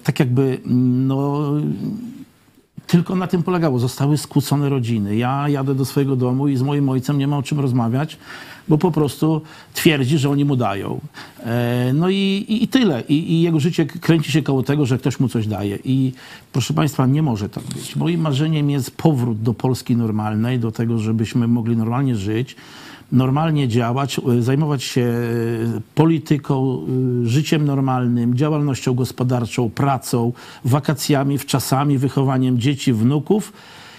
Tak 0.03 0.19
jakby, 0.19 0.59
no 0.65 1.43
tylko 2.87 3.15
na 3.15 3.27
tym 3.27 3.43
polegało. 3.43 3.79
Zostały 3.79 4.17
skłócone 4.17 4.69
rodziny. 4.69 5.15
Ja 5.15 5.49
jadę 5.49 5.75
do 5.75 5.85
swojego 5.85 6.15
domu 6.15 6.47
i 6.47 6.57
z 6.57 6.61
moim 6.61 6.89
ojcem 6.89 7.17
nie 7.17 7.27
ma 7.27 7.37
o 7.37 7.43
czym 7.43 7.59
rozmawiać, 7.59 8.17
bo 8.67 8.77
po 8.77 8.91
prostu 8.91 9.41
twierdzi, 9.73 10.17
że 10.17 10.29
oni 10.29 10.45
mu 10.45 10.55
dają. 10.55 10.99
E, 11.39 11.91
No 11.93 12.09
i, 12.09 12.45
i, 12.47 12.63
i 12.63 12.67
tyle. 12.67 13.03
I, 13.09 13.33
I 13.33 13.41
jego 13.41 13.59
życie 13.59 13.85
kręci 13.85 14.31
się 14.31 14.41
koło 14.41 14.63
tego, 14.63 14.85
że 14.85 14.97
ktoś 14.97 15.19
mu 15.19 15.27
coś 15.27 15.47
daje. 15.47 15.79
I 15.83 16.13
proszę 16.51 16.73
Państwa, 16.73 17.05
nie 17.05 17.21
może 17.21 17.49
tak 17.49 17.63
być. 17.63 17.95
Moim 17.95 18.21
marzeniem 18.21 18.69
jest 18.69 18.91
powrót 18.91 19.41
do 19.41 19.53
Polski 19.53 19.95
normalnej, 19.95 20.59
do 20.59 20.71
tego, 20.71 20.99
żebyśmy 20.99 21.47
mogli 21.47 21.77
normalnie 21.77 22.15
żyć 22.15 22.55
normalnie 23.11 23.67
działać, 23.67 24.21
y, 24.37 24.43
zajmować 24.43 24.83
się 24.83 25.01
y, 25.01 25.81
polityką, 25.95 26.85
y, 27.23 27.29
życiem 27.29 27.65
normalnym, 27.65 28.35
działalnością 28.35 28.93
gospodarczą, 28.93 29.69
pracą, 29.69 30.33
wakacjami, 30.65 31.37
wczasami, 31.37 31.97
wychowaniem 31.97 32.59
dzieci, 32.59 32.93
wnuków 32.93 33.53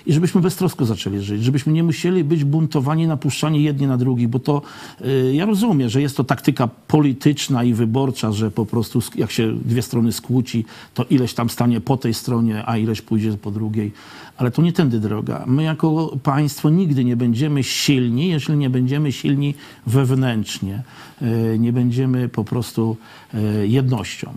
i 0.07 0.13
żebyśmy 0.13 0.41
beztrosko 0.41 0.85
zaczęli 0.85 1.21
żyć, 1.21 1.45
żebyśmy 1.45 1.73
nie 1.73 1.83
musieli 1.83 2.25
być 2.25 2.45
buntowani, 2.45 3.07
napuszczani 3.07 3.63
jedni 3.63 3.87
na 3.87 3.97
drugich, 3.97 4.29
bo 4.29 4.39
to 4.39 4.63
y, 5.05 5.33
ja 5.35 5.47
rozumiem, 5.47 5.89
że 5.89 6.03
jest 6.03 6.17
to 6.17 6.25
taktyka 6.25 6.69
polityczna 6.89 7.65
i 7.65 7.75
wyborcza, 7.75 8.33
że 8.33 8.51
po 8.51 8.67
prostu 8.67 9.03
jak 9.17 9.31
się 9.31 9.53
dwie 9.65 9.83
strony 9.83 10.13
skłóci, 10.13 10.65
to 10.95 11.05
ileś 11.05 11.35
tam 11.35 11.51
stanie 11.51 11.81
po 11.81 11.97
tej 11.97 12.15
stronie, 12.15 12.63
a 12.67 12.77
ileś 12.77 13.03
pójdzie 13.03 13.33
po 13.33 13.51
drugiej. 13.51 13.93
Ale 14.37 14.51
to 14.51 14.63
nie 14.63 14.73
tędy 14.73 15.01
droga. 15.01 15.45
My 15.47 15.63
jako 15.63 16.17
państwo 16.23 16.71
nigdy 16.71 17.05
nie 17.05 17.17
będziemy 17.17 17.63
silni, 17.63 18.29
jeżeli 18.29 18.59
nie 18.59 18.71
będziemy 18.71 19.13
silni 19.13 19.55
wewnętrznie. 19.87 20.83
Y, 21.23 21.59
Nie 21.59 21.73
będziemy 21.73 22.29
po 22.29 22.45
prostu 22.45 22.97
y, 23.35 23.69
jednością. 23.69 24.35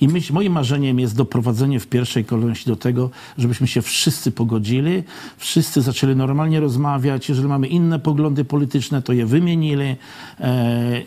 I 0.00 0.08
myśl, 0.08 0.32
moim 0.32 0.52
marzeniem 0.52 1.00
jest 1.00 1.16
doprowadzenie 1.16 1.80
w 1.80 1.86
pierwszej 1.86 2.24
kolejności 2.24 2.66
do 2.66 2.76
tego, 2.76 3.10
żebyśmy 3.38 3.66
się 3.66 3.82
wszyscy 3.82 4.30
pogodzili, 4.30 5.02
wszyscy 5.36 5.82
zaczęli 5.82 6.16
normalnie 6.16 6.60
rozmawiać. 6.60 7.28
Jeżeli 7.28 7.48
mamy 7.48 7.66
inne 7.66 7.98
poglądy 7.98 8.44
polityczne, 8.44 9.02
to 9.02 9.12
je 9.12 9.26
wymienili 9.26 9.96
e, 10.40 11.02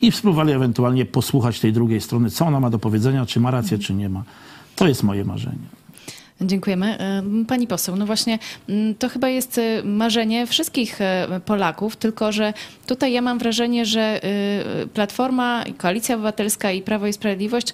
i 0.00 0.12
spróbowali 0.12 0.52
ewentualnie 0.52 1.04
posłuchać 1.04 1.60
tej 1.60 1.72
drugiej 1.72 2.00
strony, 2.00 2.30
co 2.30 2.46
ona 2.46 2.60
ma 2.60 2.70
do 2.70 2.78
powiedzenia, 2.78 3.26
czy 3.26 3.40
ma 3.40 3.50
rację, 3.50 3.78
czy 3.78 3.94
nie 3.94 4.08
ma. 4.08 4.24
To 4.76 4.88
jest 4.88 5.02
moje 5.02 5.24
marzenie. 5.24 5.76
Dziękujemy. 6.40 6.98
E, 6.98 7.22
Pani 7.48 7.66
poseł, 7.66 7.96
no 7.96 8.06
właśnie 8.06 8.38
mm, 8.68 8.94
to 8.94 9.08
chyba 9.08 9.28
jest 9.28 9.58
e, 9.58 9.82
marzenie 9.84 10.46
wszystkich 10.46 11.00
e, 11.00 11.40
Polaków, 11.44 11.96
tylko 11.96 12.32
że 12.32 12.52
tutaj 12.86 13.12
ja 13.12 13.22
mam 13.22 13.38
wrażenie, 13.38 13.86
że 13.86 14.20
Platforma, 14.94 15.64
Koalicja 15.78 16.14
Obywatelska 16.14 16.72
i 16.72 16.82
Prawo 16.82 17.06
i 17.06 17.12
Sprawiedliwość 17.12 17.72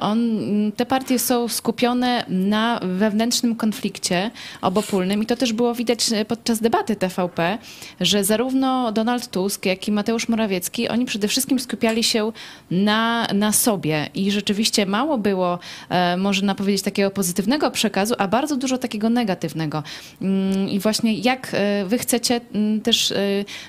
on, 0.00 0.18
mm, 0.18 0.72
te 0.72 0.86
partie 0.86 1.18
są 1.18 1.48
skupione 1.48 2.24
na 2.28 2.80
wewnętrznym 2.82 3.56
konflikcie 3.56 4.30
obopólnym 4.60 5.22
i 5.22 5.26
to 5.26 5.36
też 5.36 5.52
było 5.52 5.74
widać 5.74 6.12
e, 6.12 6.24
podczas 6.24 6.60
debaty 6.60 6.96
TVP, 6.96 7.58
że 8.00 8.24
zarówno 8.24 8.92
Donald 8.92 9.30
Tusk, 9.30 9.66
jak 9.66 9.88
i 9.88 9.92
Mateusz 9.92 10.28
Morawiecki, 10.28 10.88
oni 10.88 11.04
przede 11.04 11.28
wszystkim 11.28 11.58
skupiali 11.58 12.04
się 12.04 12.32
na, 12.70 13.26
na 13.34 13.52
sobie 13.52 14.08
i 14.14 14.30
rzeczywiście 14.30 14.86
mało 14.86 15.18
było, 15.18 15.58
e, 15.88 16.16
można 16.16 16.54
powiedzieć, 16.54 16.82
takiego 16.82 17.10
pozytywnego 17.10 17.70
przekazu, 17.70 18.14
a 18.18 18.28
bardzo 18.28 18.56
dużo 18.56 18.78
takiego 18.78 19.10
negatywnego. 19.10 19.82
Mm, 20.22 20.68
I 20.68 20.78
właśnie 20.78 21.14
jak 21.14 21.50
e, 21.52 21.84
wy 21.84 21.98
chcecie 21.98 22.40
mm, 22.54 22.80
też 22.80 23.12
e, 23.12 23.16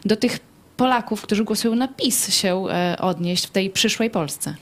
do 0.05 0.15
tych 0.15 0.39
Polaków, 0.77 1.21
którzy 1.21 1.43
głosują 1.43 1.75
na 1.75 1.87
PiS 1.87 2.33
się 2.33 2.65
odnieść 2.99 3.47
w 3.47 3.49
tej 3.49 3.69
przyszłej 3.69 4.09
Polsce? 4.09 4.55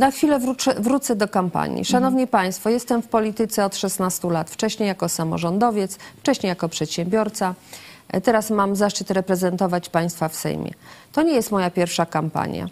Na 0.00 0.10
chwilę 0.10 0.38
wrócę, 0.38 0.74
wrócę 0.74 1.16
do 1.16 1.28
kampanii. 1.28 1.84
Szanowni 1.84 2.26
Państwo, 2.26 2.70
jestem 2.70 3.02
w 3.02 3.08
polityce 3.08 3.64
od 3.64 3.76
16 3.76 4.28
lat. 4.28 4.50
Wcześniej 4.50 4.86
jako 4.86 5.08
samorządowiec, 5.08 5.98
wcześniej 6.18 6.48
jako 6.48 6.68
przedsiębiorca. 6.68 7.54
Teraz 8.22 8.50
mam 8.50 8.76
zaszczyt 8.76 9.10
reprezentować 9.10 9.88
Państwa 9.88 10.28
w 10.28 10.36
Sejmie. 10.36 10.70
To 11.12 11.22
nie 11.22 11.32
jest 11.32 11.50
moja 11.50 11.70
pierwsza 11.70 12.06
kampania. 12.06 12.68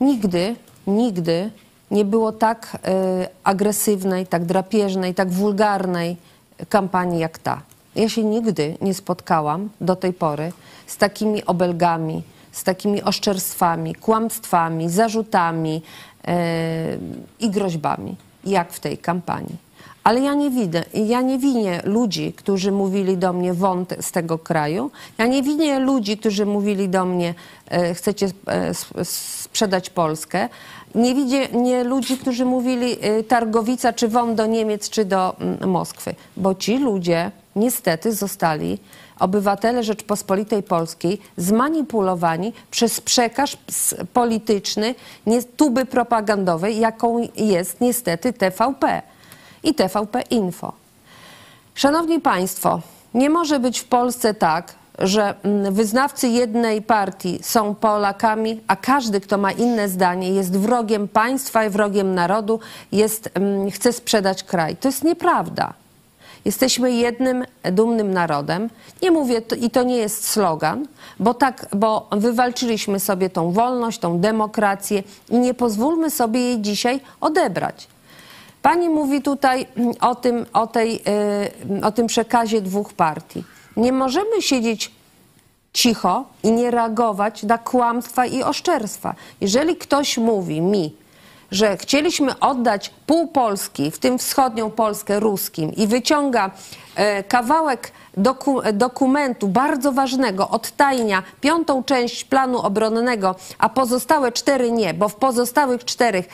Nigdy, 0.00 0.56
nigdy 0.86 1.50
nie 1.90 2.04
było 2.04 2.32
tak 2.32 2.78
e, 2.84 3.28
agresywnej, 3.44 4.26
tak 4.26 4.44
drapieżnej, 4.44 5.14
tak 5.14 5.30
wulgarnej 5.30 6.16
kampanii 6.68 7.20
jak 7.20 7.38
ta. 7.38 7.62
Ja 7.94 8.08
się 8.08 8.24
nigdy 8.24 8.76
nie 8.80 8.94
spotkałam 8.94 9.68
do 9.80 9.96
tej 9.96 10.12
pory 10.12 10.52
z 10.86 10.96
takimi 10.96 11.44
obelgami, 11.44 12.22
z 12.52 12.64
takimi 12.64 13.02
oszczerstwami, 13.02 13.94
kłamstwami, 13.94 14.88
zarzutami 14.88 15.82
i 17.40 17.50
groźbami, 17.50 18.16
jak 18.44 18.72
w 18.72 18.80
tej 18.80 18.98
kampanii. 18.98 19.70
Ale 20.04 20.20
ja 20.20 20.34
nie 20.34 20.50
widzę, 20.50 20.84
ja 20.94 21.20
nie 21.20 21.38
winię 21.38 21.80
ludzi, 21.84 22.32
którzy 22.32 22.72
mówili 22.72 23.16
do 23.16 23.32
mnie 23.32 23.54
wąt 23.54 23.94
z 24.00 24.12
tego 24.12 24.38
kraju. 24.38 24.90
Ja 25.18 25.26
nie 25.26 25.42
winię 25.42 25.78
ludzi, 25.78 26.18
którzy 26.18 26.46
mówili 26.46 26.88
do 26.88 27.04
mnie 27.04 27.34
e, 27.68 27.94
chcecie 27.94 28.26
e, 28.46 28.74
sprzedać 29.04 29.90
Polskę. 29.90 30.48
Nie 30.94 31.14
widzę 31.14 31.48
nie 31.48 31.84
ludzi, 31.84 32.18
którzy 32.18 32.44
mówili 32.44 32.96
e, 33.00 33.22
Targowica 33.22 33.92
czy 33.92 34.08
wąt 34.08 34.34
do 34.34 34.46
Niemiec 34.46 34.90
czy 34.90 35.04
do 35.04 35.36
mm, 35.40 35.70
Moskwy. 35.70 36.14
Bo 36.36 36.54
ci 36.54 36.78
ludzie 36.78 37.30
niestety 37.56 38.12
zostali 38.12 38.78
obywatele 39.20 39.82
Rzeczpospolitej 39.82 40.62
Polskiej 40.62 41.20
zmanipulowani 41.36 42.52
przez 42.70 43.00
przekaz 43.00 43.56
polityczny, 44.12 44.94
nie, 45.26 45.42
tuby 45.42 45.86
propagandowej, 45.86 46.78
jaką 46.78 47.28
jest 47.36 47.80
niestety 47.80 48.32
TVP 48.32 49.02
i 49.62 49.74
TVP 49.74 50.20
Info. 50.20 50.72
Szanowni 51.74 52.20
Państwo, 52.20 52.80
nie 53.14 53.30
może 53.30 53.60
być 53.60 53.80
w 53.80 53.84
Polsce 53.84 54.34
tak, 54.34 54.74
że 54.98 55.34
mm, 55.42 55.74
wyznawcy 55.74 56.28
jednej 56.28 56.82
partii 56.82 57.38
są 57.42 57.74
Polakami, 57.74 58.60
a 58.66 58.76
każdy, 58.76 59.20
kto 59.20 59.38
ma 59.38 59.52
inne 59.52 59.88
zdanie, 59.88 60.30
jest 60.30 60.56
wrogiem 60.56 61.08
państwa 61.08 61.64
i 61.64 61.70
wrogiem 61.70 62.14
narodu, 62.14 62.60
jest, 62.92 63.30
mm, 63.34 63.70
chce 63.70 63.92
sprzedać 63.92 64.44
kraj. 64.44 64.76
To 64.76 64.88
jest 64.88 65.04
nieprawda. 65.04 65.79
Jesteśmy 66.44 66.92
jednym 66.92 67.44
dumnym 67.62 68.12
narodem. 68.12 68.70
Nie 69.02 69.10
mówię, 69.10 69.42
i 69.60 69.70
to 69.70 69.82
nie 69.82 69.96
jest 69.96 70.28
slogan, 70.28 70.86
bo 71.18 71.34
tak, 71.34 71.66
bo 71.76 72.08
wywalczyliśmy 72.12 73.00
sobie 73.00 73.30
tą 73.30 73.52
wolność, 73.52 73.98
tą 73.98 74.18
demokrację 74.18 75.02
i 75.30 75.38
nie 75.38 75.54
pozwólmy 75.54 76.10
sobie 76.10 76.40
jej 76.40 76.60
dzisiaj 76.60 77.00
odebrać. 77.20 77.88
Pani 78.62 78.88
mówi 78.88 79.22
tutaj 79.22 79.66
mm, 79.76 79.92
o 80.00 80.14
tym, 80.14 80.46
o, 80.52 80.66
tej, 80.66 81.02
y, 81.80 81.86
o 81.86 81.92
tym 81.92 82.06
przekazie 82.06 82.60
dwóch 82.60 82.92
partii. 82.92 83.44
Nie 83.76 83.92
możemy 83.92 84.42
siedzieć 84.42 84.90
cicho 85.72 86.24
i 86.42 86.52
nie 86.52 86.70
reagować 86.70 87.42
na 87.42 87.58
kłamstwa 87.58 88.26
i 88.26 88.42
oszczerstwa. 88.42 89.14
Jeżeli 89.40 89.76
ktoś 89.76 90.18
mówi 90.18 90.60
mi, 90.60 90.94
że 91.50 91.76
chcieliśmy 91.76 92.38
oddać 92.38 92.90
pół 93.06 93.28
Polski, 93.28 93.90
w 93.90 93.98
tym 93.98 94.18
wschodnią 94.18 94.70
Polskę 94.70 95.20
ruskim 95.20 95.74
i 95.74 95.86
wyciąga 95.86 96.50
e, 96.94 97.22
kawałek 97.22 97.92
doku, 98.16 98.60
dokumentu 98.72 99.48
bardzo 99.48 99.92
ważnego, 99.92 100.48
odtajnia 100.48 101.22
piątą 101.40 101.84
część 101.84 102.24
planu 102.24 102.58
obronnego, 102.58 103.34
a 103.58 103.68
pozostałe 103.68 104.32
cztery 104.32 104.72
nie, 104.72 104.94
bo 104.94 105.08
w 105.08 105.14
pozostałych 105.14 105.84
czterech, 105.84 106.28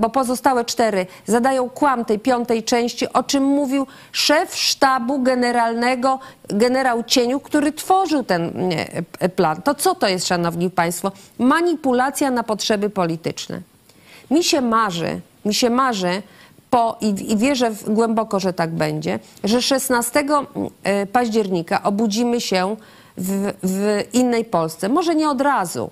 bo 0.00 0.10
pozostałe 0.10 0.64
cztery 0.64 1.06
zadają 1.26 1.70
kłam 1.70 2.04
tej 2.04 2.18
piątej 2.18 2.62
części, 2.62 3.12
o 3.12 3.22
czym 3.22 3.44
mówił 3.44 3.86
szef 4.12 4.56
sztabu 4.56 5.22
generalnego, 5.22 6.18
generał 6.48 7.04
Cieniu, 7.04 7.40
który 7.40 7.72
tworzył 7.72 8.24
ten 8.24 8.72
e, 9.18 9.28
plan. 9.28 9.62
To 9.62 9.74
co 9.74 9.94
to 9.94 10.08
jest, 10.08 10.26
szanowni 10.26 10.70
państwo? 10.70 11.12
Manipulacja 11.38 12.30
na 12.30 12.42
potrzeby 12.42 12.90
polityczne. 12.90 13.60
Mi 14.30 14.44
się 14.44 14.60
marzy, 14.60 15.20
mi 15.44 15.54
się 15.54 15.70
marzy, 15.70 16.22
po, 16.70 16.96
i, 17.00 17.32
i 17.32 17.36
wierzę 17.36 17.70
w, 17.70 17.90
głęboko, 17.90 18.40
że 18.40 18.52
tak 18.52 18.70
będzie, 18.70 19.18
że 19.44 19.62
16 19.62 20.24
e, 20.82 21.06
października 21.06 21.82
obudzimy 21.82 22.40
się 22.40 22.76
w, 23.16 23.52
w 23.62 24.02
innej 24.12 24.44
Polsce. 24.44 24.88
Może 24.88 25.14
nie 25.14 25.28
od 25.28 25.40
razu, 25.40 25.90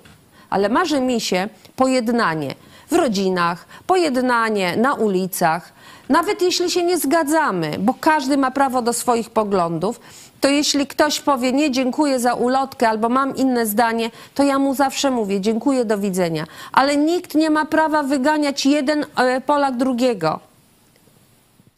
ale 0.51 0.69
marzy 0.69 1.01
mi 1.01 1.21
się 1.21 1.49
pojednanie 1.77 2.55
w 2.91 2.93
rodzinach, 2.93 3.67
pojednanie 3.87 4.77
na 4.77 4.95
ulicach. 4.95 5.73
Nawet 6.09 6.43
jeśli 6.43 6.71
się 6.71 6.83
nie 6.85 6.99
zgadzamy, 6.99 7.71
bo 7.79 7.95
każdy 8.01 8.37
ma 8.37 8.51
prawo 8.51 8.83
do 8.83 8.93
swoich 8.93 9.31
poglądów, 9.31 10.01
to 10.41 10.49
jeśli 10.49 10.87
ktoś 10.87 11.21
powie 11.21 11.53
nie 11.53 11.71
dziękuję 11.71 12.21
za 12.21 12.35
ulotkę 12.35 12.89
albo 12.89 13.09
mam 13.09 13.37
inne 13.37 13.67
zdanie, 13.67 14.11
to 14.35 14.43
ja 14.43 14.59
mu 14.59 14.75
zawsze 14.75 15.11
mówię 15.11 15.41
dziękuję, 15.41 15.85
do 15.85 15.99
widzenia. 15.99 16.47
Ale 16.73 16.97
nikt 16.97 17.35
nie 17.35 17.51
ma 17.51 17.65
prawa 17.65 18.03
wyganiać 18.03 18.67
jeden 18.67 19.07
e, 19.17 19.41
Polak 19.41 19.77
drugiego. 19.77 20.41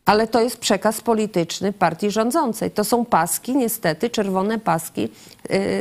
Ale 0.07 0.26
to 0.26 0.41
jest 0.41 0.59
przekaz 0.59 1.01
polityczny 1.01 1.72
partii 1.72 2.11
rządzącej. 2.11 2.70
To 2.70 2.85
są 2.85 3.05
paski, 3.05 3.57
niestety, 3.57 4.11
czerwone 4.11 4.59
paski 4.59 5.03
yy, 5.03 5.11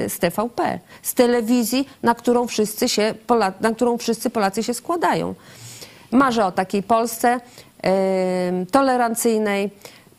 z 0.09 0.19
TVP, 0.19 0.79
z 1.01 1.13
telewizji, 1.13 1.87
na 2.03 2.15
którą 2.15 2.47
wszyscy, 2.47 2.89
się, 2.89 3.13
na 3.61 3.71
którą 3.71 3.97
wszyscy 3.97 4.29
Polacy 4.29 4.63
się 4.63 4.73
składają. 4.73 5.35
Marzę 6.11 6.45
o 6.45 6.51
takiej 6.51 6.83
Polsce 6.83 7.39
tolerancyjnej, 8.71 9.69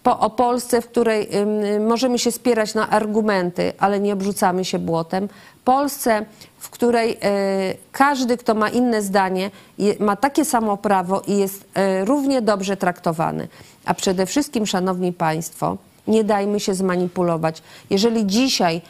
o 0.05 0.31
Polsce, 0.31 0.83
w 0.83 0.89
której 0.89 1.29
możemy 1.81 2.19
się 2.19 2.33
spierać 2.33 2.75
na 2.75 2.91
argumenty, 2.91 3.73
ale 3.79 4.01
nie 4.01 4.13
obrzucamy 4.13 4.65
się 4.65 4.79
błotem. 4.79 5.29
Polsce, 5.65 6.27
w 6.59 6.71
której 6.71 7.09
yy, 7.09 7.19
każdy, 7.93 8.37
kto 8.37 8.55
ma 8.55 8.69
inne 8.69 9.03
zdanie, 9.03 9.51
ma 10.01 10.17
takie 10.17 10.45
samo 10.45 10.77
prawo 10.77 11.23
i 11.27 11.37
jest 11.37 11.65
yy, 11.77 12.05
równie 12.05 12.43
dobrze 12.43 12.77
traktowany. 12.77 13.49
A 13.85 13.95
przede 13.95 14.27
wszystkim, 14.27 14.67
szanowni 14.67 15.13
państwo, 15.13 15.77
nie 16.09 16.25
dajmy 16.25 16.61
się 16.61 16.75
zmanipulować. 16.75 17.63
Jeżeli 17.91 18.27
dzisiaj 18.27 18.81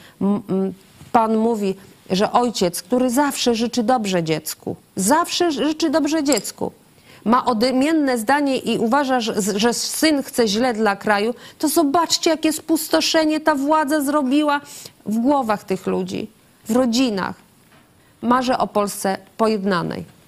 pan 1.13 1.37
mówi, 1.37 1.75
że 2.11 2.33
ojciec, 2.33 2.83
który 2.83 3.11
zawsze 3.11 3.55
życzy 3.55 3.83
dobrze 3.83 4.23
dziecku, 4.23 4.77
zawsze 4.97 5.53
życzy 5.53 5.91
dobrze 5.91 6.25
dziecku, 6.25 6.73
ma 7.25 7.45
odmienne 7.45 8.19
zdanie 8.19 8.59
i 8.59 8.79
uważa, 8.79 9.21
że, 9.57 9.75
syn 9.75 10.23
chce 10.23 10.49
źle 10.49 10.75
dla 10.75 10.97
kraju, 10.97 11.35
to 11.59 11.69
zobaczcie, 11.69 12.31
jakie 12.31 12.53
spustoszenie 12.53 13.41
ta 13.41 13.55
władza 13.55 14.01
zrobiła 14.01 14.61
w 15.07 15.19
głowach 15.19 15.65
tych 15.65 15.87
ludzi, 15.87 16.31
w 16.69 16.71
rodzinach. 16.71 17.37
Marzę 18.23 18.59
o 18.59 18.67
Polsce 18.67 19.19
pojednanej. 19.37 20.20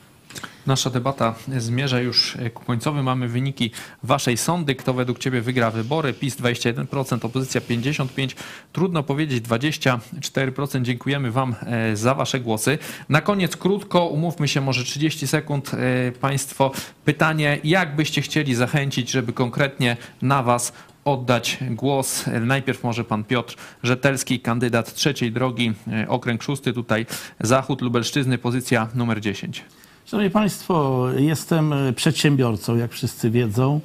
Nasza 0.66 0.90
debata 0.90 1.34
zmierza 1.58 2.00
już 2.00 2.36
ku 2.54 2.64
końcowi. 2.64 3.02
Mamy 3.02 3.28
wyniki 3.28 3.70
waszej 4.02 4.36
sądy. 4.36 4.74
Kto 4.74 4.94
według 4.94 5.18
ciebie 5.18 5.40
wygra 5.40 5.70
wybory? 5.70 6.12
PiS 6.12 6.36
21%, 6.36 7.26
opozycja 7.26 7.60
55%, 7.60 8.34
trudno 8.72 9.02
powiedzieć 9.02 9.44
24%. 9.44 10.82
Dziękujemy 10.82 11.30
wam 11.30 11.54
e, 11.62 11.96
za 11.96 12.14
wasze 12.14 12.40
głosy. 12.40 12.78
Na 13.08 13.20
koniec 13.20 13.56
krótko, 13.56 14.06
umówmy 14.06 14.48
się 14.48 14.60
może 14.60 14.84
30 14.84 15.26
sekund 15.26 15.70
e, 15.74 16.12
państwo. 16.12 16.72
Pytanie, 17.04 17.58
jak 17.64 17.96
byście 17.96 18.22
chcieli 18.22 18.54
zachęcić, 18.54 19.10
żeby 19.10 19.32
konkretnie 19.32 19.96
na 20.22 20.42
was 20.42 20.72
oddać 21.04 21.58
głos. 21.70 22.24
Najpierw 22.40 22.84
może 22.84 23.04
pan 23.04 23.24
Piotr 23.24 23.56
Rzetelski, 23.82 24.40
kandydat 24.40 24.94
trzeciej 24.94 25.32
drogi, 25.32 25.72
e, 25.92 26.08
okręg 26.08 26.42
szósty, 26.42 26.72
tutaj 26.72 27.06
zachód 27.40 27.80
Lubelszczyzny, 27.80 28.38
pozycja 28.38 28.88
numer 28.94 29.20
10. 29.20 29.64
Szanowni 30.12 30.30
Państwo, 30.30 31.06
jestem 31.16 31.72
e, 31.72 31.92
przedsiębiorcą, 31.92 32.76
jak 32.76 32.92
wszyscy 32.92 33.30
wiedzą. 33.30 33.80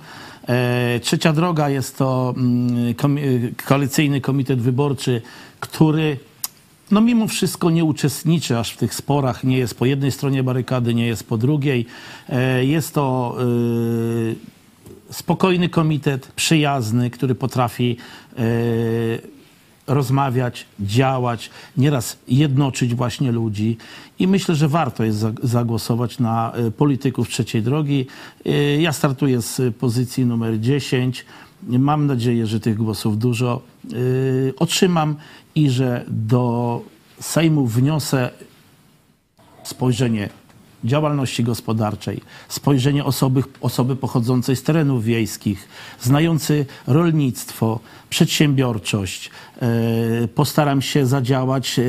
E, 0.47 0.99
Trzecia 0.99 1.33
droga 1.33 1.69
jest 1.69 1.97
to 1.97 2.33
mm, 2.37 2.93
komi- 2.93 3.49
koalicyjny 3.65 4.21
komitet 4.21 4.61
wyborczy, 4.61 5.21
który 5.59 6.17
no 6.91 7.01
mimo 7.01 7.27
wszystko 7.27 7.69
nie 7.69 7.83
uczestniczy 7.83 8.57
aż 8.59 8.71
w 8.71 8.77
tych 8.77 8.93
sporach, 8.93 9.43
nie 9.43 9.57
jest 9.57 9.79
po 9.79 9.85
jednej 9.85 10.11
stronie 10.11 10.43
barykady, 10.43 10.93
nie 10.93 11.07
jest 11.07 11.23
po 11.27 11.37
drugiej. 11.37 11.85
E, 12.29 12.65
Jest 12.65 12.93
to 12.93 13.37
e, 15.09 15.13
spokojny 15.13 15.69
komitet, 15.69 16.31
przyjazny, 16.35 17.09
który 17.09 17.35
potrafi 17.35 17.97
e, 18.37 18.41
rozmawiać, 19.87 20.65
działać, 20.79 21.49
nieraz 21.77 22.17
jednoczyć 22.27 22.95
właśnie 22.95 23.31
ludzi. 23.31 23.77
I 24.19 24.27
myślę, 24.27 24.55
że 24.55 24.67
warto 24.67 25.03
jest 25.03 25.17
za- 25.17 25.31
zagłosować 25.43 26.19
na 26.19 26.51
e, 26.53 26.71
polityków 26.71 27.29
trzeciej 27.29 27.61
drogi. 27.61 28.07
E, 28.45 28.81
Ja 28.81 28.93
startuję 28.93 29.41
z 29.41 29.75
pozycji 29.75 30.25
numer 30.25 30.59
10. 30.59 31.25
Mam 31.63 32.05
nadzieję, 32.05 32.47
że 32.47 32.59
tych 32.59 32.77
głosów 32.77 33.17
dużo 33.19 33.61
e, 33.85 33.95
otrzymam 34.59 35.15
i 35.55 35.69
że 35.69 36.05
do 36.07 36.81
Sejmu 37.19 37.67
wniosę 37.67 38.29
spojrzenie 39.63 40.29
działalności 40.83 41.43
gospodarczej, 41.43 42.21
spojrzenie 42.49 43.05
osoby, 43.05 43.43
osoby 43.61 43.95
pochodzącej 43.95 44.55
z 44.55 44.63
terenów 44.63 45.03
wiejskich, 45.03 45.67
znający 46.01 46.65
rolnictwo, 46.87 47.79
przedsiębiorczość. 48.09 49.29
E, 49.61 50.27
Postaram 50.27 50.81
się 50.81 51.05
zadziałać, 51.05 51.79
e, 51.79 51.83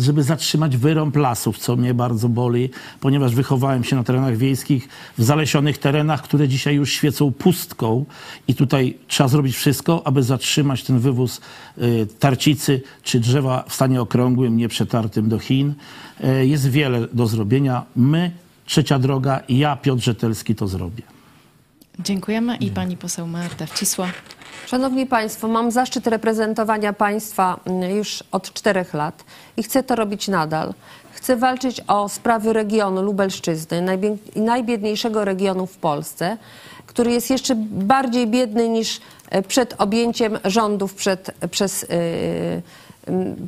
żeby 0.00 0.22
zatrzymać 0.22 0.76
wyrąb 0.76 1.16
lasów, 1.16 1.58
co 1.58 1.76
mnie 1.76 1.94
bardzo 1.94 2.28
boli, 2.28 2.70
ponieważ 3.00 3.34
wychowałem 3.34 3.84
się 3.84 3.96
na 3.96 4.04
terenach 4.04 4.36
wiejskich, 4.36 4.88
w 5.18 5.24
zalesionych 5.24 5.78
terenach, 5.78 6.22
które 6.22 6.48
dzisiaj 6.48 6.74
już 6.74 6.92
świecą 6.92 7.32
pustką 7.32 8.04
i 8.48 8.54
tutaj 8.54 8.98
trzeba 9.08 9.28
zrobić 9.28 9.56
wszystko, 9.56 10.06
aby 10.06 10.22
zatrzymać 10.22 10.82
ten 10.82 10.98
wywóz 10.98 11.40
e, 11.78 12.06
tarcicy 12.06 12.82
czy 13.02 13.20
drzewa 13.20 13.64
w 13.68 13.74
stanie 13.74 14.00
okrągłym, 14.00 14.56
nieprzetartym 14.56 15.28
do 15.28 15.38
Chin. 15.38 15.74
Jest 16.42 16.70
wiele 16.70 17.08
do 17.12 17.26
zrobienia. 17.26 17.84
My, 17.96 18.30
Trzecia 18.66 18.98
Droga 18.98 19.40
ja, 19.48 19.76
Piotr 19.76 20.02
Rzetelski, 20.02 20.54
to 20.54 20.68
zrobię. 20.68 21.02
Dziękujemy 21.98 22.56
i 22.56 22.70
pani 22.70 22.96
poseł 22.96 23.26
Marta 23.26 23.66
Wcisło. 23.66 24.06
Szanowni 24.66 25.06
Państwo, 25.06 25.48
mam 25.48 25.70
zaszczyt 25.70 26.06
reprezentowania 26.06 26.92
państwa 26.92 27.60
mm, 27.64 27.90
już 27.90 28.24
od 28.32 28.52
czterech 28.52 28.94
lat 28.94 29.24
i 29.56 29.62
chcę 29.62 29.82
to 29.82 29.94
robić 29.96 30.28
nadal. 30.28 30.74
Chcę 31.12 31.36
walczyć 31.36 31.80
o 31.86 32.08
sprawy 32.08 32.52
regionu 32.52 33.02
Lubelszczyzny, 33.02 33.82
najbie- 33.82 34.16
najbiedniejszego 34.36 35.24
regionu 35.24 35.66
w 35.66 35.76
Polsce, 35.76 36.36
który 36.86 37.12
jest 37.12 37.30
jeszcze 37.30 37.54
bardziej 37.70 38.26
biedny 38.26 38.68
niż 38.68 39.00
e, 39.30 39.42
przed 39.42 39.74
objęciem 39.78 40.38
rządów 40.44 40.94
przed, 40.94 41.30
przez 41.50 41.84
e, 41.84 41.86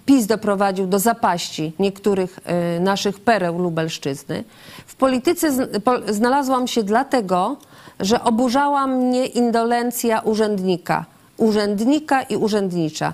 PiS 0.06 0.26
doprowadził 0.26 0.86
do 0.86 0.98
zapaści 0.98 1.72
niektórych 1.78 2.40
e, 2.44 2.80
naszych 2.80 3.20
pereł 3.20 3.58
Lubelszczyzny. 3.58 4.44
W 4.86 4.94
polityce 4.94 5.68
znalazłam 6.08 6.66
się 6.68 6.82
dlatego, 6.82 7.56
że 8.00 8.24
oburzała 8.24 8.86
mnie 8.86 9.26
indolencja 9.26 10.20
urzędnika, 10.20 11.04
urzędnika 11.36 12.22
i 12.22 12.36
urzędnicza. 12.36 13.12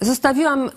Zostawiłam 0.00 0.70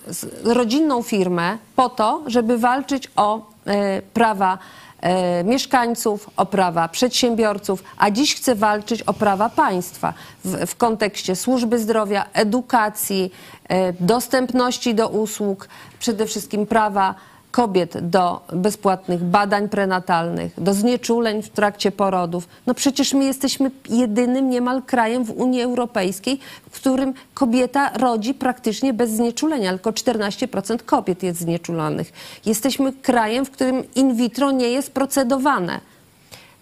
rodzinną 0.43 1.01
firmę 1.01 1.57
po 1.75 1.89
to, 1.89 2.23
żeby 2.27 2.57
walczyć 2.57 3.11
o 3.15 3.39
e, 3.65 4.01
prawa 4.01 4.57
e, 5.01 5.43
mieszkańców, 5.43 6.29
o 6.37 6.45
prawa 6.45 6.87
przedsiębiorców, 6.87 7.83
a 7.97 8.11
dziś 8.11 8.35
chcę 8.35 8.55
walczyć 8.55 9.01
o 9.01 9.13
prawa 9.13 9.49
państwa 9.49 10.13
w, 10.45 10.65
w 10.65 10.75
kontekście 10.75 11.35
służby 11.35 11.79
zdrowia, 11.79 12.25
edukacji, 12.33 13.31
e, 13.69 13.93
dostępności 13.93 14.95
do 14.95 15.09
usług, 15.09 15.67
przede 15.99 16.25
wszystkim 16.25 16.65
prawa 16.65 17.15
kobiet 17.51 18.09
do 18.09 18.41
bezpłatnych 18.53 19.23
badań 19.23 19.69
prenatalnych, 19.69 20.53
do 20.57 20.73
znieczuleń 20.73 21.43
w 21.43 21.49
trakcie 21.49 21.91
porodów. 21.91 22.47
No 22.65 22.73
przecież 22.73 23.13
my 23.13 23.25
jesteśmy 23.25 23.71
jedynym 23.89 24.49
niemal 24.49 24.81
krajem 24.81 25.23
w 25.25 25.31
Unii 25.31 25.61
Europejskiej, 25.61 26.39
w 26.71 26.75
którym 26.75 27.13
kobieta 27.33 27.91
rodzi 27.97 28.33
praktycznie 28.33 28.93
bez 28.93 29.11
znieczulenia, 29.11 29.71
tylko 29.71 29.91
14% 29.91 30.77
kobiet 30.85 31.23
jest 31.23 31.39
znieczulanych. 31.39 32.13
Jesteśmy 32.45 32.93
krajem, 32.93 33.45
w 33.45 33.51
którym 33.51 33.83
in 33.95 34.15
vitro 34.15 34.51
nie 34.51 34.69
jest 34.69 34.91
procedowane 34.91 35.79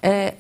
e, 0.04 0.32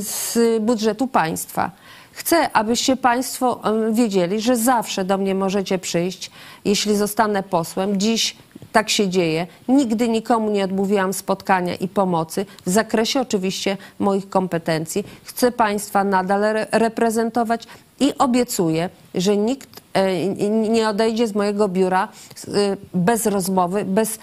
z 0.00 0.38
budżetu 0.62 1.06
państwa. 1.06 1.70
Chcę, 2.12 2.52
abyście 2.52 2.96
Państwo 2.96 3.60
wiedzieli, 3.92 4.40
że 4.40 4.56
zawsze 4.56 5.04
do 5.04 5.18
mnie 5.18 5.34
możecie 5.34 5.78
przyjść, 5.78 6.30
jeśli 6.64 6.96
zostanę 6.96 7.42
posłem. 7.42 8.00
Dziś 8.00 8.36
tak 8.76 8.90
się 8.90 9.08
dzieje. 9.08 9.46
Nigdy 9.68 10.08
nikomu 10.08 10.50
nie 10.50 10.64
odmówiłam 10.64 11.12
spotkania 11.12 11.74
i 11.74 11.88
pomocy, 11.88 12.46
w 12.66 12.70
zakresie 12.70 13.20
oczywiście 13.20 13.76
moich 13.98 14.28
kompetencji. 14.28 15.04
Chcę 15.24 15.52
Państwa 15.52 16.04
nadal 16.04 16.44
re- 16.44 16.66
reprezentować 16.72 17.64
i 18.00 18.18
obiecuję, 18.18 18.90
że 19.14 19.36
nikt 19.36 19.68
e, 19.94 20.26
nie 20.48 20.88
odejdzie 20.88 21.26
z 21.26 21.34
mojego 21.34 21.68
biura 21.68 22.08
e, 22.48 22.76
bez 22.94 23.26
rozmowy, 23.26 23.84
bez 23.84 24.18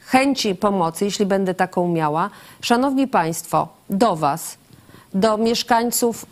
chęci 0.00 0.54
pomocy, 0.54 1.04
jeśli 1.04 1.26
będę 1.26 1.54
taką 1.54 1.88
miała. 1.88 2.30
Szanowni 2.60 3.08
Państwo, 3.08 3.68
do 3.90 4.16
Was, 4.16 4.56
do 5.14 5.38
mieszkańców 5.38 6.26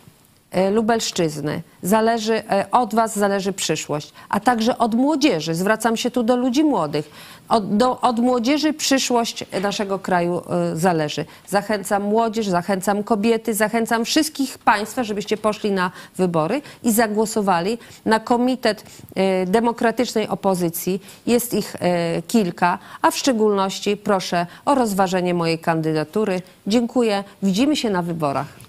Lubelszczyzny, 0.71 1.61
zależy, 1.83 2.33
e, 2.33 2.65
od 2.71 2.95
Was 2.95 3.17
zależy 3.17 3.53
przyszłość, 3.53 4.13
a 4.29 4.39
także 4.39 4.77
od 4.77 4.95
młodzieży. 4.95 5.55
Zwracam 5.55 5.97
się 5.97 6.11
tu 6.11 6.23
do 6.23 6.35
ludzi 6.35 6.63
młodych. 6.63 7.11
Od, 7.49 7.77
do, 7.77 8.01
od 8.01 8.19
młodzieży 8.19 8.73
przyszłość 8.73 9.45
naszego 9.61 9.99
kraju 9.99 10.41
e, 10.49 10.75
zależy. 10.75 11.25
Zachęcam 11.47 12.03
młodzież, 12.03 12.47
zachęcam 12.47 13.03
kobiety, 13.03 13.53
zachęcam 13.53 14.05
wszystkich 14.05 14.57
Państwa, 14.57 15.03
żebyście 15.03 15.37
poszli 15.37 15.71
na 15.71 15.91
wybory 16.17 16.61
i 16.83 16.91
zagłosowali 16.91 17.77
na 18.05 18.19
Komitet 18.19 18.83
e, 19.15 19.45
Demokratycznej 19.45 20.27
Opozycji. 20.27 21.01
Jest 21.27 21.53
ich 21.53 21.75
e, 21.79 22.21
kilka, 22.21 22.79
a 23.01 23.11
w 23.11 23.17
szczególności 23.17 23.97
proszę 23.97 24.45
o 24.65 24.75
rozważenie 24.75 25.33
mojej 25.33 25.59
kandydatury. 25.59 26.41
Dziękuję. 26.67 27.23
Widzimy 27.43 27.75
się 27.75 27.89
na 27.89 28.01
wyborach. 28.01 28.68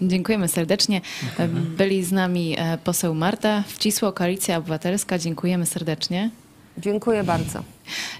Dziękujemy 0.00 0.48
serdecznie. 0.48 1.00
Byli 1.76 2.04
z 2.04 2.12
nami 2.12 2.54
e, 2.58 2.78
poseł 2.84 3.14
Marta 3.14 3.62
Wcisło, 3.66 4.12
Koalicja 4.12 4.56
Obywatelska. 4.56 5.18
Dziękujemy 5.18 5.66
serdecznie. 5.66 6.30
Dziękuję 6.78 7.24
bardzo. 7.24 7.62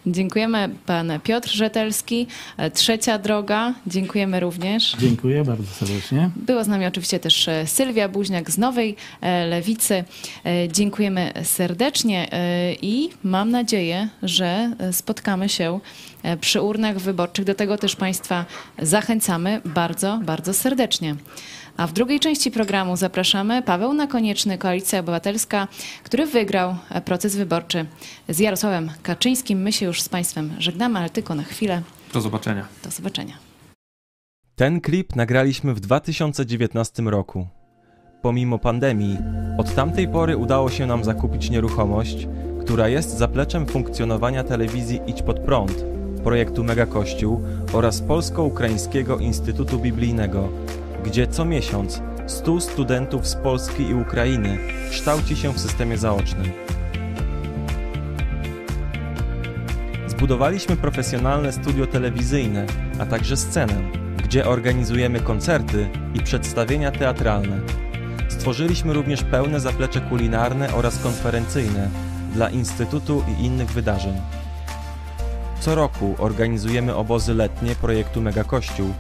Dziękujemy 0.06 0.68
pan 0.86 1.12
Piotr 1.24 1.48
Rzetelski, 1.48 2.26
e, 2.56 2.70
Trzecia 2.70 3.18
Droga. 3.18 3.74
Dziękujemy 3.86 4.40
również. 4.40 4.96
Dziękuję 4.98 5.44
bardzo 5.44 5.66
serdecznie. 5.66 6.30
Była 6.36 6.64
z 6.64 6.68
nami 6.68 6.86
oczywiście 6.86 7.20
też 7.20 7.48
e, 7.48 7.66
Sylwia 7.66 8.08
Buźniak 8.08 8.50
z 8.50 8.58
Nowej 8.58 8.96
Lewicy. 9.48 10.04
Dziękujemy 10.72 11.32
serdecznie 11.42 12.28
i 12.82 13.10
mam 13.24 13.50
nadzieję, 13.50 14.08
że 14.22 14.72
spotkamy 14.92 15.48
się 15.48 15.80
przy 16.40 16.62
urnach 16.62 16.98
wyborczych. 16.98 17.44
Do 17.44 17.54
tego 17.54 17.78
też 17.78 17.96
Państwa 17.96 18.44
zachęcamy 18.82 19.60
bardzo, 19.64 20.20
bardzo 20.24 20.54
serdecznie. 20.54 21.16
A 21.78 21.86
w 21.86 21.92
drugiej 21.92 22.20
części 22.20 22.50
programu 22.50 22.96
zapraszamy 22.96 23.62
Paweł 23.62 23.94
Nakonieczny, 23.94 24.58
Koalicja 24.58 25.00
Obywatelska, 25.00 25.68
który 26.04 26.26
wygrał 26.26 26.76
proces 27.04 27.36
wyborczy 27.36 27.86
z 28.28 28.38
Jarosławem 28.38 28.90
Kaczyńskim. 29.02 29.62
My 29.62 29.72
się 29.72 29.86
już 29.86 30.02
z 30.02 30.08
Państwem 30.08 30.54
żegnamy, 30.58 30.98
ale 30.98 31.10
tylko 31.10 31.34
na 31.34 31.42
chwilę. 31.42 31.82
Do 32.12 32.20
zobaczenia. 32.20 32.68
Do 32.84 32.90
zobaczenia. 32.90 33.34
Ten 34.56 34.80
klip 34.80 35.16
nagraliśmy 35.16 35.74
w 35.74 35.80
2019 35.80 37.02
roku. 37.02 37.46
Pomimo 38.22 38.58
pandemii, 38.58 39.18
od 39.58 39.74
tamtej 39.74 40.08
pory 40.08 40.36
udało 40.36 40.70
się 40.70 40.86
nam 40.86 41.04
zakupić 41.04 41.50
nieruchomość, 41.50 42.28
która 42.60 42.88
jest 42.88 43.18
zapleczem 43.18 43.66
funkcjonowania 43.66 44.44
telewizji 44.44 45.00
Idź 45.06 45.22
Pod 45.22 45.40
Prąd, 45.40 45.84
projektu 46.24 46.64
Mega 46.64 46.86
Kościół 46.86 47.40
oraz 47.72 48.00
Polsko-Ukraińskiego 48.00 49.18
Instytutu 49.18 49.78
Biblijnego, 49.78 50.48
gdzie 51.08 51.26
co 51.26 51.44
miesiąc 51.44 52.02
100 52.26 52.60
studentów 52.60 53.28
z 53.28 53.34
Polski 53.34 53.82
i 53.82 53.94
Ukrainy 53.94 54.58
kształci 54.90 55.36
się 55.36 55.52
w 55.52 55.60
systemie 55.60 55.98
zaocznym. 55.98 56.52
Zbudowaliśmy 60.06 60.76
profesjonalne 60.76 61.52
studio 61.52 61.86
telewizyjne, 61.86 62.66
a 62.98 63.06
także 63.06 63.36
scenę, 63.36 63.74
gdzie 64.24 64.46
organizujemy 64.46 65.20
koncerty 65.20 65.88
i 66.14 66.20
przedstawienia 66.20 66.90
teatralne. 66.90 67.60
Stworzyliśmy 68.28 68.92
również 68.92 69.22
pełne 69.22 69.60
zaplecze 69.60 70.00
kulinarne 70.00 70.74
oraz 70.74 70.98
konferencyjne 70.98 71.88
dla 72.34 72.50
Instytutu 72.50 73.24
i 73.28 73.44
innych 73.44 73.70
wydarzeń. 73.70 74.14
Co 75.60 75.74
roku 75.74 76.14
organizujemy 76.18 76.94
obozy 76.94 77.34
letnie 77.34 77.74
projektu 77.74 78.20
Mega 78.22 78.44
Kościół. 78.44 78.94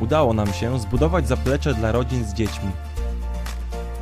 Udało 0.00 0.34
nam 0.34 0.52
się 0.52 0.80
zbudować 0.80 1.28
zaplecze 1.28 1.74
dla 1.74 1.92
rodzin 1.92 2.24
z 2.24 2.34
dziećmi. 2.34 2.70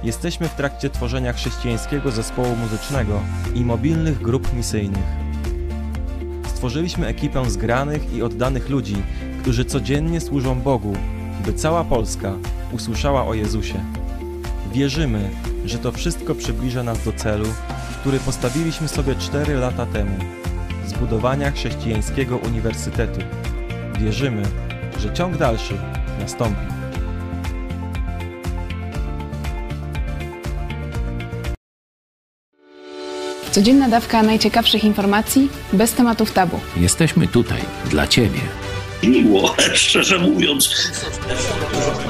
Jesteśmy 0.02 0.48
w 0.48 0.54
trakcie 0.54 0.90
tworzenia 0.90 1.32
chrześcijańskiego 1.32 2.10
zespołu 2.10 2.56
muzycznego 2.56 3.20
i 3.54 3.64
mobilnych 3.64 4.22
grup 4.22 4.54
misyjnych. 4.54 5.04
Stworzyliśmy 6.46 7.06
ekipę 7.06 7.50
zgranych 7.50 8.12
i 8.14 8.22
oddanych 8.22 8.68
ludzi, 8.68 8.96
którzy 9.40 9.64
codziennie 9.64 10.20
służą 10.20 10.60
Bogu, 10.60 10.96
by 11.44 11.52
cała 11.52 11.84
Polska 11.84 12.32
usłyszała 12.72 13.24
o 13.24 13.34
Jezusie. 13.34 13.84
Wierzymy, 14.72 15.30
że 15.64 15.78
to 15.78 15.92
wszystko 15.92 16.34
przybliża 16.34 16.82
nas 16.82 17.04
do 17.04 17.12
celu, 17.12 17.46
który 18.00 18.18
postawiliśmy 18.18 18.88
sobie 18.88 19.14
4 19.14 19.54
lata 19.54 19.86
temu 19.86 20.16
zbudowania 20.86 21.50
chrześcijańskiego 21.50 22.36
uniwersytetu. 22.36 23.20
Wierzymy, 24.00 24.42
że 25.00 25.12
ciąg 25.12 25.36
dalszy 25.36 25.74
nastąpi. 26.20 26.74
Codzienna 33.50 33.88
dawka 33.88 34.22
najciekawszych 34.22 34.84
informacji 34.84 35.48
bez 35.72 35.92
tematów 35.92 36.32
tabu. 36.32 36.60
Jesteśmy 36.76 37.28
tutaj 37.28 37.60
dla 37.90 38.06
Ciebie. 38.06 38.40
Miło, 39.08 39.54
szczerze 39.74 40.18
mówiąc. 40.18 40.90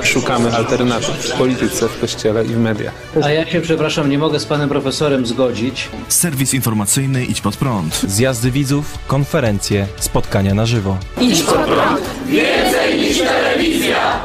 Szukamy 0.02 0.56
alternatyw 0.56 1.08
w 1.10 1.32
polityce, 1.38 1.88
w 1.88 2.00
kościele 2.00 2.44
i 2.44 2.48
w 2.48 2.58
mediach. 2.58 2.94
A 3.22 3.30
ja 3.30 3.46
się, 3.46 3.60
przepraszam, 3.60 4.10
nie 4.10 4.18
mogę 4.18 4.40
z 4.40 4.44
panem 4.46 4.68
profesorem 4.68 5.26
zgodzić. 5.26 5.88
Serwis 6.08 6.54
informacyjny 6.54 7.24
Idź 7.24 7.40
Pod 7.40 7.56
Prąd. 7.56 8.00
Zjazdy 8.08 8.50
widzów, 8.50 8.98
konferencje, 9.06 9.86
spotkania 9.96 10.54
na 10.54 10.66
żywo. 10.66 10.96
Idź 11.20 11.42
pod 11.42 11.56
prąd. 11.56 12.00
Więcej 12.26 13.00
niż 13.00 13.18
telewizja. 13.18 14.20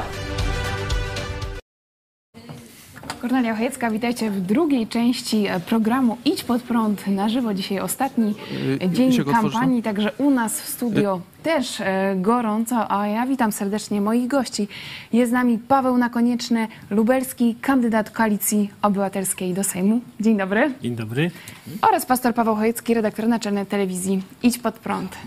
Kornelia 3.21 3.55
Chojecka, 3.55 3.91
witajcie 3.91 4.31
w 4.31 4.41
drugiej 4.41 4.87
części 4.87 5.45
programu 5.65 6.17
Idź 6.25 6.43
pod 6.43 6.61
prąd 6.61 7.07
na 7.07 7.29
żywo. 7.29 7.53
Dzisiaj 7.53 7.79
ostatni 7.79 8.35
Y, 8.83 8.89
dzień 8.89 9.11
się 9.11 9.23
go 9.23 9.31
otworzy, 9.31 9.53
kampanii, 9.53 9.83
także 9.83 10.11
u 10.17 10.29
nas 10.31 10.61
w 10.61 10.69
studio 10.69 11.21
też 11.43 11.81
e, 11.81 12.15
gorąco, 12.17 12.91
a 12.91 13.07
ja 13.07 13.25
witam 13.25 13.51
serdecznie 13.51 14.01
moich 14.01 14.27
gości. 14.27 14.67
Jest 15.13 15.31
z 15.31 15.33
nami 15.33 15.57
Paweł 15.57 15.97
Nakonieczny, 15.97 16.67
lubelski 16.89 17.55
kandydat 17.61 18.09
Koalicji 18.09 18.69
Obywatelskiej 18.81 19.53
do 19.53 19.63
Sejmu. 19.63 20.01
Dzień 20.19 20.37
dobry. 20.37 20.71
Dzień 20.81 20.95
dobry. 20.95 21.31
Oraz 21.81 22.05
pastor 22.05 22.33
Paweł 22.33 22.55
Chojecki, 22.55 22.93
redaktor 22.93 23.27
naczelny 23.27 23.65
telewizji 23.65 24.23
Idź 24.43 24.57
Pod 24.57 24.75
Prąd. 24.75 25.17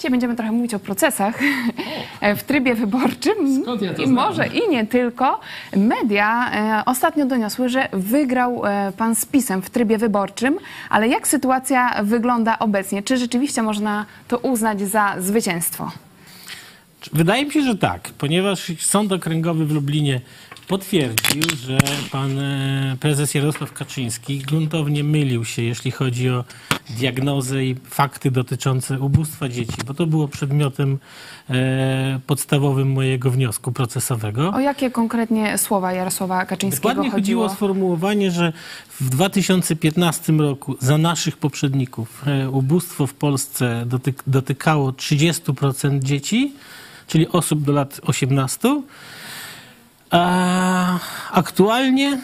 Dzisiaj 0.00 0.10
będziemy 0.10 0.36
trochę 0.36 0.52
mówić 0.52 0.74
o 0.74 0.78
procesach 0.78 1.38
w 2.36 2.42
trybie 2.42 2.74
wyborczym. 2.74 3.62
Skąd 3.62 3.82
ja 3.82 3.94
to 3.94 4.02
I 4.02 4.06
znam? 4.06 4.26
może 4.26 4.46
i 4.46 4.68
nie 4.68 4.86
tylko. 4.86 5.40
Media 5.76 6.52
e, 6.52 6.84
ostatnio 6.84 7.26
doniosły, 7.26 7.68
że 7.68 7.88
wygrał 7.92 8.66
e, 8.66 8.92
pan 8.96 9.14
z 9.14 9.26
PiSem 9.26 9.62
w 9.62 9.70
trybie 9.70 9.98
wyborczym, 9.98 10.58
ale 10.90 11.08
jak 11.08 11.28
sytuacja 11.28 12.02
wygląda 12.02 12.58
obecnie? 12.58 13.02
Czy 13.02 13.16
rzeczywiście 13.16 13.62
można 13.62 14.06
to 14.28 14.38
uznać 14.38 14.80
za 14.80 15.14
zwycięstwo? 15.18 15.90
Wydaje 17.12 17.44
mi 17.44 17.52
się, 17.52 17.62
że 17.62 17.76
tak, 17.76 18.10
ponieważ 18.18 18.72
Sąd 18.78 19.12
Okręgowy 19.12 19.66
w 19.66 19.72
Lublinie 19.72 20.20
potwierdził, 20.70 21.42
że 21.66 21.78
pan 22.12 22.38
e, 22.38 22.96
prezes 23.00 23.34
Jarosław 23.34 23.72
Kaczyński 23.72 24.38
gruntownie 24.38 25.04
mylił 25.04 25.44
się, 25.44 25.62
jeśli 25.62 25.90
chodzi 25.90 26.30
o 26.30 26.44
diagnozę 26.90 27.64
i 27.64 27.76
fakty 27.84 28.30
dotyczące 28.30 29.00
ubóstwa 29.00 29.48
dzieci, 29.48 29.74
bo 29.86 29.94
to 29.94 30.06
było 30.06 30.28
przedmiotem 30.28 30.98
e, 31.50 32.20
podstawowym 32.26 32.92
mojego 32.92 33.30
wniosku 33.30 33.72
procesowego. 33.72 34.52
O 34.54 34.60
jakie 34.60 34.90
konkretnie 34.90 35.58
słowa 35.58 35.92
Jarosława 35.92 36.46
Kaczyńskiego 36.46 36.88
Dokładnie 36.88 37.10
chodziło 37.10 37.44
o 37.44 37.48
sformułowanie, 37.48 38.30
że 38.30 38.52
w 39.00 39.08
2015 39.08 40.32
roku 40.32 40.76
za 40.80 40.98
naszych 40.98 41.36
poprzedników 41.36 42.22
e, 42.26 42.50
ubóstwo 42.50 43.06
w 43.06 43.14
Polsce 43.14 43.82
dotyk 43.86 44.22
dotykało 44.26 44.90
30% 44.90 45.98
dzieci, 45.98 46.52
czyli 47.06 47.28
osób 47.28 47.62
do 47.62 47.72
lat 47.72 48.00
18. 48.02 48.82
A 50.10 50.98
aktualnie, 51.32 52.18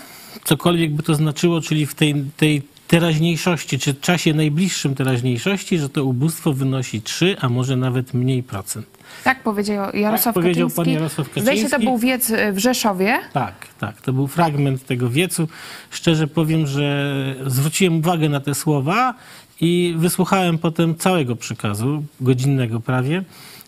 cokolwiek 0.45 0.95
by 0.95 1.03
to 1.03 1.15
znaczyło, 1.15 1.61
czyli 1.61 1.87
w 1.87 1.95
tej, 1.95 2.15
tej 2.37 2.63
teraźniejszości, 2.89 3.79
czy 3.79 3.95
czasie 3.95 4.35
najbliższym 4.35 4.95
teraźniejszości, 4.95 5.79
że 5.79 5.89
to 5.89 6.05
ubóstwo 6.05 6.53
wynosi 6.53 7.03
3, 7.03 7.37
a 7.41 7.49
może 7.49 7.77
nawet 7.77 8.15
mniej 8.15 8.43
procent. 8.43 8.87
Tak 9.25 9.43
powiedział 9.43 9.97
Jarosław 9.97 10.25
Tak 10.25 10.35
powiedział 10.35 10.69
Kaczyński. 10.69 10.85
pan 10.85 10.95
Jarosław 10.95 11.27
Zdaje 11.37 11.59
się, 11.59 11.65
to 11.65 11.71
Kaczyński. 11.71 11.87
był 11.87 11.99
wiec 11.99 12.33
w 12.53 12.59
Rzeszowie. 12.59 13.19
Tak, 13.33 13.55
tak. 13.81 14.01
To 14.01 14.13
był 14.13 14.27
fragment 14.27 14.87
tego 14.87 15.11
wiecu. 15.11 15.49
Szczerze 15.91 16.27
powiem, 16.27 16.67
że 16.67 17.15
zwróciłem 17.47 17.99
uwagę 17.99 18.29
na 18.29 18.41
te 18.41 18.55
słowa 18.55 19.15
i 19.61 19.95
wysłuchałem 19.99 20.59
potem 20.59 20.95
całego 20.97 21.37
przekazu, 21.37 22.05
godzinnego 22.21 22.81
prawie. 22.81 23.23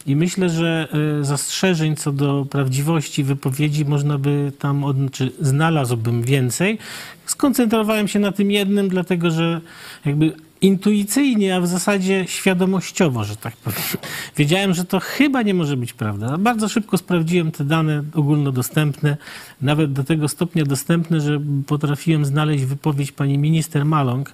I 0.09 0.17
myślę, 0.17 0.51
że 0.51 0.89
y, 1.21 1.25
zastrzeżeń 1.25 1.97
co 1.97 2.13
do 2.13 2.47
prawdziwości 2.51 3.25
wypowiedzi 3.25 3.85
można 3.85 4.19
by 4.19 4.53
tam, 4.59 4.85
od, 4.85 4.97
czy 5.13 5.33
znalazłbym 5.41 6.23
więcej. 6.23 6.79
Skoncentrowałem 7.27 8.09
się 8.09 8.19
na 8.19 8.33
tym 8.33 8.51
jednym, 8.51 8.89
dlatego 8.89 9.31
że 9.31 9.61
jakby 10.05 10.33
intuicyjnie, 10.61 11.57
a 11.57 11.61
w 11.61 11.67
zasadzie 11.67 12.25
świadomościowo, 12.29 13.25
że 13.25 13.37
tak 13.37 13.57
powiem. 13.57 13.81
Wiedziałem, 14.37 14.75
że 14.75 14.85
to 14.85 15.01
chyba 15.01 15.43
nie 15.43 15.55
może 15.55 15.77
być 15.77 15.93
prawda. 15.93 16.39
Bardzo 16.39 16.69
szybko 16.69 16.99
sprawdziłem 16.99 17.51
te 17.51 17.65
dane 17.65 18.03
ogólnodostępne, 18.15 19.17
nawet 19.63 19.93
do 19.93 20.05
tego 20.05 20.29
stopnia 20.29 20.65
dostępne, 20.65 21.21
że 21.21 21.41
potrafiłem 21.67 22.25
znaleźć 22.25 22.65
wypowiedź 22.65 23.13
pani 23.13 23.39
minister 23.39 23.85
Maląg 23.85 24.33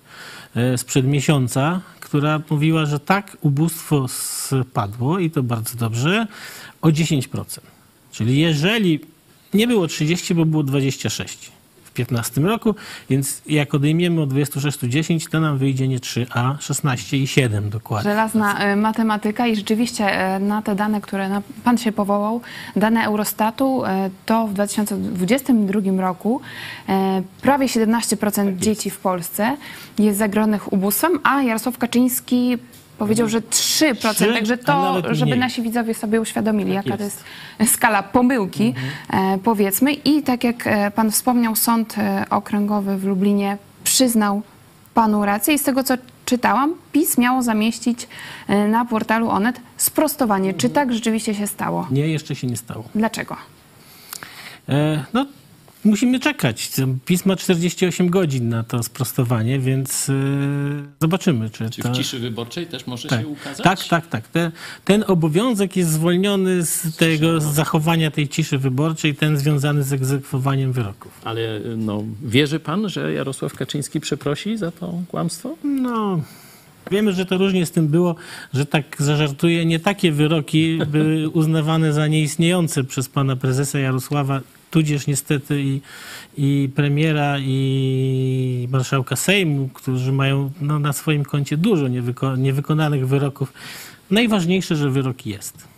e, 0.55 0.79
sprzed 0.79 1.07
miesiąca, 1.07 1.81
która 2.15 2.41
mówiła, 2.51 2.87
że 2.87 3.01
tak, 3.01 3.37
ubóstwo 3.41 4.09
spadło 4.09 5.19
i 5.19 5.31
to 5.31 5.43
bardzo 5.43 5.79
dobrze, 5.79 6.27
o 6.83 6.89
10%. 6.89 7.61
Czyli 8.13 8.39
jeżeli 8.39 9.01
nie 9.55 9.67
było 9.67 9.87
30, 9.87 10.35
bo 10.35 10.45
było 10.45 10.63
26 10.63 11.53
w 11.95 11.97
15 11.97 12.41
roku, 12.41 12.75
więc 13.11 13.43
jak 13.47 13.75
odejmiemy 13.75 14.21
od 14.23 14.31
26 14.31 14.79
10, 14.81 15.27
to 15.27 15.41
nam 15.41 15.59
wyjdzie 15.59 15.89
nie 15.89 16.01
3, 16.01 16.27
a 16.31 16.57
16 16.61 17.17
i 17.17 17.27
7 17.27 17.71
dokładnie. 17.71 18.11
Żelazna 18.11 18.59
e, 18.59 18.77
matematyka 18.77 19.47
i 19.47 19.57
rzeczywiście 19.57 20.05
e, 20.05 20.39
na 20.39 20.63
te 20.63 20.75
dane, 20.75 21.01
które 21.01 21.41
pan 21.65 21.79
się 21.79 21.93
powołał, 21.93 22.41
dane 22.77 23.05
Eurostatu, 23.05 23.85
e, 23.85 24.11
to 24.27 24.47
w 24.47 24.53
2022 24.53 26.03
roku 26.03 26.41
prawie 27.43 27.67
17% 27.67 28.57
dzieci 28.57 28.91
w 28.91 28.99
Polsce 28.99 29.57
jest 29.99 30.19
zagrożonych 30.19 30.73
ubóstwem, 30.73 31.21
a 31.23 31.43
Jarosław 31.43 31.79
Kaczyński 31.79 32.59
powiedział, 32.99 33.29
że 33.29 33.41
3%, 33.41 34.15
Trzy, 34.15 34.33
także 34.35 34.55
a 34.67 35.03
to, 35.03 35.15
żeby 35.15 35.37
nasi 35.37 35.63
widzowie 35.63 35.95
sobie 35.95 36.21
uświadomili, 36.21 36.75
Tak 36.75 36.87
jaka 36.87 36.99
to 36.99 37.05
jest. 37.05 37.25
jest 37.59 37.75
skala 37.75 38.03
pomyłki, 38.03 38.75
e, 39.11 39.39
powiedzmy. 39.45 39.93
I 39.93 40.23
tak 40.23 40.45
jak 40.45 40.67
e, 40.67 40.91
pan 40.91 41.11
wspomniał, 41.11 41.57
Sąd 41.57 41.99
e, 41.99 42.25
Okręgowy 42.31 42.97
w 42.97 43.05
Lublinie 43.05 43.59
przyznał 43.85 44.43
panu 44.95 45.25
rację 45.25 45.55
i 45.55 45.59
z 45.59 45.63
tego, 45.63 45.85
co 45.85 45.95
czytałam, 46.25 46.75
PiS 46.93 47.19
miało 47.19 47.43
zamieścić 47.43 48.09
na 48.69 48.85
portalu 48.85 49.31
Onet 49.31 49.61
sprostowanie. 49.77 50.55
Czy 50.55 50.69
tak 50.69 50.93
rzeczywiście 50.93 51.35
się 51.35 51.47
stało? 51.47 51.87
Nie, 51.91 52.09
jeszcze 52.09 52.35
się 52.35 52.47
nie 52.47 52.57
stało. 52.57 52.85
Dlaczego? 52.95 53.37
E, 54.69 55.05
no, 55.13 55.27
musimy 55.85 56.21
czekać. 56.21 56.71
PiS 57.05 57.27
ma 57.27 57.37
48 57.37 58.11
godzin 58.11 58.49
na 58.49 58.63
to 58.63 58.83
sprostowanie, 58.83 59.59
więc 59.59 60.11
e, 60.11 60.13
zobaczymy, 61.01 61.51
czy, 61.51 61.71
Czy 61.71 61.83
to... 61.83 61.93
w 61.93 61.97
ciszy 61.97 62.19
wyborczej 62.19 62.67
też 62.67 62.87
może 62.87 63.09
tak. 63.09 63.21
się 63.21 63.29
ukazać? 63.29 63.65
Tak, 63.65 63.85
tak, 63.85 64.07
tak. 64.07 64.29
Te, 64.29 64.53
ten 64.85 65.05
obowiązek 65.07 65.77
jest 65.77 65.91
zwolniony 65.91 66.63
z 66.63 66.97
tego 66.97 67.41
z 67.41 67.45
zachowania 67.45 68.11
tej 68.11 68.29
ciszy 68.29 68.59
wyborczej, 68.59 69.15
ten 69.15 69.39
związany 69.39 69.83
z 69.83 69.93
egzekwowaniem 69.93 70.73
wyroków. 70.73 71.21
Ale 71.25 71.61
no, 71.77 72.05
wierzy 72.23 72.61
pan, 72.61 72.89
że 72.89 73.13
Jarosław 73.13 73.55
Kaczyński 73.55 74.01
przeprosi 74.01 74.57
za 74.57 74.71
to 74.71 74.93
kłamstwo? 75.09 75.57
No, 75.65 76.21
wiemy, 76.91 77.13
że 77.13 77.27
to 77.27 77.39
różnie 77.39 77.67
z 77.67 77.71
tym 77.71 77.89
było, 77.89 78.15
że 78.55 78.67
tak 78.67 78.97
zażartuję, 78.99 79.67
nie 79.67 79.81
takie 79.81 80.13
wyroki 80.13 80.79
były 80.87 81.29
uznawane 81.29 81.93
za 81.93 82.07
nieistniejące 82.07 82.85
przez 82.85 83.09
pana 83.09 83.37
prezesa 83.37 83.79
Jarosława, 83.79 84.41
tudzież 84.75 85.07
niestety 85.07 85.63
i, 85.63 85.81
i 86.39 86.69
premiera, 86.75 87.39
i 87.39 88.69
marszałka 88.73 89.17
Sejmu, 89.17 89.69
którzy 89.69 90.13
mają 90.13 90.51
no, 90.61 90.79
na 90.79 90.93
swoim 90.93 91.25
koncie 91.25 91.57
dużo 91.57 91.87
niewyko- 91.87 92.39
niewykonanych 92.39 93.09
wyroków. 93.09 93.53
Najważniejsze, 94.11 94.77
że 94.77 94.91
wyrok 94.91 95.27
jest. 95.27 95.69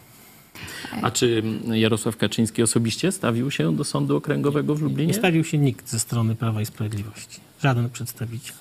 A 1.03 1.11
czy 1.11 1.43
Jarosław 1.73 2.17
Kaczyński 2.17 2.63
osobiście 2.63 3.13
stawił 3.13 3.51
się 3.51 3.77
do 3.77 3.85
Sądu 3.85 4.17
Okręgowego 4.17 4.75
w 4.75 4.83
Lublinie? 4.83 5.07
Nie 5.13 5.15
stawił 5.19 5.45
się 5.45 5.59
nikt 5.59 5.89
ze 5.89 5.99
strony 5.99 6.35
Prawa 6.35 6.61
i 6.61 6.67
Sprawiedliwości. 6.67 7.41
Żaden 7.63 7.91
przedstawiciel. 7.91 8.57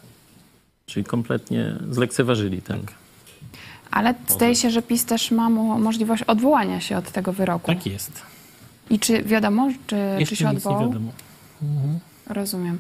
Czyli 0.86 1.04
kompletnie 1.04 1.76
zlekceważyli 1.90 2.62
ten. 2.62 2.80
Ale 3.92 4.14
zdaje 4.28 4.56
się, 4.56 4.70
że 4.72 4.82
PiS 4.82 5.06
też 5.06 5.32
ma 5.32 5.50
mo- 5.50 5.80
możliwość 5.80 6.24
odwołania 6.24 6.80
się 6.82 6.98
od 6.98 7.12
tego 7.12 7.34
wyroku. 7.34 7.68
Tak 7.68 7.86
jest. 7.86 8.35
I 8.90 9.00
czy 9.00 9.24
wiadomo, 9.24 9.70
czy, 9.88 9.96
czy 10.28 10.36
się 10.36 10.46
nic 10.46 10.54
nie 10.54 10.58
odwołał? 10.58 10.82
wiadomo. 10.90 11.12
Mhm. 11.64 12.00
Rozumiem. 12.30 12.80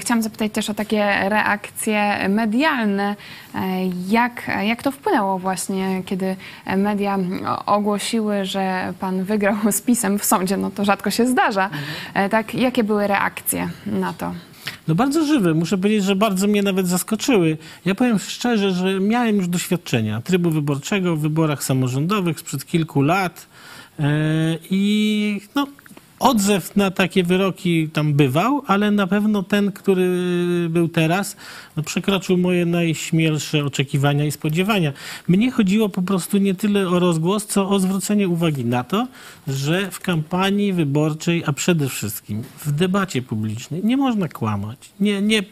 Chciałam 0.00 0.22
zapytać 0.22 0.52
też 0.52 0.70
o 0.70 0.74
takie 0.74 1.28
reakcje 1.28 2.28
medialne. 2.28 3.16
E, 3.54 3.58
Jak, 4.08 4.50
jak 4.66 4.82
to 4.82 4.90
wpłynęło 4.90 5.38
właśnie, 5.38 6.02
kiedy 6.06 6.36
media 6.76 7.18
ogłosiły, 7.66 8.44
że 8.44 8.94
pan 9.00 9.24
wygrał 9.24 9.56
z 9.70 9.80
PiSem 9.80 10.18
w 10.18 10.24
sądzie? 10.24 10.56
No 10.56 10.70
to 10.70 10.84
rzadko 10.84 11.10
się 11.10 11.26
zdarza. 11.26 11.70
E, 12.14 12.28
Tak, 12.28 12.54
jakie 12.54 12.84
były 12.84 13.06
reakcje 13.06 13.68
na 13.86 14.12
to? 14.12 14.34
No 14.88 14.94
bardzo 14.94 15.24
żywe. 15.26 15.54
Muszę 15.54 15.78
powiedzieć, 15.78 16.04
że 16.04 16.16
bardzo 16.16 16.46
mnie 16.46 16.62
nawet 16.62 16.88
zaskoczyły. 16.88 17.58
Ja 17.84 17.94
powiem 17.94 18.18
szczerze, 18.18 18.70
że 18.70 19.00
miałem 19.00 19.36
już 19.36 19.48
doświadczenia 19.48 20.20
trybu 20.20 20.50
wyborczego 20.50 21.16
w 21.16 21.20
wyborach 21.20 21.64
samorządowych 21.64 22.40
sprzed 22.40 22.66
kilku 22.66 23.02
lat 23.02 23.46
i 24.70 25.40
no, 25.54 25.66
odzew 26.18 26.76
na 26.76 26.90
takie 26.90 27.24
wyroki 27.24 27.88
tam 27.88 28.14
bywał, 28.14 28.62
ale 28.66 28.90
na 28.90 29.06
pewno 29.06 29.42
ten, 29.42 29.72
który 29.72 30.08
był 30.70 30.88
teraz, 30.88 31.36
no, 31.76 31.82
przekroczył 31.82 32.38
moje 32.38 32.66
najśmielsze 32.66 33.64
oczekiwania 33.64 34.24
i 34.24 34.30
spodziewania. 34.30 34.92
Mnie 35.28 35.50
chodziło 35.50 35.88
po 35.88 36.02
prostu 36.02 36.38
nie 36.38 36.54
tyle 36.54 36.88
o 36.88 36.98
rozgłos, 36.98 37.46
co 37.46 37.68
o 37.68 37.78
zwrócenie 37.78 38.28
uwagi 38.28 38.64
na 38.64 38.84
to, 38.84 39.06
że 39.48 39.90
w 39.90 40.00
kampanii 40.00 40.72
wyborczej, 40.72 41.42
a 41.46 41.52
przede 41.52 41.88
wszystkim 41.88 42.42
w 42.64 42.72
debacie 42.72 43.22
publicznej 43.22 43.84
nie 43.84 43.96
można 43.96 44.28
kłamać. 44.28 44.78
Nie, 45.00 45.22
nie, 45.22 45.42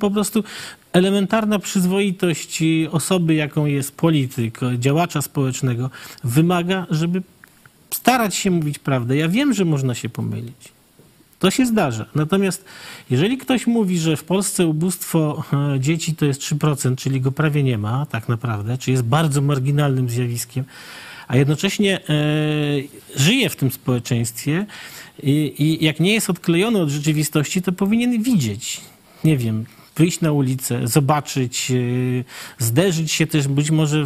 po 0.00 0.10
prostu 0.10 0.44
elementarna 0.92 1.58
przyzwoitość 1.58 2.62
osoby, 2.90 3.34
jaką 3.34 3.66
jest 3.66 3.96
polityk, 3.96 4.60
działacza 4.78 5.22
społecznego, 5.22 5.90
wymaga, 6.24 6.86
żeby 6.90 7.22
starać 7.94 8.34
się 8.34 8.50
mówić 8.50 8.78
prawdę. 8.78 9.16
Ja 9.16 9.28
wiem, 9.28 9.54
że 9.54 9.64
można 9.64 9.94
się 9.94 10.08
pomylić. 10.08 10.72
To 11.38 11.50
się 11.50 11.66
zdarza. 11.66 12.06
Natomiast 12.14 12.64
jeżeli 13.10 13.38
ktoś 13.38 13.66
mówi, 13.66 13.98
że 13.98 14.16
w 14.16 14.24
Polsce 14.24 14.66
ubóstwo 14.66 15.44
e, 15.52 15.80
dzieci 15.80 16.14
to 16.14 16.24
jest 16.24 16.40
3%, 16.40 16.96
czyli 16.96 17.20
go 17.20 17.32
prawie 17.32 17.62
nie 17.62 17.78
ma 17.78 18.06
tak 18.06 18.28
naprawdę, 18.28 18.78
czy 18.78 18.90
jest 18.90 19.02
bardzo 19.02 19.40
marginalnym 19.40 20.08
zjawiskiem, 20.08 20.64
a 21.28 21.36
jednocześnie 21.36 22.00
e, 22.08 22.12
żyje 23.16 23.50
w 23.50 23.56
tym 23.56 23.70
społeczeństwie 23.70 24.66
i, 25.22 25.54
i 25.58 25.84
jak 25.84 26.00
nie 26.00 26.14
jest 26.14 26.30
odklejony 26.30 26.80
od 26.80 26.88
rzeczywistości, 26.88 27.62
to 27.62 27.72
powinien 27.72 28.22
widzieć, 28.22 28.80
nie 29.24 29.36
wiem, 29.36 29.64
wyjść 29.96 30.20
na 30.20 30.32
ulicę, 30.32 30.88
zobaczyć, 30.88 31.70
yy, 31.70 32.24
zderzyć 32.58 33.12
się 33.12 33.26
też, 33.26 33.48
być 33.48 33.70
może 33.70 34.04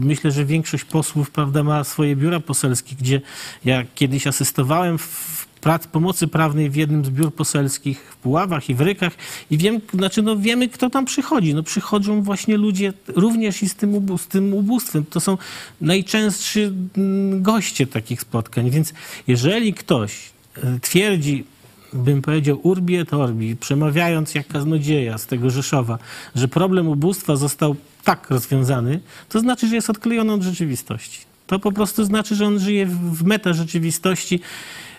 myślę, 0.00 0.30
że 0.30 0.44
większość 0.44 0.84
posłów 0.84 1.30
prawda, 1.30 1.62
ma 1.62 1.84
swoje 1.84 2.16
biura 2.16 2.40
poselskie, 2.40 2.96
gdzie 3.00 3.20
ja 3.64 3.84
kiedyś 3.94 4.26
asystowałem 4.26 4.98
w 4.98 5.46
prac 5.66 5.86
pomocy 5.86 6.28
prawnej 6.28 6.70
w 6.70 6.76
jednym 6.76 7.04
z 7.04 7.10
biur 7.10 7.34
poselskich 7.34 7.98
w 8.12 8.16
Puławach 8.16 8.70
i 8.70 8.74
w 8.74 8.80
Rykach 8.80 9.12
i 9.50 9.58
wiem, 9.58 9.80
znaczy 9.94 10.22
no 10.22 10.36
wiemy, 10.36 10.68
kto 10.68 10.90
tam 10.90 11.04
przychodzi. 11.04 11.54
No 11.54 11.62
przychodzą 11.62 12.22
właśnie 12.22 12.56
ludzie 12.56 12.92
również 13.08 13.62
i 13.62 13.68
z 13.68 13.74
tym, 13.74 14.18
z 14.18 14.26
tym 14.26 14.54
ubóstwem. 14.54 15.04
To 15.04 15.20
są 15.20 15.38
najczęstsi 15.80 16.60
mm, 16.62 17.42
goście 17.42 17.86
takich 17.86 18.20
spotkań, 18.20 18.70
więc 18.70 18.92
jeżeli 19.26 19.74
ktoś 19.74 20.30
e, 20.56 20.78
twierdzi, 20.80 21.44
bym 21.92 22.22
powiedział 22.22 22.60
urbi 22.62 22.96
et 22.96 23.14
orbi, 23.14 23.56
przemawiając 23.56 24.34
jak 24.34 24.46
kaznodzieja 24.46 25.18
z 25.18 25.26
tego 25.26 25.50
Rzeszowa, 25.50 25.98
że 26.34 26.48
problem 26.48 26.88
ubóstwa 26.88 27.36
został 27.36 27.76
tak 28.04 28.30
rozwiązany, 28.30 29.00
to 29.28 29.40
znaczy, 29.40 29.68
że 29.68 29.74
jest 29.74 29.90
odklejony 29.90 30.32
od 30.32 30.42
rzeczywistości. 30.42 31.20
To 31.46 31.58
po 31.58 31.72
prostu 31.72 32.04
znaczy, 32.04 32.34
że 32.34 32.46
on 32.46 32.58
żyje 32.58 32.86
w 32.86 33.24
meta 33.24 33.52
rzeczywistości. 33.52 34.40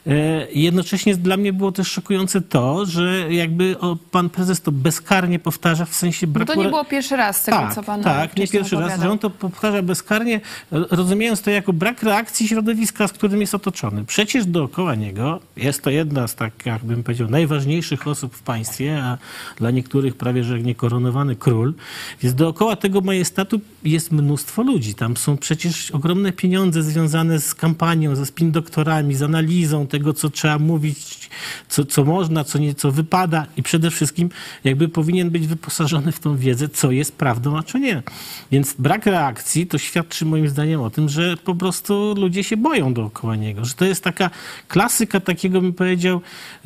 E, 0.08 0.48
Jednocześnie 0.54 1.18
dla 1.18 1.38
mnie 1.38 1.54
było 1.54 1.72
też 1.72 1.88
szokujące 1.88 2.42
to, 2.42 2.86
że 2.86 3.34
jakby 3.34 3.80
o, 3.80 3.98
pan 4.12 4.30
prezes 4.30 4.62
to 4.62 4.72
bezkarnie 4.72 5.40
powtarza 5.40 5.86
w 5.86 5.96
sensie 5.96 6.28
No 6.28 6.34
braku... 6.34 6.54
to 6.54 6.64
nie 6.64 6.70
było 6.70 6.86
pierwszy 6.86 7.16
raz 7.16 7.42
z 7.42 7.44
tego, 7.44 7.58
tak, 7.58 7.76
co 7.76 7.84
pan 7.84 8.04
Tak, 8.04 8.38
nie 8.38 8.48
pierwszy 8.48 8.76
raz, 8.76 9.02
że 9.02 9.12
on 9.12 9.20
to 9.20 9.30
powtarza 9.30 9.82
bezkarnie, 9.82 10.42
rozumiejąc 10.72 11.42
to 11.42 11.52
jako 11.52 11.74
brak 11.74 12.04
reakcji 12.04 12.48
środowiska, 12.48 13.08
z 13.08 13.12
którym 13.12 13.42
jest 13.42 13.56
otoczony. 13.56 14.06
Przecież 14.06 14.46
dookoła 14.46 14.96
niego 14.96 15.40
jest 15.58 15.82
to 15.82 15.90
jedna 15.90 16.28
z 16.28 16.36
tak, 16.36 16.66
jakbym 16.66 17.04
powiedział, 17.04 17.30
najważniejszych 17.30 18.08
osób 18.08 18.36
w 18.36 18.42
państwie, 18.42 19.04
a 19.04 19.18
dla 19.56 19.72
niektórych 19.72 20.16
prawie, 20.16 20.44
że 20.44 20.60
niekoronowany 20.60 21.36
król. 21.36 21.74
Więc 22.22 22.36
dookoła 22.36 22.76
tego 22.76 23.02
majestatu 23.02 23.60
jest 23.84 24.12
mnóstwo 24.12 24.64
ludzi. 24.64 24.96
Tam 24.96 25.18
są 25.18 25.38
przecież 25.38 25.92
ogromne 25.92 26.32
pieniądze 26.32 26.84
związane 26.84 27.40
z 27.40 27.56
kampanią, 27.56 28.16
ze 28.16 28.26
spin 28.26 28.52
doktorami, 28.52 29.16
z 29.16 29.22
analizą 29.24 29.88
tego, 29.88 29.97
co 30.14 30.30
trzeba 30.30 30.60
mówić, 30.60 31.30
co, 31.70 31.86
co 31.86 32.04
można, 32.04 32.44
co 32.44 32.60
nie, 32.60 32.76
co 32.76 32.92
wypada 32.92 33.46
i 33.58 33.64
przede 33.64 33.92
wszystkim 33.92 34.30
jakby 34.64 34.90
powinien 34.90 35.30
być 35.30 35.48
wyposażony 35.48 36.12
w 36.12 36.20
tą 36.20 36.38
wiedzę, 36.38 36.70
co 36.70 36.92
jest 36.92 37.16
prawdą, 37.16 37.58
a 37.58 37.64
co 37.64 37.78
nie. 37.78 38.04
Więc 38.52 38.76
brak 38.80 39.06
reakcji 39.06 39.68
to 39.68 39.78
świadczy 39.78 40.26
moim 40.26 40.50
zdaniem 40.50 40.82
o 40.82 40.90
tym, 40.90 41.10
że 41.10 41.38
po 41.38 41.56
prostu 41.56 42.14
ludzie 42.18 42.44
się 42.44 42.58
boją 42.58 42.94
dookoła 42.94 43.36
niego, 43.36 43.66
że 43.66 43.74
to 43.74 43.86
jest 43.86 44.04
taka 44.04 44.30
klasyka 44.68 45.20
takiego, 45.20 45.62
bym 45.62 45.74
powiedział, 45.74 46.22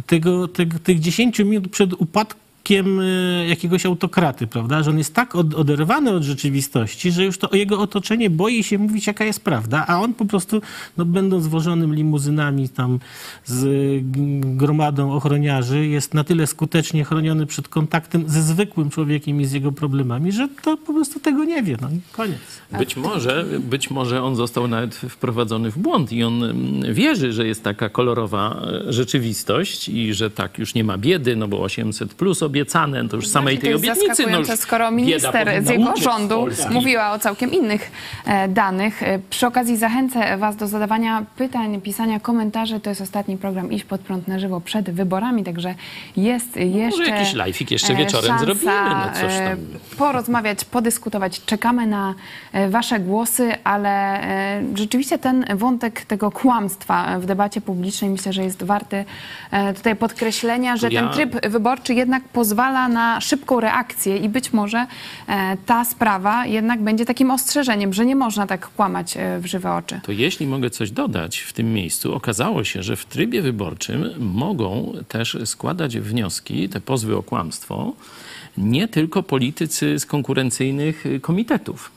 tego, 0.06 0.48
tego, 0.48 0.80
tych 0.80 1.00
10 1.00 1.40
minut 1.40 1.72
przed 1.72 1.94
upadkiem 1.94 2.51
e, 2.70 3.47
jakiegoś 3.47 3.86
autokraty, 3.86 4.47
prawda? 4.47 4.84
Że 4.84 4.89
on 4.89 4.97
jest 4.97 5.14
tak 5.16 5.36
od, 5.36 5.53
oderwany 5.53 6.12
od 6.12 6.24
rzeczywistości, 6.24 7.12
że 7.12 7.26
już 7.26 7.38
to 7.38 7.55
jego 7.55 7.80
otoczenie 7.80 8.30
boi 8.30 8.64
się 8.64 8.78
mówić, 8.78 9.07
jaka 9.07 9.26
jest 9.26 9.43
prawda, 9.43 9.86
a 9.88 10.01
on 10.01 10.14
po 10.14 10.26
prostu, 10.26 10.62
no, 10.97 11.05
będąc 11.05 11.47
wożonym 11.47 11.95
limuzynami 11.95 12.70
tam 12.70 12.99
z 13.45 13.66
gromadą 14.57 15.14
ochroniarzy, 15.14 15.88
jest 15.88 16.14
na 16.14 16.24
tyle 16.24 16.47
skutecznie 16.47 17.03
chroniony 17.03 17.45
przed 17.45 17.68
kontaktem 17.68 18.30
ze 18.30 18.41
zwykłym 18.41 18.89
człowiekiem 18.89 19.41
i 19.41 19.45
z 19.45 19.51
jego 19.51 19.72
problemami, 19.72 20.32
że 20.32 20.47
to 20.64 20.78
po 20.78 20.93
prostu 20.93 21.20
tego 21.20 21.43
nie 21.43 21.64
wie. 21.64 21.78
No 21.82 21.89
i 21.89 21.99
koniec. 22.12 22.38
Być 22.78 22.97
może, 22.97 23.45
być 23.59 23.91
może 23.91 24.24
on 24.24 24.36
został 24.36 24.68
nawet 24.68 24.95
wprowadzony 24.95 25.72
w 25.72 25.78
błąd 25.78 26.12
i 26.12 26.24
on 26.24 26.43
mm, 26.43 26.93
wierzy, 26.93 27.34
że 27.34 27.47
jest 27.47 27.64
taka 27.64 27.89
kolorowa 27.89 28.62
e, 28.88 28.93
rzeczywistość 28.93 29.89
i 29.89 30.14
że 30.14 30.30
tak 30.30 30.59
już 30.59 30.76
nie 30.76 30.84
ma 30.84 30.97
biedy, 30.97 31.36
no 31.36 31.47
bo 31.47 31.62
800 31.62 32.14
plus 32.14 32.43
obiecane, 32.52 33.10
to 33.10 33.16
już 33.16 33.28
samej 33.28 33.58
to 33.58 33.62
tej 33.62 33.74
obietnicy. 33.74 34.28
No 34.32 34.39
już 34.39 34.47
skoro 34.47 34.91
minister 34.91 35.64
z 35.64 35.70
jego 35.70 35.97
rządu 35.97 36.47
mówiła 36.72 37.12
o 37.12 37.20
całkiem 37.20 37.52
innych 37.52 37.91
e, 38.26 38.47
danych. 38.47 39.04
E, 39.04 39.20
Przy 39.30 39.47
okazji 39.47 39.78
zachęcę 39.78 40.38
Was 40.38 40.56
do 40.56 40.68
zadawania 40.68 41.26
pytań, 41.36 41.82
pisania 41.82 42.20
komentarzy. 42.20 42.80
To 42.80 42.89
jest 42.89 43.02
ostatni 43.02 43.38
program 43.38 43.72
Iść 43.72 43.84
pod 43.84 44.02
prąd 44.02 44.28
na 44.28 44.39
żywo 44.39 44.62
przed 44.62 44.89
wyborami, 44.89 45.43
także 45.43 45.76
jest 46.18 46.58
jeszcze 46.58 47.04
jakiś 47.04 47.34
live'ik 47.34 47.72
jeszcze 47.72 47.93
e, 47.93 47.95
wieczorem 47.95 48.39
zrobimy, 48.39 48.72
no 48.89 49.22
coś 49.22 49.34
tam. 49.38 49.58
porozmawiać, 49.97 50.66
podyskutować. 50.66 51.45
Czekamy 51.45 51.88
na 51.88 52.14
Wasze 52.70 52.99
głosy, 52.99 53.52
ale 53.64 54.22
rzeczywiście 54.76 55.18
ten 55.18 55.45
wątek 55.56 56.06
tego 56.06 56.32
kłamstwa 56.32 57.20
w 57.20 57.26
debacie 57.26 57.62
publicznej 57.62 58.10
myślę, 58.10 58.34
że 58.34 58.43
jest 58.43 58.64
warty 58.64 59.06
tutaj 59.76 59.95
podkreślenia, 59.95 60.78
że 60.78 60.89
ten 60.89 61.10
tryb 61.10 61.47
wyborczy 61.47 61.93
jednak 61.93 62.24
pozwala 62.24 62.41
na 62.89 63.22
szybką 63.22 63.60
reakcję 63.60 64.18
i 64.18 64.30
być 64.30 64.54
może 64.54 64.88
e, 65.28 65.58
ta 65.66 65.86
sprawa 65.86 66.46
jednak 66.46 66.82
będzie 66.82 67.06
takim 67.06 67.32
ostrzeżeniem, 67.32 67.94
że 67.94 68.06
nie 68.06 68.16
można 68.16 68.48
tak 68.48 68.68
kłamać 68.68 69.18
e, 69.18 69.39
w 69.39 69.46
żywe 69.46 69.74
oczy. 69.74 70.00
To 70.04 70.12
jeśli 70.12 70.48
mogę 70.48 70.70
coś 70.70 70.92
dodać 70.92 71.39
w 71.39 71.54
tym 71.54 71.74
miejscu, 71.74 72.16
okazało 72.16 72.64
się, 72.64 72.84
że 72.84 72.96
w 72.96 73.06
trybie 73.06 73.42
wyborczym 73.42 74.10
mogą 74.20 74.94
też 75.08 75.38
składać 75.46 76.00
wnioski, 76.00 76.70
te 76.70 76.82
pozwy 76.82 77.18
o 77.18 77.24
kłamstwo, 77.24 77.94
nie 78.58 78.88
tylko 78.88 79.24
politycy 79.24 79.99
z 79.99 80.06
konkurencyjnych 80.06 81.06
y, 81.06 81.20
komitetów, 81.20 81.91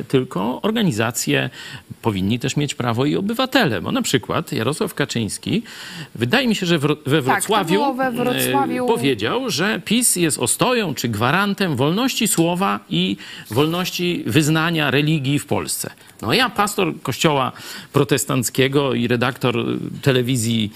y, 0.00 0.04
tylko 0.04 0.62
organizacje 0.62 1.50
powinni 2.02 2.38
też 2.38 2.56
mieć 2.56 2.74
prawo 2.74 3.04
i 3.04 3.16
obywatele. 3.16 3.80
Bo 3.80 3.92
na 3.92 4.02
przykład 4.02 4.52
Jarosław 4.52 4.94
Kaczyński, 4.94 5.62
wydaje 6.14 6.48
mi 6.48 6.54
się, 6.54 6.66
że 6.66 6.78
we 6.78 6.88
Tak, 7.06 7.24
Wrocławiu, 7.24 7.74
było 7.74 7.94
we 7.94 8.12
Wrocławiu. 8.12 8.84
y, 8.84 8.88
powiedział, 8.88 9.50
że 9.50 9.80
PiS 9.84 10.16
jest 10.16 10.38
ostoją 10.38 10.94
czy 10.94 11.08
gwarantem 11.08 11.76
wolności 11.76 12.28
słowa 12.28 12.80
i 12.90 13.16
wolności 13.50 14.22
wyznania 14.26 14.90
religii 14.90 15.38
w 15.38 15.46
Polsce. 15.46 15.90
No 16.22 16.32
ja, 16.32 16.50
pastor 16.50 16.92
kościoła 17.02 17.52
protestanckiego 17.92 18.94
i 18.94 19.08
redaktor 19.08 19.54
telewizji 20.02 20.72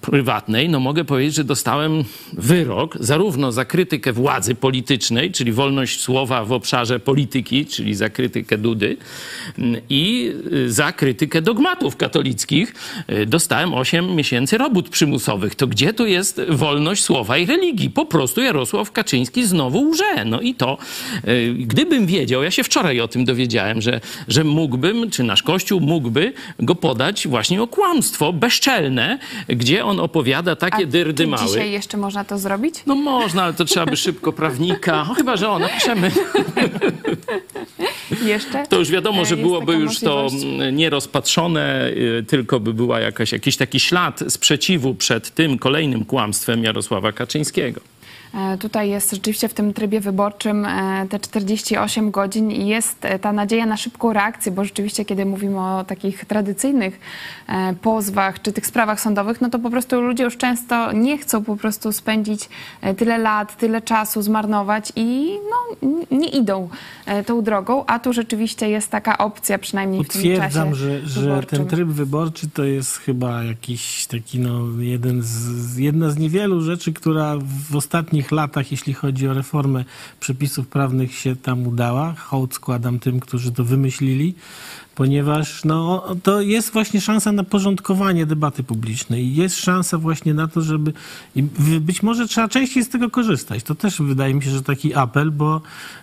prywatnej, 0.00 0.68
no 0.68 0.80
mogę 0.80 1.04
powiedzieć, 1.04 1.34
że 1.34 1.44
dostałem 1.44 2.04
wyrok 2.32 2.96
zarówno 3.00 3.52
za 3.52 3.64
krytykę 3.76 4.12
władzy 4.12 4.54
politycznej, 4.54 5.32
czyli 5.32 5.52
wolność 5.52 6.00
słowa 6.00 6.44
w 6.44 6.52
obszarze 6.52 7.00
polityki, 7.00 7.66
czyli 7.66 7.94
za 7.94 8.08
krytykę 8.08 8.58
Dudy 8.58 8.96
m, 9.58 9.76
i 9.90 10.32
y, 10.52 10.72
za 10.72 10.92
krytykę 10.92 11.42
dogmatów 11.42 11.96
katolickich. 11.96 12.74
Y, 13.12 13.26
Dostałem 13.26 13.74
8 13.74 14.14
miesięcy 14.16 14.58
robót 14.58 14.88
przymusowych. 14.88 15.54
To 15.54 15.66
gdzie 15.66 15.92
tu 15.94 16.06
jest 16.06 16.40
wolność 16.48 17.02
słowa 17.02 17.38
i 17.38 17.46
religii? 17.46 17.90
Po 17.90 18.06
prostu 18.06 18.40
Jarosław 18.42 18.92
Kaczyński 18.92 19.46
znowu 19.46 19.88
łże. 19.90 20.24
No 20.24 20.40
i 20.40 20.54
to, 20.54 20.78
y, 21.28 21.54
gdybym 21.58 22.06
wiedział, 22.06 22.42
ja 22.42 22.50
się 22.50 22.64
wczoraj 22.64 23.00
o 23.00 23.08
tym 23.08 23.24
dowiedziałem, 23.24 23.80
że, 23.82 24.00
że 24.28 24.44
mógłbym, 24.44 25.10
czy 25.10 25.22
nasz 25.22 25.42
Kościół 25.42 25.80
mógłby 25.80 26.32
go 26.60 26.74
podać 26.74 27.28
właśnie 27.28 27.62
o 27.62 27.66
kłamstwo 27.66 28.32
bezczelne, 28.32 29.18
gdzie 29.48 29.84
on 29.84 30.00
opowiada 30.00 30.56
takie 30.56 30.86
dyrdy 30.86 31.24
Czy 31.24 31.30
małe. 31.30 31.46
dzisiaj 31.46 31.70
jeszcze 31.70 31.96
można 31.96 32.24
to 32.24 32.38
zrobić? 32.38 32.74
No 32.86 32.94
można, 32.94 33.42
ale 33.42 33.54
to 33.54 33.61
trzeba 33.64 33.86
by 33.86 33.96
szybko 33.96 34.32
prawnika. 34.32 35.00
O, 35.10 35.14
chyba, 35.14 35.36
że 35.36 35.48
o, 35.50 35.58
napiszemy. 35.58 36.10
Jeszcze? 38.24 38.66
To 38.66 38.78
już 38.78 38.90
wiadomo, 38.90 39.22
E, 39.22 39.26
że 39.26 39.34
jest 39.34 39.46
byłoby 39.48 39.72
już 39.74 40.00
to 40.00 40.22
możliwość. 40.22 40.54
mm, 40.60 40.76
nierozpatrzone, 40.76 41.88
y, 41.88 42.24
tylko 42.28 42.60
by 42.60 42.74
była 42.74 43.00
jakaś, 43.00 43.32
jakiś 43.32 43.56
taki 43.56 43.80
ślad 43.80 44.20
sprzeciwu 44.28 44.94
przed 44.94 45.30
tym 45.34 45.58
kolejnym 45.58 46.04
kłamstwem 46.04 46.64
Jarosława 46.64 47.12
Kaczyńskiego. 47.12 47.80
E, 48.34 48.58
Tutaj 48.58 48.90
jest 48.90 49.10
rzeczywiście 49.10 49.48
w 49.48 49.54
tym 49.54 49.72
trybie 49.72 50.00
wyborczym 50.00 50.64
e, 50.64 51.06
te 51.10 51.20
48 51.20 52.10
godzin 52.10 52.50
i 52.50 52.66
jest 52.66 53.04
e, 53.04 53.18
ta 53.18 53.32
nadzieja 53.32 53.66
na 53.66 53.76
szybką 53.76 54.12
reakcję, 54.12 54.52
bo 54.52 54.64
rzeczywiście 54.64 55.04
kiedy 55.04 55.24
mówimy 55.24 55.60
o 55.60 55.84
takich 55.84 56.24
tradycyjnych 56.24 57.00
pozwach 57.82 58.42
czy 58.42 58.52
tych 58.52 58.66
sprawach 58.66 59.00
sądowych, 59.00 59.40
no 59.40 59.50
to 59.50 59.58
po 59.58 59.70
prostu 59.70 60.00
ludzie 60.00 60.24
już 60.24 60.36
często 60.36 60.92
nie 60.92 61.18
chcą 61.18 61.44
po 61.44 61.56
prostu 61.56 61.92
spędzić 61.92 62.48
tyle 62.96 63.18
lat, 63.18 63.56
tyle 63.56 63.82
czasu 63.82 64.22
zmarnować 64.22 64.92
i 64.96 65.38
no, 65.50 65.88
nie 66.10 66.28
idą 66.28 66.68
tą 67.26 67.42
drogą, 67.42 67.84
a 67.86 67.98
tu 67.98 68.12
rzeczywiście 68.12 68.68
jest 68.68 68.90
taka 68.90 69.18
opcja 69.18 69.58
przynajmniej 69.58 70.04
w 70.04 70.08
tym 70.08 70.22
czasie 70.22 70.32
Potwierdzam, 70.32 70.74
że, 70.74 71.06
że 71.06 71.42
ten 71.42 71.66
tryb 71.66 71.88
wyborczy 71.88 72.50
to 72.50 72.64
jest 72.64 72.96
chyba 72.96 73.44
jakiś 73.44 74.06
taki, 74.06 74.38
no, 74.38 74.60
jeden 74.78 75.22
z, 75.22 75.76
jedna 75.76 76.10
z 76.10 76.18
niewielu 76.18 76.60
rzeczy, 76.60 76.92
która 76.92 77.36
w 77.70 77.76
ostatnich 77.76 78.21
ostatnich 78.22 78.32
latach, 78.32 78.70
jeśli 78.70 78.94
chodzi 78.94 79.28
o 79.28 79.34
reformę 79.34 79.84
przepisów 80.20 80.68
prawnych, 80.68 81.14
się 81.14 81.36
tam 81.36 81.66
udała. 81.66 82.14
Hołd 82.18 82.54
składam 82.54 82.98
tym, 82.98 83.20
którzy 83.20 83.52
to 83.52 83.64
wymyślili, 83.64 84.34
ponieważ 84.94 85.64
no, 85.64 86.04
to 86.22 86.40
jest 86.40 86.72
właśnie 86.72 87.00
szansa 87.00 87.32
na 87.32 87.44
porządkowanie 87.44 88.26
debaty 88.26 88.62
publicznej. 88.62 89.34
Jest 89.34 89.56
szansa 89.56 89.98
właśnie 89.98 90.34
na 90.34 90.48
to, 90.48 90.60
żeby... 90.60 90.92
i 91.36 91.42
Być 91.80 92.02
może 92.02 92.28
trzeba 92.28 92.48
częściej 92.48 92.84
z 92.84 92.88
tego 92.88 93.10
korzystać. 93.10 93.62
To 93.62 93.74
też 93.74 94.02
wydaje 94.02 94.34
mi 94.34 94.42
się, 94.42 94.50
że 94.50 94.62
taki 94.62 94.94
apel, 94.94 95.30
bo 95.30 95.60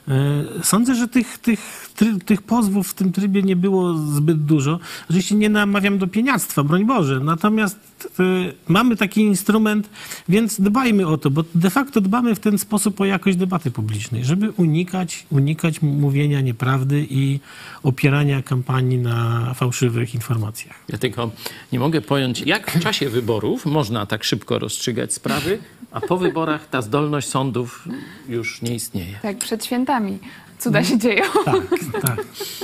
e, 0.07 0.43
sądzę, 0.63 0.95
że 0.95 1.07
tych, 1.07 1.37
tych, 1.37 1.89
try, 1.95 2.19
tych 2.25 2.41
pozwów 2.41 2.87
w 2.87 2.93
tym 2.93 3.11
trybie 3.11 3.43
nie 3.43 3.55
było 3.55 3.93
zbyt 3.93 4.45
dużo. 4.45 4.79
Oczywiście 5.09 5.35
nie 5.35 5.49
namawiam 5.49 5.97
do 5.97 6.07
pieniactwa, 6.07 6.63
broń 6.63 6.85
Boże. 6.85 7.19
Natomiast 7.19 7.88
e, 8.05 8.23
mamy 8.67 8.95
taki 8.95 9.21
instrument, 9.21 9.89
więc 10.29 10.61
dbajmy 10.61 11.07
o 11.07 11.17
to, 11.17 11.29
bo 11.29 11.43
de 11.55 11.69
facto 11.69 12.01
dbamy 12.01 12.35
w 12.35 12.39
ten 12.39 12.57
sposób 12.57 13.01
o 13.01 13.05
jakość 13.05 13.37
debaty 13.37 13.71
publicznej, 13.71 14.25
żeby 14.25 14.51
unikać, 14.51 15.25
unikać 15.31 15.81
mówienia 15.81 16.41
nieprawdy 16.41 17.07
i 17.09 17.39
opierania 17.83 18.43
kampanii 18.43 18.97
na 18.97 19.53
fałszywych 19.53 20.15
informacjach. 20.15 20.75
Ja 20.89 20.97
tylko 20.97 21.31
nie 21.71 21.79
mogę 21.79 22.01
pojąć, 22.01 22.41
jak 22.41 22.71
w 22.71 22.79
czasie 22.79 23.09
wyborów 23.09 23.65
można 23.65 24.05
tak 24.05 24.23
szybko 24.23 24.59
rozstrzygać 24.59 25.13
sprawy, 25.13 25.59
a 25.91 26.01
po 26.01 26.17
wyborach 26.17 26.69
ta 26.69 26.81
zdolność 26.81 27.27
sądów 27.27 27.87
już 28.29 28.61
nie 28.61 28.75
istnieje. 28.75 29.19
Tak, 29.21 29.37
przed 29.37 29.65
świętami 29.65 30.19
cuda 30.59 30.83
się 30.83 30.97
dzieją. 30.97 31.23
Tak, 31.45 31.55
tak. 32.01 32.17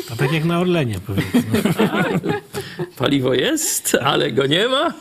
To 0.09 0.15
tak 0.15 0.31
jak 0.31 0.45
na 0.45 0.59
Orlenie 0.59 0.95
powiedzmy. 1.07 1.41
Paliwo 2.97 3.33
jest, 3.33 3.97
ale 4.03 4.31
go 4.31 4.45
nie 4.47 4.67
ma. 4.67 4.93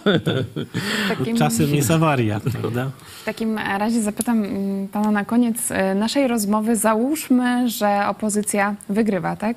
Takim- 1.08 1.36
Czasem 1.36 1.74
jest 1.74 1.90
awaria, 1.90 2.40
prawda? 2.60 2.90
W 3.22 3.24
takim 3.24 3.58
razie 3.58 4.02
zapytam 4.02 4.44
mm, 4.44 4.88
pana 4.88 5.10
na 5.10 5.24
koniec 5.24 5.70
e, 5.70 5.94
naszej 5.94 6.28
rozmowy. 6.28 6.76
Załóżmy, 6.76 7.68
że 7.68 8.04
opozycja 8.08 8.74
wygrywa, 8.88 9.36
tak? 9.36 9.56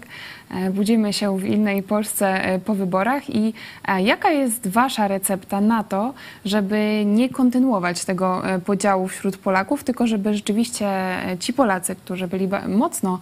E, 0.50 0.72
Budzimy 0.72 1.14
się 1.14 1.38
w 1.38 1.45
innej 1.45 1.84
Polsce 1.84 2.45
e, 2.45 2.60
po 2.60 2.76
wyborach 2.76 3.30
i 3.30 3.54
e, 3.88 4.02
jaka 4.02 4.30
jest 4.30 4.68
wasza 4.68 5.08
recepta 5.08 5.62
na 5.62 5.84
to, 5.84 6.14
żeby 6.45 7.04
nie 7.06 7.30
kontynuować 7.30 8.06
tego 8.06 8.41
podziału 8.66 9.08
wśród 9.08 9.38
Polaków, 9.38 9.84
tylko 9.84 10.08
żeby 10.08 10.34
rzeczywiście 10.34 10.88
ci 11.39 11.54
Polacy, 11.54 11.95
którzy 11.95 12.28
byli 12.28 12.50
mocno 12.68 13.20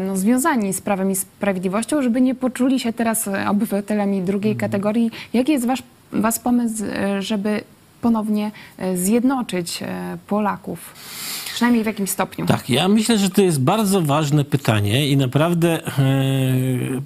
no, 0.00 0.16
związani 0.16 0.72
z 0.72 0.80
Prawem 0.80 1.10
i 1.10 1.16
Sprawiedliwością, 1.16 2.02
żeby 2.02 2.20
nie 2.20 2.34
poczuli 2.34 2.80
się 2.80 2.92
teraz 2.92 3.28
obywatelami 3.48 4.22
drugiej 4.22 4.56
kategorii. 4.56 5.10
Jaki 5.32 5.52
jest 5.52 5.66
wasz, 5.66 5.82
was 6.12 6.38
pomysł, 6.38 6.84
żeby 7.18 7.60
ponownie 8.00 8.50
zjednoczyć 8.94 9.80
Polaków? 10.26 10.94
Przynajmniej 11.58 11.84
w 11.84 11.86
jakimś 11.86 12.10
stopniu. 12.10 12.46
Tak, 12.46 12.70
ja 12.70 12.88
myślę, 12.88 13.18
że 13.18 13.30
to 13.30 13.42
jest 13.42 13.60
bardzo 13.60 14.00
ważne 14.00 14.44
pytanie 14.44 15.08
i 15.08 15.16
naprawdę 15.16 15.86
e, 15.86 16.02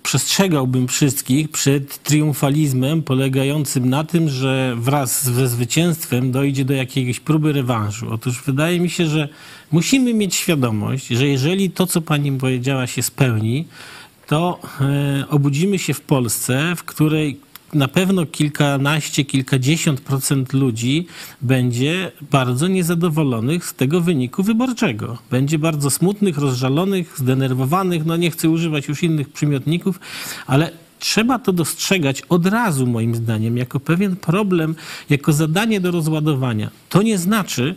przestrzegałbym 0.03 0.89
wszystkich 0.89 1.51
przed 1.51 2.03
triumfalizmem 2.03 3.03
polegającym 3.03 3.89
na 3.89 4.05
tym, 4.05 4.29
że 4.29 4.75
wraz 4.77 5.25
ze 5.25 5.49
zwycięstwem 5.49 6.33
dojdzie 6.33 6.65
do 6.65 6.75
jakiejś 6.75 7.21
próby 7.21 7.53
rewanżu. 7.53 8.07
Otóż 8.11 8.43
wydaje 8.43 8.81
mi 8.81 8.91
się, 8.91 9.07
że 9.07 9.29
musimy 9.71 10.15
mieć 10.15 10.35
świadomość, 10.35 11.07
że 11.07 11.27
jeżeli 11.27 11.71
to, 11.71 11.87
co 11.87 12.03
pani 12.03 12.33
powiedziała, 12.33 12.87
się 12.87 13.03
spełni, 13.03 13.67
to 14.27 14.61
e, 14.81 15.25
obudzimy 15.29 15.79
się 15.79 15.95
w 15.95 16.01
Polsce, 16.01 16.77
w 16.77 16.85
której 16.85 17.41
na 17.75 17.89
pewno 17.89 18.27
kilkanaście, 18.27 19.25
kilkadziesiąt 19.25 20.01
procent 20.01 20.53
ludzi 20.53 21.07
będzie 21.43 22.13
bardzo 22.31 22.69
niezadowolonych 22.69 23.65
z 23.65 23.75
tego 23.75 24.01
wyniku 24.01 24.43
wyborczego. 24.43 25.19
Będzie 25.31 25.59
bardzo 25.59 25.91
smutnych, 25.91 26.39
rozżalonych, 26.39 27.15
zdenerwowanych, 27.19 28.05
no 28.05 28.17
nie 28.17 28.31
chcę 28.31 28.51
używać 28.51 28.89
już 28.89 29.03
innych 29.03 29.29
przymiotników, 29.29 30.01
ale 30.47 30.71
trzeba 30.99 31.39
to 31.39 31.53
dostrzegać 31.53 32.23
od 32.23 32.47
razu, 32.47 32.87
moim 32.87 33.15
zdaniem, 33.15 33.57
jako 33.57 33.81
pewien 33.81 34.17
problem, 34.17 34.75
jako 35.11 35.33
zadanie 35.33 35.81
do 35.81 35.91
rozładowania. 35.91 36.71
To 36.89 37.03
nie 37.03 37.19
znaczy, 37.19 37.75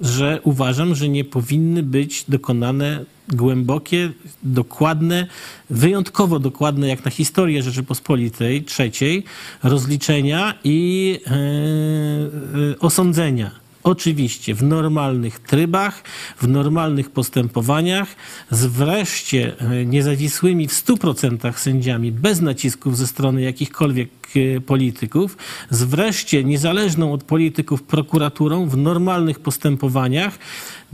że 0.00 0.40
uważam, 0.42 0.94
że 0.94 1.08
nie 1.08 1.24
powinny 1.24 1.82
być 1.82 2.24
dokonane 2.28 3.04
głębokie, 3.28 4.10
dokładne, 4.42 5.26
wyjątkowo 5.70 6.38
dokładne, 6.38 6.88
jak 6.88 7.04
na 7.04 7.10
historię 7.10 7.62
Rzeczypospolitej 7.62 8.64
trzeciej, 8.64 9.24
rozliczenia 9.62 10.54
i 10.64 11.20
e, 11.26 11.30
e, 11.30 12.78
osądzenia. 12.78 13.63
Oczywiście 13.84 14.54
w 14.54 14.62
normalnych 14.62 15.38
trybach, 15.38 16.02
w 16.38 16.48
normalnych 16.48 17.10
postępowaniach, 17.10 18.08
z 18.50 18.66
wreszcie 18.66 19.58
e, 19.58 19.84
niezawisłymi 19.84 20.68
w 20.68 20.72
100% 20.72 21.58
sędziami, 21.58 22.12
bez 22.12 22.40
nacisków 22.40 22.96
ze 22.96 23.06
strony 23.06 23.42
jakichkolwiek 23.42 24.08
e, 24.36 24.60
polityków, 24.60 25.36
z 25.70 25.82
wreszcie 25.82 26.44
niezależną 26.44 27.12
od 27.12 27.24
polityków 27.24 27.82
prokuraturą 27.82 28.68
w 28.68 28.76
normalnych 28.76 29.40
postępowaniach, 29.40 30.38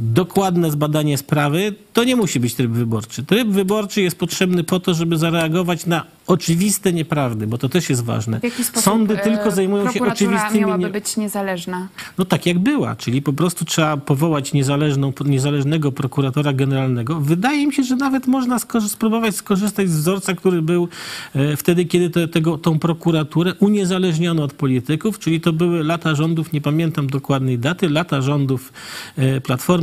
dokładne 0.00 0.70
zbadanie 0.70 1.18
sprawy, 1.18 1.74
to 1.92 2.04
nie 2.04 2.16
musi 2.16 2.40
być 2.40 2.54
tryb 2.54 2.70
wyborczy. 2.70 3.24
Tryb 3.24 3.48
wyborczy 3.48 4.02
jest 4.02 4.18
potrzebny 4.18 4.64
po 4.64 4.80
to, 4.80 4.94
żeby 4.94 5.18
zareagować 5.18 5.86
na 5.86 6.04
oczywiste 6.26 6.92
nieprawdy, 6.92 7.46
bo 7.46 7.58
to 7.58 7.68
też 7.68 7.90
jest 7.90 8.04
ważne. 8.04 8.40
W 8.40 8.44
jaki 8.44 8.64
sposób 8.64 8.84
Sądy 8.84 9.20
e, 9.20 9.24
tylko 9.24 9.50
zajmują 9.50 9.92
się 9.92 10.00
oczywistymi 10.00 10.60
miałaby 10.60 10.84
nie... 10.84 10.90
być 10.90 11.16
niezależna? 11.16 11.88
No 12.18 12.24
tak 12.24 12.46
jak 12.46 12.58
była, 12.58 12.96
czyli 12.96 13.22
po 13.22 13.32
prostu 13.32 13.64
trzeba 13.64 13.96
powołać 13.96 14.52
niezależną, 14.52 15.12
niezależnego 15.24 15.92
prokuratora 15.92 16.52
generalnego. 16.52 17.20
Wydaje 17.20 17.66
mi 17.66 17.74
się, 17.74 17.82
że 17.82 17.96
nawet 17.96 18.26
można 18.26 18.58
skorzy- 18.58 18.88
spróbować 18.88 19.36
skorzystać 19.36 19.88
z 19.88 19.96
wzorca, 19.96 20.34
który 20.34 20.62
był 20.62 20.88
e, 21.34 21.56
wtedy, 21.56 21.84
kiedy 21.84 22.10
te, 22.10 22.28
tego, 22.28 22.58
tą 22.58 22.78
prokuraturę 22.78 23.54
uniezależniono 23.54 24.42
od 24.42 24.52
polityków, 24.52 25.18
czyli 25.18 25.40
to 25.40 25.52
były 25.52 25.84
lata 25.84 26.14
rządów, 26.14 26.52
nie 26.52 26.60
pamiętam 26.60 27.06
dokładnej 27.06 27.58
daty, 27.58 27.88
lata 27.88 28.22
rządów 28.22 28.72
e, 29.16 29.40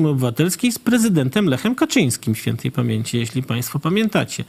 Platformy 0.08 0.12
Obywatelskiej 0.12 0.72
z 0.72 0.80
prezydentem 0.80 1.46
Lechem 1.46 1.76
Kaczyńskim 1.76 2.36
świętej 2.36 2.72
pamięci, 2.72 3.18
jeśli 3.18 3.44
państwo 3.44 3.80
pamiętacie. 3.80 4.44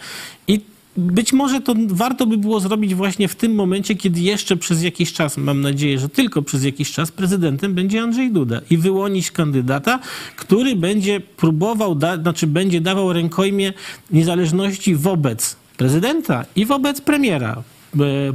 I 0.48 0.60
być 0.96 1.32
może 1.32 1.60
to 1.60 1.74
warto 1.88 2.26
by 2.26 2.36
było 2.36 2.60
zrobić 2.60 2.94
właśnie 2.94 3.28
w 3.28 3.34
tym 3.34 3.54
momencie, 3.54 3.94
kiedy 3.94 4.20
jeszcze 4.20 4.56
przez 4.56 4.82
jakiś 4.82 5.12
czas, 5.12 5.36
mam 5.36 5.60
nadzieję, 5.60 5.98
że 5.98 6.08
tylko 6.08 6.42
przez 6.42 6.64
jakiś 6.64 6.92
czas, 6.92 7.12
prezydentem 7.12 7.74
będzie 7.74 8.02
Andrzej 8.02 8.32
Duda 8.32 8.60
i 8.70 8.76
wyłonić 8.76 9.30
kandydata, 9.30 9.98
który 10.36 10.76
będzie 10.76 11.20
próbował, 11.20 11.94
da, 11.94 12.16
znaczy 12.16 12.46
będzie 12.46 12.80
dawał 12.80 13.12
rękojmie 13.12 13.72
niezależności 14.10 14.94
wobec 14.94 15.56
prezydenta 15.76 16.44
i 16.56 16.66
wobec 16.66 17.00
premiera 17.00 17.62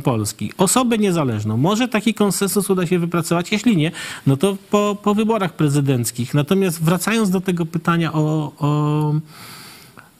Polski. 0.04 0.52
Osobę 0.58 0.98
niezależną. 0.98 1.58
Może 1.58 1.88
taki 1.88 2.14
konsensus 2.14 2.70
uda 2.70 2.88
się 2.88 3.00
wypracować, 3.00 3.52
jeśli 3.52 3.78
nie, 3.78 3.92
no 4.28 4.38
to 4.38 4.58
po, 4.70 4.98
po 5.04 5.16
wyborach 5.16 5.54
prezydenckich. 5.54 6.34
Natomiast 6.34 6.84
wracając 6.84 7.30
do 7.30 7.42
tego 7.42 7.66
pytania 7.66 8.14
o, 8.14 8.52
o 8.60 9.14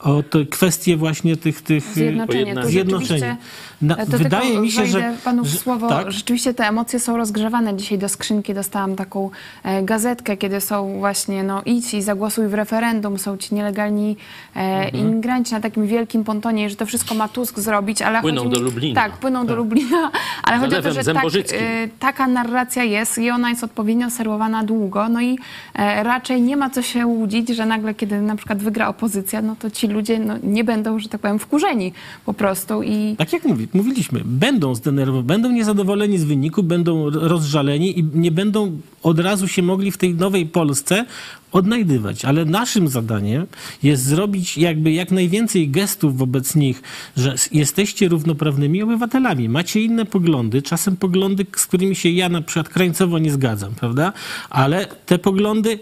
o 0.04 0.24
te 0.24 0.46
kwestie 0.46 0.98
właśnie 0.98 1.38
tych, 1.38 1.62
tych 1.62 1.94
Zjednoczenie. 1.94 2.56
Tu 2.56 2.68
zjednoczenia. 2.68 3.38
Na, 3.84 3.96
to 3.96 4.18
wydaje 4.18 4.60
mi 4.60 4.72
się, 4.72 4.86
że, 4.86 5.14
panu 5.24 5.46
że 5.46 5.58
słowo, 5.58 5.90
tak, 5.90 6.12
rzeczywiście 6.12 6.54
te 6.54 6.68
emocje 6.68 7.00
są 7.00 7.18
rozgrzewane. 7.18 7.78
Dzisiaj 7.78 7.98
do 7.98 8.10
skrzynki 8.10 8.54
dostałam 8.54 8.96
taką 8.96 9.30
e, 9.64 9.84
gazetkę, 9.84 10.38
kiedy 10.38 10.62
są 10.62 11.00
właśnie, 11.00 11.44
no 11.44 11.62
idź 11.66 11.94
i 11.94 12.02
zagłosuj 12.02 12.48
w 12.48 12.54
referendum, 12.54 13.20
są 13.20 13.38
ci 13.38 13.56
nielegalni 13.56 14.18
e, 14.56 14.60
Mhm. 14.60 14.96
imigranci 14.96 15.54
na 15.54 15.60
takim 15.62 15.88
wielkim 15.88 16.24
pontonie, 16.24 16.70
że 16.70 16.76
to 16.76 16.86
wszystko 16.86 17.16
ma 17.16 17.28
Tusk 17.28 17.60
zrobić, 17.60 18.02
ale 18.02 18.22
Płyną 18.22 18.44
mi- 18.46 18.50
do 18.50 18.60
Lublina. 18.60 19.02
Tak, 19.02 19.12
płyną 19.18 19.46
do 19.46 19.56
Lublina, 19.56 20.12
ale 20.44 20.58
chodzi 20.58 20.76
o 20.76 20.82
to, 20.82 20.92
że 20.94 21.04
tak, 21.04 21.26
e, 21.26 21.88
taka 22.00 22.28
narracja 22.28 22.84
jest 22.84 23.18
i 23.18 23.30
ona 23.30 23.50
jest 23.50 23.64
odpowiednio 23.64 24.10
serwowana 24.10 24.64
długo, 24.64 25.10
no 25.10 25.22
i 25.22 25.38
e, 25.76 26.04
raczej 26.04 26.42
nie 26.42 26.58
ma 26.58 26.70
co 26.70 26.82
się 26.82 27.08
łudzić, 27.08 27.50
że 27.50 27.66
nagle, 27.66 27.94
kiedy 27.94 28.22
na 28.22 28.36
przykład 28.36 28.64
wygra 28.64 28.88
opozycja, 28.88 29.42
no 29.42 29.56
to 29.60 29.70
ci 29.72 29.88
ludzie 29.88 30.20
no, 30.20 30.34
nie 30.44 30.64
będą, 30.64 31.00
że 31.00 31.10
tak 31.10 31.22
powiem, 31.22 31.40
wkurzeni 31.40 31.94
po 32.26 32.34
prostu 32.34 32.84
i 32.84 33.16
tak 33.18 33.34
jak 33.34 33.44
mówi, 33.46 33.68
mówiliśmy, 33.74 34.22
będą 34.26 34.76
zdenerwowani, 34.76 35.28
będą 35.28 35.52
niezadowoleni 35.52 36.18
z 36.18 36.24
wyniku, 36.24 36.64
będą 36.64 37.10
rozżaleni 37.10 38.00
i 38.00 38.04
nie 38.14 38.32
będą 38.32 38.80
od 39.04 39.20
razu 39.20 39.48
się 39.48 39.62
mogli 39.62 39.92
w 39.92 39.98
tej 39.98 40.16
nowej 40.16 40.46
Polsce 40.46 41.06
odnajdywać. 41.52 42.26
Ale 42.26 42.46
naszym 42.46 42.88
zadaniem 42.88 43.48
jest 43.84 44.04
zrobić 44.04 44.58
jakby 44.58 44.92
jak 44.92 45.12
najwięcej 45.12 45.70
gestów 45.70 46.18
wobec 46.18 46.56
nich, 46.56 46.82
że 47.18 47.36
jesteście 47.52 48.08
równoprawnymi 48.08 48.84
obywatelami, 48.84 49.50
macie 49.50 49.82
inne 49.82 50.06
poglądy, 50.06 50.62
czasem 50.62 50.98
poglądy, 50.98 51.46
z 51.56 51.66
którymi 51.66 51.96
się 51.96 52.10
ja 52.10 52.30
na 52.30 52.42
przykład 52.42 52.70
krańcowo 52.70 53.20
nie 53.20 53.32
zgadzam, 53.32 53.76
prawda? 53.76 54.14
Ale 54.50 54.88
te 55.06 55.20
poglądy 55.20 55.80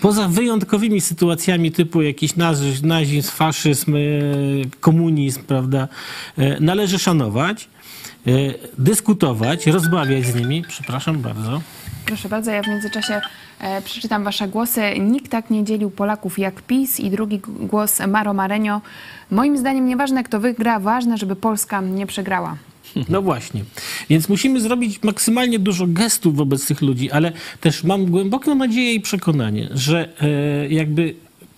poza 0.00 0.28
wyjątkowymi 0.28 1.00
sytuacjami 1.00 1.72
typu 1.72 2.02
jakiś 2.02 2.36
nazi- 2.36 2.86
nazizm, 2.86 3.30
faszyzm, 3.30 3.94
e, 3.96 3.98
komunizm, 4.80 5.42
prawda, 5.42 5.88
e, 6.38 6.60
należy 6.60 6.98
szanować. 6.98 7.68
Dyskutować, 8.78 9.66
rozmawiać 9.66 10.24
z 10.26 10.34
nimi. 10.34 10.64
Przepraszam 10.68 11.18
bardzo. 11.18 11.60
Proszę 12.06 12.28
bardzo, 12.28 12.50
ja 12.50 12.62
w 12.62 12.68
międzyczasie 12.68 13.20
e, 13.60 13.82
przeczytam 13.82 14.24
Wasze 14.24 14.48
głosy. 14.48 14.80
Nikt 15.00 15.30
tak 15.30 15.50
nie 15.50 15.64
dzielił 15.64 15.90
Polaków 15.90 16.38
jak 16.38 16.62
PiS 16.62 17.00
i 17.00 17.10
drugi 17.10 17.40
głos 17.46 18.00
Maro 18.08 18.34
Marenio. 18.34 18.80
Moim 19.30 19.58
zdaniem 19.58 19.86
nieważne 19.86 20.24
kto 20.24 20.40
wygra, 20.40 20.80
ważne, 20.80 21.18
żeby 21.18 21.36
Polska 21.36 21.80
nie 21.80 22.06
przegrała. 22.06 22.56
No 23.08 23.22
właśnie. 23.22 23.64
Więc 24.10 24.28
musimy 24.28 24.60
zrobić 24.60 25.02
maksymalnie 25.02 25.58
dużo 25.58 25.86
gestów 25.88 26.36
wobec 26.36 26.66
tych 26.66 26.82
ludzi, 26.82 27.10
ale 27.10 27.32
też 27.60 27.84
mam 27.84 28.06
głęboką 28.06 28.54
nadzieję 28.54 28.94
i 28.94 29.00
przekonanie, 29.00 29.68
że 29.74 30.08
e, 30.20 30.68
jakby 30.68 31.14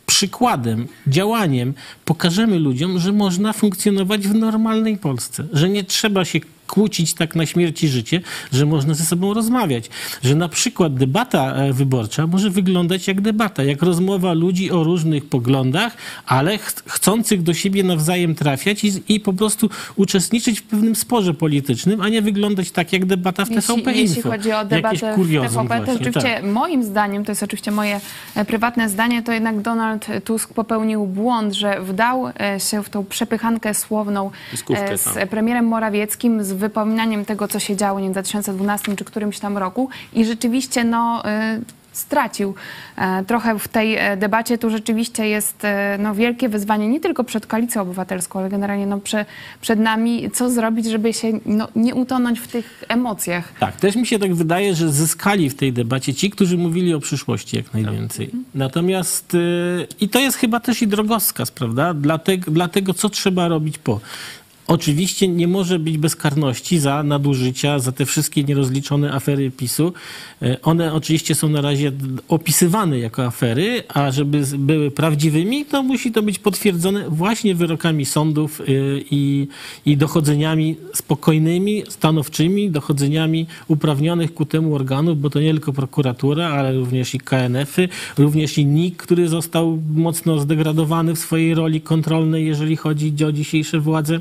przykładem, 0.07 0.87
działaniem 1.07 1.75
pokażemy 2.05 2.59
ludziom, 2.59 2.99
że 2.99 3.13
można 3.13 3.53
funkcjonować 3.53 4.29
w 4.29 4.35
normalnej 4.35 4.99
Polsce, 4.99 5.45
że 5.53 5.69
nie 5.69 5.85
trzeba 5.85 6.25
się 6.25 6.41
kłócić 6.67 7.15
tak 7.15 7.35
na 7.35 7.47
śmierć 7.47 7.85
i 7.85 7.89
życie, 7.89 8.21
że 8.53 8.67
można 8.67 8.95
ze 8.95 9.05
sobą 9.05 9.35
rozmawiać. 9.35 9.91
Że 10.23 10.35
na 10.35 10.49
przykład 10.49 10.95
debata 10.95 11.55
e, 11.55 11.73
wyborcza 11.73 12.27
może 12.27 12.51
wyglądać 12.51 13.09
jak 13.09 13.21
debata, 13.21 13.63
jak 13.63 13.83
rozmowa 13.83 14.33
ludzi 14.33 14.71
o 14.71 14.85
różnych 14.85 15.29
poglądach, 15.29 15.97
ale 16.27 16.59
ch 16.59 16.75
chcących 16.87 17.43
do 17.43 17.55
siebie 17.55 17.85
nawzajem 17.85 18.35
trafiać 18.35 18.85
i, 18.85 19.03
i, 19.09 19.21
po 19.21 19.33
prostu 19.33 19.71
uczestniczyć 19.97 20.61
w 20.61 20.63
pewnym 20.63 20.97
sporze 20.97 21.35
politycznym, 21.35 22.01
a 22.01 22.09
nie 22.09 22.23
wyglądać 22.23 22.71
tak 22.71 22.93
jak 22.93 23.05
debata 23.05 23.45
w 23.45 23.51
jeśli, 23.51 23.63
TVP 23.63 23.93
Info. 23.93 24.15
Jeśli 24.15 24.23
chodzi 24.23 24.53
o 24.53 24.65
debatę 24.65 24.97
w 24.97 25.01
TVP, 25.01 25.81
to 25.87 25.93
oczywiście 25.93 26.35
tak. 26.35 26.45
moim 26.45 26.85
zdaniem, 26.85 27.25
to 27.25 27.33
jest 27.33 27.43
oczywiście 27.43 27.71
moje 27.71 28.01
e, 28.35 28.45
prywatne 28.45 28.89
zdanie, 28.89 29.23
to 29.23 29.33
jednak 29.33 29.61
Donald 29.61 30.07
Tusk 30.25 30.55
popełnił 30.55 31.07
błąd, 31.07 31.55
że 31.55 31.81
wdał 31.81 32.29
e, 32.29 32.61
się 32.61 32.83
w 32.83 32.89
tą 32.89 33.05
przepychankę 33.05 33.75
słowną 33.75 34.31
z 34.97 35.29
premierem 35.31 35.67
Morawieckim, 35.67 36.45
z 36.45 36.54
wypominaniem 36.57 37.25
tego, 37.25 37.49
co 37.49 37.59
się 37.59 37.77
działo 37.77 38.01
nie, 38.01 38.09
w 38.09 38.13
2012 38.13 38.97
czy 38.97 39.05
którymś 39.05 39.39
tam 39.39 39.59
roku 39.59 39.89
i 40.13 40.25
rzeczywiście 40.25 40.85
no, 40.85 41.23
y, 41.61 41.85
stracił 41.97 42.55
e, 42.97 43.25
trochę 43.25 43.59
w 43.59 43.69
tej 43.69 43.97
e, 43.97 44.17
debacie. 44.17 44.59
Tu 44.59 44.71
rzeczywiście 44.71 45.29
jest 45.29 45.65
e, 45.65 45.99
no, 46.01 46.15
wielkie 46.15 46.49
wyzwanie 46.49 46.89
nie 46.89 47.01
tylko 47.01 47.25
przed 47.25 47.47
Koalicją 47.47 47.83
Obywatelską, 47.83 48.39
ale 48.39 48.49
generalnie 48.49 48.87
no, 48.87 49.01
prze, 49.01 49.27
przed 49.61 49.79
nami, 49.79 50.31
co 50.31 50.51
zrobić, 50.51 50.87
żeby 50.87 51.13
się 51.13 51.33
no, 51.47 51.69
nie 51.77 51.95
utonąć 51.95 52.41
w 52.41 52.49
tych 52.49 52.85
emocjach. 52.89 53.53
Tak, 53.61 53.77
też 53.77 53.97
mi 53.97 54.07
się 54.07 54.19
tak 54.19 54.35
wydaje, 54.35 54.75
że 54.75 54.93
zyskali 54.93 55.51
w 55.51 55.55
tej 55.55 55.73
debacie 55.73 56.15
ci, 56.15 56.31
którzy 56.31 56.59
mówili 56.59 56.95
o 56.95 57.01
przyszłości 57.01 57.57
jak 57.57 57.75
najwięcej. 57.75 58.27
Tak. 58.27 58.41
Natomiast 58.55 59.37
i 60.01 60.09
to 60.09 60.21
jest 60.21 60.37
chyba 60.37 60.61
też 60.61 60.83
i 60.83 60.87
drogowskaz, 60.87 61.51
prawda, 61.51 61.95
dla, 61.95 62.19
te, 62.19 62.37
dla 62.37 62.69
tego, 62.69 62.95
co 62.95 63.09
trzeba 63.09 63.49
robić 63.49 63.79
po. 63.79 64.01
Oczywiście 64.67 65.29
nie 65.29 65.49
może 65.49 65.79
być 65.79 65.99
bezkarności 65.99 66.79
za 66.79 67.03
nadużycia, 67.03 67.79
za 67.79 67.93
te 67.93 68.07
wszystkie 68.07 68.45
nierozliczone 68.45 69.13
afery 69.13 69.51
PiSu. 69.51 69.93
E, 70.43 70.63
one 70.63 70.93
oczywiście 70.93 71.35
są 71.35 71.49
na 71.49 71.61
razie 71.61 71.93
opisywane 72.29 72.99
jako 72.99 73.25
afery, 73.25 73.83
a 73.89 74.11
żeby 74.11 74.43
były 74.59 74.91
prawdziwymi, 74.91 75.65
to 75.65 75.83
musi 75.83 76.13
to 76.13 76.23
być 76.23 76.39
potwierdzone 76.39 77.11
właśnie 77.11 77.55
wyrokami 77.55 78.05
sądów 78.05 78.61
e, 78.61 78.65
i, 79.11 79.49
i 79.87 79.97
dochodzeniami 79.97 80.77
spokojnymi, 80.95 81.83
stanowczymi, 81.89 82.71
dochodzeniami 82.71 83.47
uprawnionych 83.69 84.35
ku 84.35 84.47
temu 84.47 84.75
organów, 84.75 85.21
bo 85.21 85.31
to 85.31 85.41
nie 85.41 85.51
tylko 85.51 85.73
prokuratura, 85.73 86.49
ale 86.49 86.73
również 86.73 87.15
i 87.15 87.19
KNF-y, 87.19 87.89
również 88.19 88.59
i 88.59 88.67
NIK, 88.67 88.97
który 88.97 89.29
został 89.29 89.79
mocno 89.95 90.39
zdegradowany 90.39 91.15
w 91.15 91.19
swojej 91.19 91.55
roli 91.55 91.81
kontrolnej, 91.81 92.47
jeżeli 92.47 92.77
chodzi 92.77 93.25
o 93.25 93.33
dzisiejsze 93.33 93.81
władze. 93.81 94.21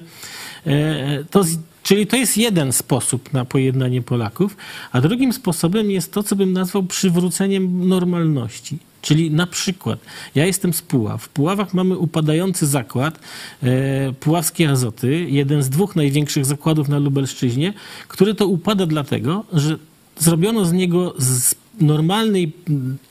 E, 0.68 1.24
to, 1.24 1.44
czyli 1.84 2.08
to 2.08 2.16
jest 2.16 2.38
jeden 2.38 2.72
sposób 2.72 3.34
na 3.34 3.46
pojednanie 3.46 4.02
Polaków, 4.02 4.58
a 4.92 5.02
drugim 5.02 5.34
sposobem 5.34 5.92
jest 5.92 6.14
to, 6.14 6.24
co 6.24 6.36
bym 6.36 6.54
nazwał 6.54 6.84
przywróceniem 6.84 7.88
normalności. 7.88 8.78
Czyli 9.02 9.32
na 9.32 9.48
przykład, 9.48 10.00
ja 10.36 10.46
jestem 10.46 10.74
z 10.74 10.82
Puław. 10.82 11.24
W 11.24 11.30
Puławach 11.30 11.74
mamy 11.74 11.98
upadający 11.98 12.68
zakład, 12.68 13.20
e, 13.64 14.14
Puławskie 14.14 14.70
Azoty, 14.70 15.26
jeden 15.30 15.64
z 15.64 15.70
dwóch 15.70 15.96
największych 15.96 16.46
zakładów 16.46 16.90
na 16.90 17.00
Lubelszczyźnie, 17.00 17.74
który 18.08 18.36
to 18.36 18.48
upada 18.48 18.86
dlatego, 18.86 19.46
że 19.54 19.78
zrobiono 20.18 20.66
z 20.66 20.72
niego 20.72 21.14
z 21.18 21.56
normalnej, 21.82 22.52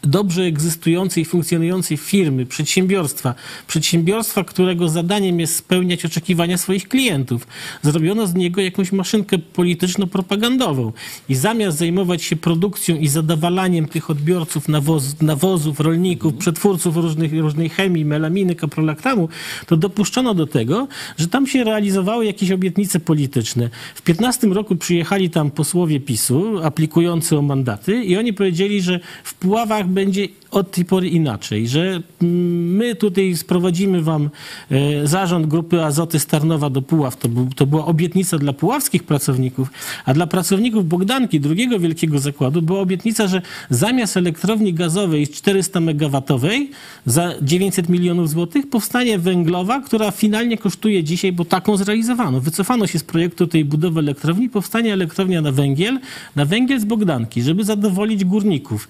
dobrze 0.02 0.42
egzystującej, 0.42 1.24
funkcjonującej 1.24 1.96
firmy, 1.96 2.46
przedsiębiorstwa, 2.46 3.34
przedsiębiorstwa, 3.66 4.44
którego 4.44 4.88
zadaniem 4.88 5.40
jest 5.40 5.56
spełniać 5.56 6.04
oczekiwania 6.04 6.58
swoich 6.58 6.88
klientów. 6.88 7.46
Zrobiono 7.82 8.26
z 8.26 8.34
niego 8.34 8.60
jakąś 8.60 8.92
maszynkę 8.92 9.38
polityczno-propagandową 9.38 10.92
i 11.28 11.34
zamiast 11.34 11.78
zajmować 11.78 12.22
się 12.22 12.36
produkcją 12.36 12.96
i 12.96 13.08
zadawalaniem 13.08 13.88
tych 13.88 14.10
odbiorców 14.10 14.68
nawoz, 14.68 15.20
nawozów, 15.20 15.80
rolników, 15.80 16.34
przetwórców 16.34 16.96
różnych, 16.96 17.32
różnej 17.32 17.68
chemii, 17.68 18.04
melaminy, 18.04 18.54
kaprolaktamu, 18.54 19.28
to 19.66 19.76
dopuszczono 19.76 20.34
do 20.34 20.46
tego, 20.46 20.88
że 21.18 21.28
tam 21.28 21.46
się 21.46 21.64
realizowały 21.64 22.26
jakieś 22.26 22.50
obietnice 22.50 23.00
polityczne. 23.00 23.70
W 23.94 24.02
15 24.02 24.46
roku 24.46 24.76
przyjechali 24.76 25.30
tam 25.30 25.50
posłowie 25.50 26.00
PiSu, 26.00 26.64
aplikujący 26.64 27.38
o 27.38 27.42
mandaty 27.42 28.04
i 28.04 28.16
oni 28.16 28.32
powiedzieli, 28.32 28.51
powiedzieli, 28.52 28.82
że 28.82 29.00
w 29.24 29.34
Puławach 29.34 29.88
będzie 29.88 30.28
od 30.52 30.70
tej 30.70 30.84
pory 30.84 31.08
inaczej, 31.08 31.68
że 31.68 32.02
my 32.20 32.94
tutaj 32.94 33.36
sprowadzimy 33.36 34.02
wam 34.02 34.30
e, 34.70 35.06
zarząd 35.06 35.46
grupy 35.46 35.84
Azoty 35.84 36.18
z 36.18 36.26
Tarnowa 36.26 36.70
do 36.70 36.82
Puław. 36.82 37.16
To, 37.16 37.28
był, 37.28 37.48
to 37.56 37.66
była 37.66 37.86
obietnica 37.86 38.38
dla 38.38 38.52
puławskich 38.52 39.04
pracowników, 39.04 39.68
a 40.04 40.14
dla 40.14 40.26
pracowników 40.26 40.88
Bogdanki, 40.88 41.40
drugiego 41.40 41.78
wielkiego 41.78 42.18
zakładu, 42.18 42.62
była 42.62 42.80
obietnica, 42.80 43.26
że 43.26 43.42
zamiast 43.70 44.16
elektrowni 44.16 44.74
gazowej 44.74 45.28
400 45.28 45.80
megawatowej 45.80 46.70
za 47.06 47.34
900 47.42 47.88
milionów 47.88 48.30
złotych 48.30 48.70
powstanie 48.70 49.18
węglowa, 49.18 49.80
która 49.80 50.10
finalnie 50.10 50.58
kosztuje 50.58 51.04
dzisiaj, 51.04 51.32
bo 51.32 51.44
taką 51.44 51.76
zrealizowano. 51.76 52.40
Wycofano 52.40 52.86
się 52.86 52.98
z 52.98 53.04
projektu 53.04 53.46
tej 53.46 53.64
budowy 53.64 54.00
elektrowni, 54.00 54.48
powstanie 54.48 54.92
elektrownia 54.92 55.42
na 55.42 55.52
węgiel, 55.52 55.98
na 56.36 56.44
węgiel 56.44 56.80
z 56.80 56.84
Bogdanki, 56.84 57.42
żeby 57.42 57.64
zadowolić 57.64 58.24
górników. 58.42 58.88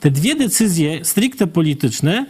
Te 0.00 0.10
dwie 0.10 0.34
decyzje 0.34 1.04
stricte 1.04 1.46
polityczne 1.46 2.26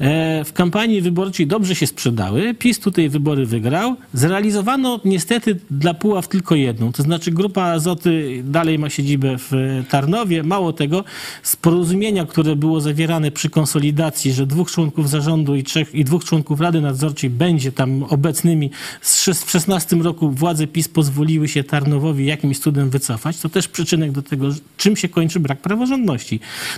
e, 0.00 0.44
w 0.44 0.52
kampanii 0.52 1.00
wyborczej 1.00 1.46
dobrze 1.46 1.74
się 1.74 1.86
sprzedały. 1.86 2.54
PiS 2.54 2.80
tutaj 2.80 3.08
wybory 3.08 3.46
wygrał. 3.46 3.96
Zrealizowano 4.14 5.00
niestety 5.04 5.58
dla 5.70 5.94
Puław 5.94 6.28
tylko 6.28 6.54
jedną. 6.54 6.92
To 6.92 7.02
znaczy 7.02 7.30
grupa 7.30 7.62
Azoty 7.62 8.42
dalej 8.44 8.78
ma 8.78 8.90
siedzibę 8.90 9.36
w 9.38 9.82
Tarnowie. 9.88 10.42
Mało 10.42 10.72
tego, 10.72 11.04
z 11.42 11.56
porozumienia, 11.56 12.26
które 12.26 12.56
było 12.56 12.80
zawierane 12.80 13.30
przy 13.30 13.50
konsolidacji, 13.50 14.32
że 14.32 14.46
dwóch 14.46 14.70
członków 14.70 15.10
zarządu 15.10 15.54
i, 15.56 15.62
trzech, 15.62 15.94
i 15.94 16.04
dwóch 16.04 16.24
członków 16.24 16.60
Rady 16.60 16.80
Nadzorczej 16.80 17.30
będzie 17.30 17.72
tam 17.72 18.02
obecnymi, 18.02 18.70
w 19.00 19.50
16 19.50 19.96
roku 19.96 20.30
władze 20.30 20.66
PiS 20.66 20.88
pozwoliły 20.88 21.48
się 21.48 21.64
Tarnowowi 21.64 22.26
jakimś 22.26 22.58
cudem 22.58 22.90
wycofać. 22.90 23.38
To 23.38 23.48
też 23.48 23.68
przyczynek 23.68 24.12
do 24.12 24.22
tego, 24.22 24.48
czym 24.76 24.96
się 24.96 25.08
kończy 25.08 25.40
brak 25.40 25.60
praworządności. 25.60 26.13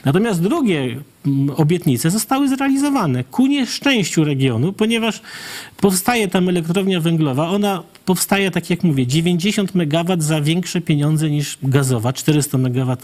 Natomiast 0.04 0.42
drugie 0.42 0.96
obietnice 1.56 2.10
zostały 2.10 2.48
zrealizowane 2.48 3.24
ku 3.24 3.46
nieszczęściu 3.46 4.24
regionu, 4.24 4.72
ponieważ 4.72 5.20
powstaje 5.76 6.28
tam 6.28 6.48
elektrownia 6.48 7.00
węglowa. 7.00 7.48
Ona 7.48 7.82
powstaje, 8.04 8.50
tak 8.50 8.70
jak 8.70 8.84
mówię, 8.84 9.06
90 9.06 9.74
MW 9.74 10.16
za 10.18 10.40
większe 10.40 10.80
pieniądze 10.80 11.30
niż 11.30 11.58
gazowa, 11.62 12.12
400 12.12 12.58
MW, 12.58 12.96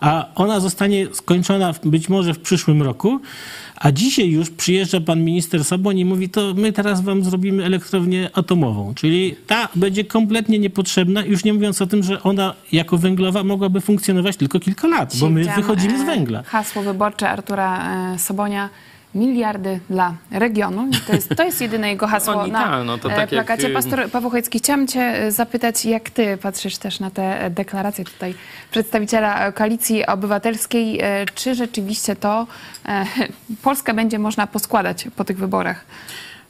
a 0.00 0.28
ona 0.34 0.60
zostanie 0.60 1.06
skończona 1.12 1.74
być 1.84 2.08
może 2.08 2.34
w 2.34 2.38
przyszłym 2.38 2.82
roku. 2.82 3.20
A 3.82 3.92
dzisiaj 3.92 4.30
już 4.30 4.50
przyjeżdża 4.50 5.00
pan 5.00 5.24
minister 5.24 5.64
Soboń 5.64 5.98
i 5.98 6.04
mówi, 6.04 6.28
to 6.28 6.54
my 6.54 6.72
teraz 6.72 7.00
wam 7.00 7.24
zrobimy 7.24 7.64
elektrownię 7.64 8.30
atomową. 8.32 8.94
Czyli 8.94 9.36
ta 9.46 9.68
będzie 9.74 10.04
kompletnie 10.04 10.58
niepotrzebna, 10.58 11.24
już 11.24 11.44
nie 11.44 11.52
mówiąc 11.52 11.82
o 11.82 11.86
tym, 11.86 12.02
że 12.02 12.22
ona 12.22 12.54
jako 12.72 12.98
węglowa 12.98 13.44
mogłaby 13.44 13.80
funkcjonować 13.80 14.36
tylko 14.36 14.60
kilka 14.60 14.88
lat, 14.88 15.16
bo 15.20 15.30
my 15.30 15.44
wychodzimy 15.56 15.98
z 15.98 16.02
węgla. 16.02 16.42
Hasło 16.42 16.82
wyborcze 16.82 17.30
Artura 17.30 17.94
e, 18.14 18.18
Sobonia 18.18 18.68
miliardy 19.14 19.80
dla 19.90 20.14
regionu. 20.30 20.90
To 21.06 21.12
jest, 21.12 21.28
to 21.36 21.44
jest 21.44 21.60
jedyne 21.60 21.88
jego 21.88 22.06
hasło 22.06 22.34
Oni, 22.34 22.52
na 22.52 22.64
ta, 22.64 22.84
no 22.84 22.98
to 22.98 23.12
e, 23.12 23.16
tak 23.16 23.28
plakacie. 23.28 23.62
jak... 23.62 23.72
Pastor 23.72 24.10
Paweł 24.10 24.30
Chojecki, 24.30 24.58
chciałam 24.58 24.86
cię 24.86 25.00
e, 25.00 25.32
zapytać, 25.32 25.84
jak 25.84 26.10
ty 26.10 26.36
patrzysz 26.36 26.78
też 26.78 27.00
na 27.00 27.10
te 27.10 27.50
deklaracje 27.50 28.04
tutaj 28.04 28.34
przedstawiciela 28.70 29.52
Koalicji 29.52 30.06
Obywatelskiej. 30.06 31.00
Czy 31.34 31.54
rzeczywiście 31.54 32.16
to 32.16 32.46
Polskę 33.62 33.94
będzie 33.94 34.18
można 34.18 34.46
poskładać 34.46 35.06
po 35.16 35.24
tych 35.24 35.38
wyborach? 35.38 35.84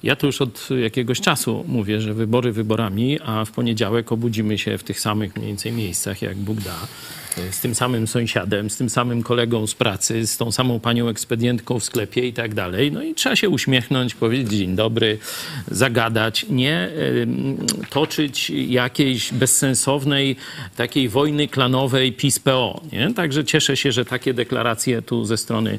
Ja 0.02 0.16
tu 0.16 0.26
już 0.26 0.42
od 0.42 0.68
jakiegoś 0.82 1.20
czasu 1.20 1.64
mówię, 1.68 2.00
że 2.00 2.14
wybory 2.14 2.52
wyborami, 2.52 3.18
a 3.24 3.44
w 3.44 3.50
poniedziałek 3.50 4.12
obudzimy 4.12 4.58
się 4.58 4.78
w 4.78 4.84
tych 4.84 5.00
samych 5.00 5.36
mniej 5.36 5.48
więcej 5.48 5.72
miejscach, 5.72 6.22
jak 6.22 6.36
Bóg 6.36 6.60
da. 6.60 6.74
Z 7.50 7.60
tym 7.60 7.74
samym 7.74 8.06
sąsiadem, 8.06 8.70
z 8.70 8.76
tym 8.76 8.90
samym 8.90 9.22
kolegą 9.22 9.66
z 9.66 9.74
pracy, 9.74 10.26
z 10.26 10.36
tą 10.36 10.52
samą 10.52 10.80
panią 10.80 11.08
ekspedientką 11.08 11.78
w 11.78 11.84
sklepie 11.84 12.26
i 12.28 12.32
tak 12.32 12.54
dalej. 12.54 12.92
No 12.92 13.02
i 13.02 13.14
trzeba 13.14 13.36
się 13.36 13.48
uśmiechnąć, 13.48 14.14
powiedzieć 14.14 14.52
dzień 14.58 14.76
dobry, 14.76 15.18
zagadać, 15.70 16.46
nie 16.50 16.88
toczyć 17.90 18.50
jakiejś 18.50 19.32
bezsensownej 19.32 20.36
takiej 20.76 21.08
wojny 21.08 21.48
klanowej 21.48 22.12
PiS-PO. 22.12 22.80
Nie? 22.92 23.14
Także 23.14 23.44
cieszę 23.44 23.76
się, 23.76 23.92
że 23.92 24.04
takie 24.04 24.34
deklaracje 24.34 25.02
tu 25.02 25.24
ze 25.24 25.36
strony 25.36 25.78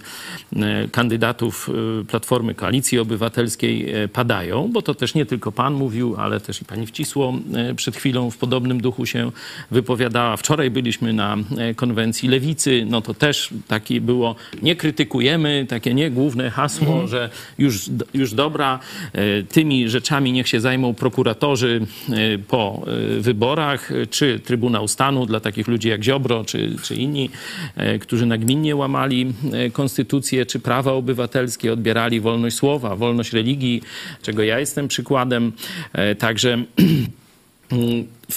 e, 0.55 0.87
kandydatów 0.87 1.69
e, 2.01 2.05
Platformy 2.05 2.55
Koalicji 2.55 2.99
Obywatelskiej 2.99 3.91
e, 3.91 4.07
padają, 4.07 4.69
bo 4.73 4.81
to 4.81 4.95
też 4.95 5.13
nie 5.15 5.25
tylko 5.25 5.51
pan 5.51 5.73
mówił, 5.73 6.15
ale 6.17 6.39
też 6.39 6.61
i 6.61 6.65
pani 6.65 6.87
Wcisło 6.87 7.33
przed 7.75 7.95
chwilą 7.95 8.31
w 8.31 8.37
podobnym 8.37 8.81
duchu 8.81 9.05
się 9.05 9.31
wypowiadała. 9.71 10.37
Wczoraj 10.37 10.71
byliśmy 10.71 11.13
na 11.13 11.37
konwencji 11.75 12.29
lewicy, 12.29 12.85
no 12.89 13.01
to 13.01 13.13
też 13.13 13.49
takie 13.67 14.01
było, 14.01 14.35
nie 14.61 14.75
krytykujemy, 14.75 15.65
takie 15.69 15.93
nie 15.93 16.11
główne 16.11 16.49
hasło, 16.49 16.87
mhm. 16.87 17.07
że 17.07 17.29
już, 17.57 17.89
już 18.13 18.33
dobra, 18.33 18.79
tymi 19.49 19.89
rzeczami 19.89 20.31
niech 20.31 20.47
się 20.47 20.59
zajmą 20.59 20.93
prokuratorzy 20.93 21.85
po 22.47 22.85
wyborach, 23.19 23.89
czy 24.09 24.39
Trybunał 24.39 24.87
Stanu 24.87 25.25
dla 25.25 25.39
takich 25.39 25.67
ludzi 25.67 25.89
jak 25.89 26.03
Ziobro, 26.03 26.45
czy, 26.45 26.75
czy 26.83 26.95
inni, 26.95 27.29
którzy 28.01 28.25
nagminnie 28.25 28.75
łamali 28.75 29.33
konstytucję, 29.73 30.45
czy 30.45 30.59
prawa 30.59 30.91
obywatelskie, 30.91 31.73
odbierali 31.73 32.19
wolność 32.19 32.55
słowa, 32.55 32.95
wolność 32.95 33.33
religii, 33.33 33.81
czego 34.21 34.43
ja 34.43 34.59
jestem 34.59 34.87
przykładem. 34.87 35.51
Także 36.19 36.57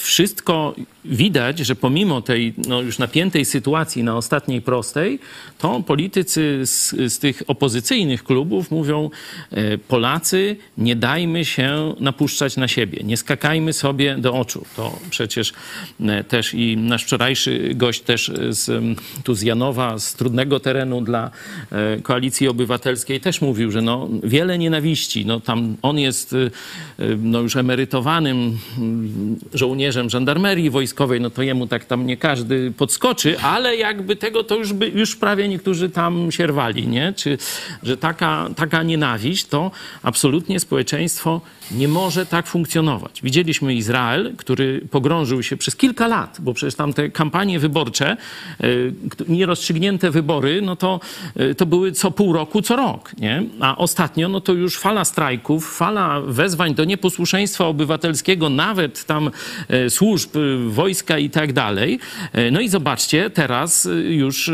wszystko 0.01 0.75
widać, 1.07 1.59
że 1.59 1.75
pomimo 1.75 2.21
tej 2.21 2.53
no, 2.67 2.81
już 2.81 2.99
napiętej 2.99 3.45
sytuacji 3.45 4.03
na 4.03 4.17
ostatniej 4.17 4.61
prostej, 4.61 5.19
to 5.57 5.79
politycy 5.79 6.61
z, 6.65 6.89
z 7.13 7.19
tych 7.19 7.43
opozycyjnych 7.47 8.23
klubów 8.23 8.71
mówią: 8.71 9.09
e, 9.51 9.77
Polacy, 9.77 10.55
nie 10.77 10.95
dajmy 10.95 11.45
się 11.45 11.95
napuszczać 11.99 12.57
na 12.57 12.67
siebie, 12.67 13.03
nie 13.03 13.17
skakajmy 13.17 13.73
sobie 13.73 14.15
do 14.17 14.33
oczu. 14.33 14.65
To 14.75 14.99
przecież 15.09 15.53
e, 15.99 16.23
też 16.23 16.53
i 16.53 16.77
nasz 16.77 17.03
wczorajszy 17.03 17.71
gość 17.75 18.01
też 18.01 18.31
z, 18.49 18.83
tu 19.23 19.35
z 19.35 19.41
Janowa, 19.41 19.99
z 19.99 20.13
trudnego 20.13 20.59
terenu 20.59 21.01
dla 21.01 21.31
e, 21.71 22.01
Koalicji 22.01 22.47
Obywatelskiej 22.47 23.21
też 23.21 23.41
mówił, 23.41 23.71
że 23.71 23.81
no, 23.81 24.09
wiele 24.23 24.57
nienawiści. 24.57 25.25
No, 25.25 25.39
tam 25.39 25.75
on 25.81 25.99
jest 25.99 26.35
no, 27.17 27.41
już 27.41 27.55
emerytowanym 27.55 28.57
żołnierzem 29.53 29.86
żandarmerii 29.91 30.69
wojskowej, 30.69 31.21
no 31.21 31.29
to 31.29 31.41
jemu 31.41 31.67
tak 31.67 31.85
tam 31.85 32.05
nie 32.05 32.17
każdy 32.17 32.71
podskoczy, 32.71 33.39
ale 33.39 33.75
jakby 33.75 34.15
tego 34.15 34.43
to 34.43 34.55
już, 34.55 34.73
by, 34.73 34.87
już 34.87 35.15
prawie 35.15 35.47
niektórzy 35.47 35.89
tam 35.89 36.31
się 36.31 36.47
rwali, 36.47 36.87
nie? 36.87 37.13
Czy, 37.13 37.37
że 37.83 37.97
taka, 37.97 38.49
taka 38.55 38.83
nienawiść 38.83 39.45
to 39.45 39.71
absolutnie 40.03 40.59
społeczeństwo 40.59 41.41
nie 41.71 41.87
może 41.87 42.25
tak 42.25 42.47
funkcjonować. 42.47 43.21
Widzieliśmy 43.23 43.75
Izrael, 43.75 44.33
który 44.37 44.81
pogrążył 44.91 45.43
się 45.43 45.57
przez 45.57 45.75
kilka 45.75 46.07
lat, 46.07 46.37
bo 46.39 46.53
przecież 46.53 46.75
tam 46.75 46.93
te 46.93 47.09
kampanie 47.09 47.59
wyborcze, 47.59 48.17
e, 48.61 48.67
nierozstrzygnięte 49.27 50.11
wybory, 50.11 50.61
no 50.61 50.75
to, 50.75 50.99
e, 51.35 51.55
to 51.55 51.65
były 51.65 51.91
co 51.91 52.11
pół 52.11 52.33
roku, 52.33 52.61
co 52.61 52.75
rok, 52.75 53.11
nie? 53.19 53.43
A 53.59 53.77
ostatnio, 53.77 54.29
no 54.29 54.41
to 54.41 54.53
już 54.53 54.77
fala 54.77 55.05
strajków, 55.05 55.75
fala 55.77 56.21
wezwań 56.21 56.75
do 56.75 56.85
nieposłuszeństwa 56.85 57.65
obywatelskiego, 57.65 58.49
nawet 58.49 59.05
tam 59.05 59.31
e, 59.67 59.89
służb, 59.89 60.29
wojska 60.67 61.17
i 61.17 61.29
tak 61.29 61.53
dalej. 61.53 61.99
No 62.51 62.59
i 62.59 62.69
zobaczcie, 62.69 63.29
teraz 63.29 63.89
już 64.09 64.51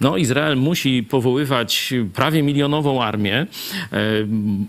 no, 0.00 0.16
Izrael 0.16 0.56
musi 0.56 1.02
powoływać 1.02 1.94
prawie 2.14 2.42
milionową 2.42 3.02
armię. 3.02 3.46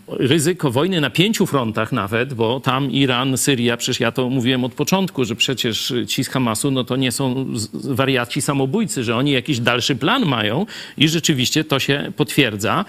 Ryzyko 0.08 0.72
wojny 0.72 1.02
na 1.02 1.10
pięciu 1.10 1.46
frontach, 1.46 1.75
frontach 1.76 1.92
nawet, 1.92 2.34
bo 2.34 2.60
tam 2.60 2.92
Iran, 2.92 3.38
Syria, 3.38 3.78
przecież 3.78 4.00
ja 4.00 4.12
to 4.12 4.30
mówiłem 4.30 4.64
od 4.64 4.74
początku, 4.74 5.26
że 5.26 5.36
przecież 5.36 5.94
ci 6.08 6.24
z 6.24 6.30
Hamasu, 6.30 6.72
no 6.72 6.84
to 6.84 6.96
nie 6.96 7.12
są 7.12 7.46
wariaci 7.74 8.42
samobójcy, 8.42 9.04
że 9.04 9.16
oni 9.16 9.32
jakiś 9.32 9.60
dalszy 9.60 9.96
plan 9.96 10.26
mają 10.26 10.66
i 10.98 11.08
rzeczywiście 11.08 11.64
to 11.64 11.80
się 11.80 12.12
potwierdza. 12.16 12.86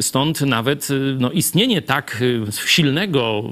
Stąd 0.00 0.40
nawet 0.40 0.88
no, 1.18 1.30
istnienie 1.30 1.82
tak 1.82 2.24
silnego 2.66 3.42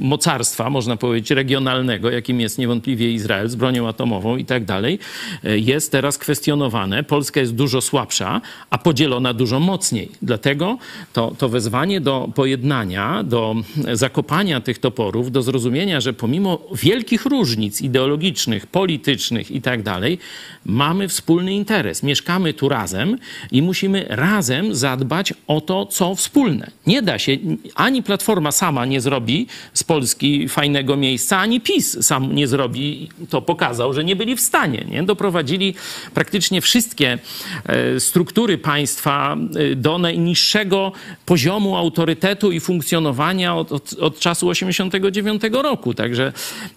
mocarstwa, 0.00 0.70
można 0.70 0.96
powiedzieć, 0.96 1.30
regionalnego, 1.30 2.10
jakim 2.10 2.40
jest 2.40 2.58
niewątpliwie 2.58 3.12
Izrael 3.12 3.48
z 3.48 3.54
bronią 3.54 3.88
atomową 3.88 4.36
i 4.36 4.44
tak 4.44 4.64
dalej, 4.64 4.98
jest 5.42 5.92
teraz 5.92 6.18
kwestionowane. 6.18 7.02
Polska 7.02 7.40
jest 7.40 7.54
dużo 7.54 7.80
słabsza, 7.80 8.40
a 8.70 8.78
podzielona 8.78 9.34
dużo 9.34 9.60
mocniej. 9.60 10.08
Dlatego 10.22 10.78
to, 11.12 11.34
to 11.38 11.48
wezwanie 11.48 12.00
do 12.00 12.28
pojednania, 12.34 13.22
do 13.22 13.54
zakopania 13.96 14.60
tych 14.60 14.78
toporów, 14.78 15.32
do 15.32 15.42
zrozumienia, 15.42 16.00
że 16.00 16.12
pomimo 16.12 16.58
wielkich 16.72 17.24
różnic 17.24 17.80
ideologicznych, 17.80 18.66
politycznych 18.66 19.50
i 19.50 19.62
tak 19.62 19.82
dalej, 19.82 20.18
mamy 20.66 21.08
wspólny 21.08 21.54
interes. 21.54 22.02
Mieszkamy 22.02 22.54
tu 22.54 22.68
razem 22.68 23.18
i 23.52 23.62
musimy 23.62 24.06
razem 24.08 24.74
zadbać 24.74 25.34
o 25.46 25.60
to, 25.60 25.86
co 25.86 26.14
wspólne. 26.14 26.70
Nie 26.86 27.02
da 27.02 27.18
się, 27.18 27.36
ani 27.74 28.02
Platforma 28.02 28.52
sama 28.52 28.86
nie 28.86 29.00
zrobi 29.00 29.46
z 29.74 29.84
Polski 29.84 30.48
fajnego 30.48 30.96
miejsca, 30.96 31.38
ani 31.38 31.60
PiS 31.60 32.06
sam 32.06 32.34
nie 32.34 32.46
zrobi. 32.46 33.08
To 33.30 33.42
pokazał, 33.42 33.92
że 33.92 34.04
nie 34.04 34.16
byli 34.16 34.36
w 34.36 34.40
stanie. 34.40 34.84
Nie? 34.90 35.02
Doprowadzili 35.02 35.74
praktycznie 36.14 36.60
wszystkie 36.60 37.18
e, 37.66 38.00
struktury 38.00 38.58
państwa 38.58 39.36
e, 39.72 39.76
do 39.76 39.98
najniższego 39.98 40.92
poziomu 41.26 41.76
autorytetu 41.76 42.52
i 42.52 42.60
funkcjonowania 42.60 43.56
od, 43.56 43.72
od, 43.72 43.83
od 43.92 44.18
czasu 44.18 44.48
89 44.48 45.42
roku. 45.52 45.94
Także 45.94 46.32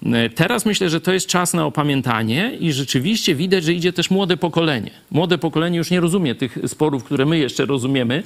e, 0.06 0.30
teraz 0.30 0.66
myślę, 0.66 0.90
że 0.90 1.02
to 1.02 1.14
jest 1.14 1.28
czas 1.28 1.54
na 1.54 1.66
opamiętanie 1.66 2.58
i 2.60 2.74
rzeczywiście 2.74 3.36
widać, 3.36 3.64
że 3.64 3.74
idzie 3.74 3.94
też 3.94 4.10
młode 4.10 4.38
pokolenie. 4.38 4.92
Młode 5.12 5.38
pokolenie 5.38 5.78
już 5.78 5.92
nie 5.92 6.00
rozumie 6.00 6.36
tych 6.36 6.58
sporów, 6.68 7.04
które 7.04 7.26
my 7.26 7.38
jeszcze 7.38 7.66
rozumiemy, 7.66 8.24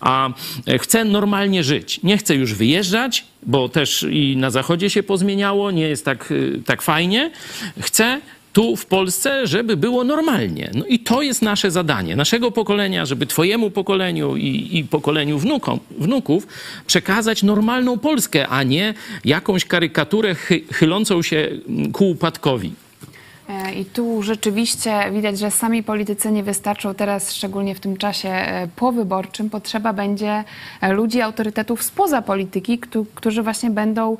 a 0.00 0.30
e, 0.66 0.78
chce 0.78 1.04
normalnie 1.04 1.64
żyć. 1.64 2.02
Nie 2.02 2.18
chce 2.18 2.34
już 2.34 2.54
wyjeżdżać, 2.54 3.24
bo 3.42 3.68
też 3.68 4.06
i 4.10 4.36
na 4.36 4.50
zachodzie 4.50 4.90
się 4.90 5.02
pozmieniało, 5.02 5.70
nie 5.70 5.88
jest 5.88 6.04
tak, 6.04 6.32
e, 6.32 6.62
tak 6.62 6.82
fajnie. 6.82 7.30
Chce 7.80 8.20
tu 8.52 8.76
w 8.76 8.86
Polsce, 8.86 9.46
żeby 9.46 9.76
było 9.76 10.04
normalnie. 10.04 10.70
No 10.74 10.84
i 10.84 10.98
to 10.98 11.22
jest 11.22 11.42
nasze 11.42 11.70
zadanie, 11.70 12.16
naszego 12.16 12.50
pokolenia, 12.50 13.06
żeby 13.06 13.26
twojemu 13.26 13.70
pokoleniu 13.70 14.36
i, 14.36 14.78
i 14.78 14.84
pokoleniu 14.84 15.38
wnukom, 15.38 15.80
wnuków 15.98 16.46
przekazać 16.86 17.42
normalną 17.42 17.98
Polskę, 17.98 18.48
a 18.48 18.62
nie 18.62 18.94
jakąś 19.24 19.64
karykaturę 19.64 20.34
chy, 20.34 20.60
chylącą 20.72 21.22
się 21.22 21.48
ku 21.92 22.10
upadkowi. 22.10 22.72
E, 23.50 23.74
I 23.74 23.84
tu 23.84 24.22
rzeczywiście 24.22 24.92
widać, 25.12 25.38
że 25.38 25.50
sami 25.50 25.82
politycy 25.82 26.32
nie 26.32 26.42
wystarczą 26.42 26.94
teraz, 26.94 27.34
szczególnie 27.34 27.74
w 27.74 27.80
tym 27.80 27.96
czasie 27.96 28.28
e, 28.28 28.68
powyborczym. 28.76 29.50
Potrzeba 29.50 29.92
będzie 29.92 30.44
e, 30.80 30.92
ludzi, 30.92 31.20
autorytetów 31.20 31.82
spoza 31.82 32.22
polityki, 32.22 32.78
którzy 33.14 33.42
właśnie 33.42 33.70
będą 33.70 34.16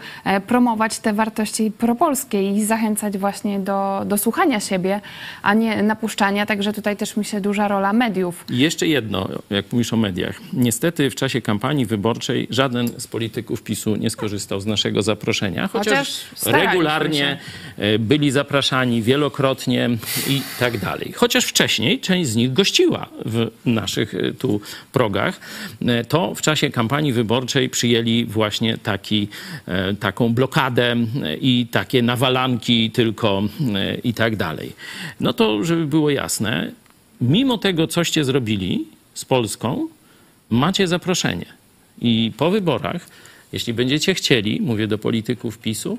promować 0.46 0.98
te 0.98 1.12
wartości 1.12 1.72
propolskie 1.78 2.50
i 2.50 2.64
zachęcać 2.64 3.18
właśnie 3.18 3.58
do, 3.58 4.02
do 4.06 4.18
słuchania 4.18 4.60
siebie, 4.60 5.00
a 5.42 5.54
nie 5.54 5.82
napuszczania. 5.82 6.46
Także 6.46 6.72
tutaj 6.72 6.96
też 6.96 7.16
myślę 7.16 7.40
duża 7.40 7.68
rola 7.68 7.92
mediów. 7.92 8.44
I 8.50 8.58
jeszcze 8.58 8.86
jedno, 8.86 9.28
jak 9.50 9.72
mówisz 9.72 9.92
o 9.92 9.96
mediach. 9.96 10.40
Niestety 10.52 11.10
w 11.10 11.14
czasie 11.14 11.40
kampanii 11.40 11.86
wyborczej 11.86 12.46
żaden 12.50 12.88
z 13.00 13.06
polityków 13.06 13.62
PiSu 13.62 13.96
nie 13.96 14.10
skorzystał 14.10 14.60
z 14.60 14.66
naszego 14.66 15.02
zaproszenia, 15.02 15.68
chociaż, 15.68 16.24
chociaż 16.34 16.52
regularnie 16.52 17.38
się. 17.78 17.98
byli 17.98 18.30
zapraszani 18.30 19.02
wielokrotnie 19.02 19.19
wielokrotnie 19.20 19.90
i 20.28 20.42
tak 20.58 20.78
dalej. 20.78 21.12
Chociaż 21.12 21.44
wcześniej 21.44 22.00
część 22.00 22.30
z 22.30 22.36
nich 22.36 22.52
gościła 22.52 23.06
w 23.26 23.50
naszych 23.64 24.14
e, 24.14 24.32
tu 24.32 24.60
progach, 24.92 25.40
e, 25.86 26.04
to 26.04 26.34
w 26.34 26.42
czasie 26.42 26.70
kampanii 26.70 27.12
wyborczej 27.12 27.68
przyjęli 27.68 28.24
właśnie 28.24 28.78
taki, 28.78 29.28
e, 29.66 29.94
taką 29.94 30.34
blokadę 30.34 30.96
i 31.40 31.66
takie 31.70 32.02
nawalanki 32.02 32.90
tylko 32.90 33.42
i 34.04 34.14
tak 34.14 34.36
dalej. 34.36 34.72
No 35.20 35.32
to, 35.32 35.64
żeby 35.64 35.86
było 35.86 36.10
jasne, 36.10 36.72
mimo 37.20 37.58
tego, 37.58 37.86
coście 37.86 38.24
zrobili 38.24 38.86
z 39.14 39.24
Polską, 39.24 39.88
macie 40.50 40.88
zaproszenie. 40.88 41.46
I 42.00 42.32
po 42.36 42.50
wyborach, 42.50 43.08
jeśli 43.52 43.74
będziecie 43.74 44.14
chcieli, 44.14 44.60
mówię 44.60 44.86
do 44.86 44.98
polityków 44.98 45.58
PiSu, 45.58 45.98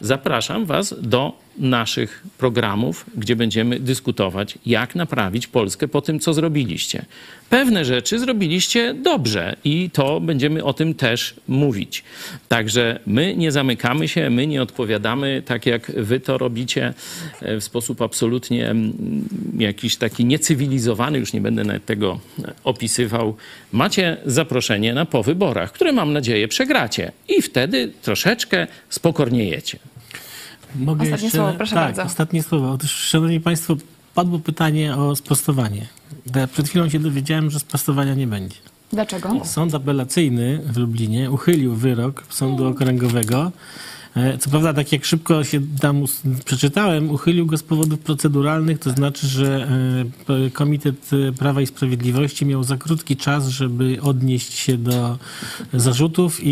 zapraszam 0.00 0.66
was 0.66 0.94
do 1.02 1.43
naszych 1.58 2.24
programów, 2.38 3.06
gdzie 3.16 3.36
będziemy 3.36 3.80
dyskutować, 3.80 4.58
jak 4.66 4.94
naprawić 4.94 5.46
Polskę 5.46 5.88
po 5.88 6.00
tym, 6.00 6.20
co 6.20 6.34
zrobiliście. 6.34 7.04
Pewne 7.50 7.84
rzeczy 7.84 8.18
zrobiliście 8.18 8.94
dobrze 8.94 9.56
i 9.64 9.90
to 9.92 10.20
będziemy 10.20 10.64
o 10.64 10.72
tym 10.72 10.94
też 10.94 11.34
mówić. 11.48 12.04
Także 12.48 13.00
my 13.06 13.36
nie 13.36 13.52
zamykamy 13.52 14.08
się, 14.08 14.30
my 14.30 14.46
nie 14.46 14.62
odpowiadamy 14.62 15.42
tak, 15.46 15.66
jak 15.66 15.92
wy 15.92 16.20
to 16.20 16.38
robicie 16.38 16.94
e, 17.40 17.60
w 17.60 17.64
sposób 17.64 18.02
absolutnie 18.02 18.70
mm, 18.70 18.92
jakiś 19.58 19.96
taki 19.96 20.24
niecywilizowany, 20.24 21.18
już 21.18 21.32
nie 21.32 21.40
będę 21.40 21.64
nawet 21.64 21.86
tego 21.86 22.20
opisywał. 22.64 23.36
Macie 23.72 24.16
zaproszenie 24.26 24.94
na 24.94 25.04
po 25.04 25.22
wyborach, 25.22 25.72
które 25.72 25.92
mam 25.92 26.12
nadzieję 26.12 26.48
przegracie 26.48 27.12
i 27.28 27.42
wtedy 27.42 27.92
troszeczkę 28.02 28.66
spokorniejecie. 28.88 29.78
Mogę 30.74 31.04
Ostatnie 31.04 31.30
słowo, 31.30 31.52
proszę 31.56 31.74
tak, 31.74 31.84
bardzo. 31.84 32.02
ostatnie 32.02 32.42
słowo. 32.42 32.70
Otóż, 32.72 32.90
szanowni 32.90 33.40
państwo, 33.40 33.76
padło 34.14 34.38
pytanie 34.38 34.96
o 34.96 35.16
sprostowanie. 35.16 35.86
Ja 36.36 36.46
przed 36.46 36.68
chwilą 36.68 36.88
się 36.88 36.98
dowiedziałem, 36.98 37.50
że 37.50 37.58
sprostowania 37.58 38.14
nie 38.14 38.26
będzie. 38.26 38.56
Dlaczego? 38.92 39.44
Sąd 39.44 39.74
apelacyjny 39.74 40.60
w 40.66 40.76
Lublinie 40.76 41.30
uchylił 41.30 41.74
wyrok 41.74 42.24
Sądu 42.28 42.66
Okręgowego. 42.66 43.52
E, 44.16 44.38
Co 44.38 44.50
prawda, 44.50 44.74
tak 44.74 44.92
jak 44.92 45.04
szybko 45.04 45.44
się 45.44 45.60
tam 45.80 46.04
przeczytałem, 46.44 47.10
uchylił 47.10 47.46
go 47.46 47.56
z 47.56 47.62
powodów 47.62 47.98
proceduralnych, 47.98 48.78
to 48.78 48.90
znaczy, 48.90 49.26
że 49.26 49.68
e, 50.46 50.50
Komitet 50.50 51.10
e, 51.12 51.32
Prawa 51.32 51.60
i 51.60 51.66
Sprawiedliwości 51.66 52.46
miał 52.46 52.64
za 52.64 52.76
krótki 52.76 53.16
czas, 53.16 53.48
żeby 53.48 53.98
odnieść 54.02 54.52
się 54.52 54.78
do 54.78 55.18
zarzutów 55.72 56.40
i, 56.42 56.48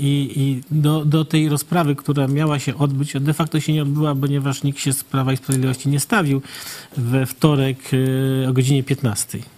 i, 0.00 0.40
i 0.42 0.62
do, 0.70 1.04
do 1.04 1.24
tej 1.24 1.48
rozprawy, 1.48 1.96
która 1.96 2.28
miała 2.28 2.58
się 2.58 2.78
odbyć. 2.78 3.12
De 3.20 3.32
facto 3.32 3.60
się 3.60 3.72
nie 3.72 3.82
odbyła, 3.82 4.14
ponieważ 4.14 4.62
nikt 4.62 4.80
się 4.80 4.92
z 4.92 5.04
Prawa 5.04 5.32
i 5.32 5.36
Sprawiedliwości 5.36 5.88
nie 5.88 6.00
stawił 6.00 6.42
we 6.96 7.26
wtorek 7.26 7.78
o 8.48 8.52
godzinie 8.52 8.82
15. 8.82 9.57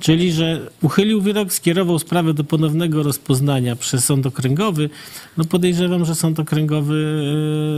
Czyli, 0.00 0.32
że 0.32 0.70
uchylił 0.82 1.20
wyrok, 1.20 1.52
skierował 1.52 1.98
sprawę 1.98 2.34
do 2.34 2.44
ponownego 2.44 3.02
rozpoznania 3.02 3.76
przez 3.76 4.04
sąd 4.04 4.26
okręgowy. 4.26 4.90
No 5.36 5.44
podejrzewam, 5.44 6.04
że 6.04 6.14
sąd 6.14 6.40
okręgowy 6.40 7.22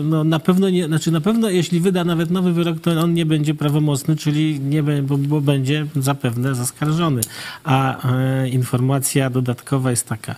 e, 0.01 0.03
no 0.03 0.25
na 0.25 0.39
pewno 0.39 0.71
nie, 0.71 0.87
znaczy 0.87 1.11
na 1.11 1.21
pewno 1.21 1.51
jeśli 1.51 1.81
wyda 1.81 2.05
nawet 2.05 2.31
nowy 2.31 2.53
wyrok, 2.53 2.81
to 2.81 2.91
on 2.91 3.15
nie 3.15 3.27
będzie 3.27 3.55
prawomocny, 3.55 4.17
czyli 4.17 4.61
nie, 4.61 4.83
bo, 4.83 5.19
bo 5.19 5.41
będzie 5.41 5.87
zapewne 5.97 6.55
zaskarżony. 6.55 7.21
A 7.65 8.09
e, 8.13 8.49
informacja 8.49 9.31
dodatkowa 9.31 9.91
jest 9.91 10.09
taka. 10.09 10.35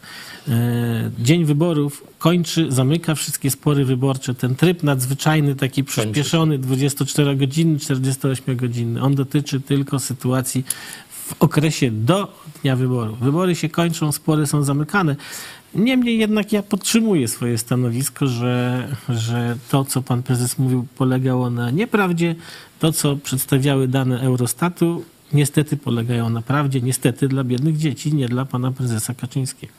E, 0.49 1.11
dzień 1.19 1.45
wyborów 1.45 2.05
kończy, 2.19 2.67
zamyka 2.69 3.15
wszystkie 3.15 3.51
spory 3.51 3.85
wyborcze. 3.85 4.35
Ten 4.35 4.57
tryb 4.57 4.83
nadzwyczajny, 4.83 5.55
taki 5.55 5.85
przyspieszony, 5.85 6.59
24-godzinny, 6.59 7.79
48-godzinny, 7.79 9.03
on 9.03 9.15
dotyczy 9.15 9.61
tylko 9.61 9.99
sytuacji 9.99 10.65
w 11.29 11.43
okresie 11.43 11.91
do 11.91 12.33
dnia 12.63 12.77
wyborów. 12.77 13.19
Wybory 13.19 13.55
się 13.55 13.69
kończą, 13.69 14.13
spory 14.13 14.47
są 14.47 14.63
zamykane. 14.63 15.17
Niemniej 15.75 16.19
jednak 16.19 16.53
ja 16.53 16.63
podtrzymuję 16.63 17.29
swoje 17.29 17.59
stanowisko, 17.59 18.27
że, 18.27 18.89
że 19.09 19.57
to, 19.71 19.85
co 19.85 20.03
pan 20.03 20.23
prezes 20.23 20.59
mówił, 20.59 20.87
polegało 20.97 21.51
na 21.51 21.71
nieprawdzie. 21.71 22.35
To, 22.79 22.93
co 22.93 23.17
przedstawiały 23.17 23.89
dane 23.89 24.21
Eurostatu, 24.21 25.05
niestety 25.33 25.77
polegają 25.77 26.31
na 26.31 26.43
prawdzie. 26.43 26.81
Niestety 26.81 27.29
dla 27.29 27.45
biednych 27.45 27.77
dzieci, 27.77 28.15
nie 28.15 28.29
dla 28.29 28.45
pana 28.45 28.73
prezesa 28.73 29.15
Kaczyńskiego. 29.15 29.73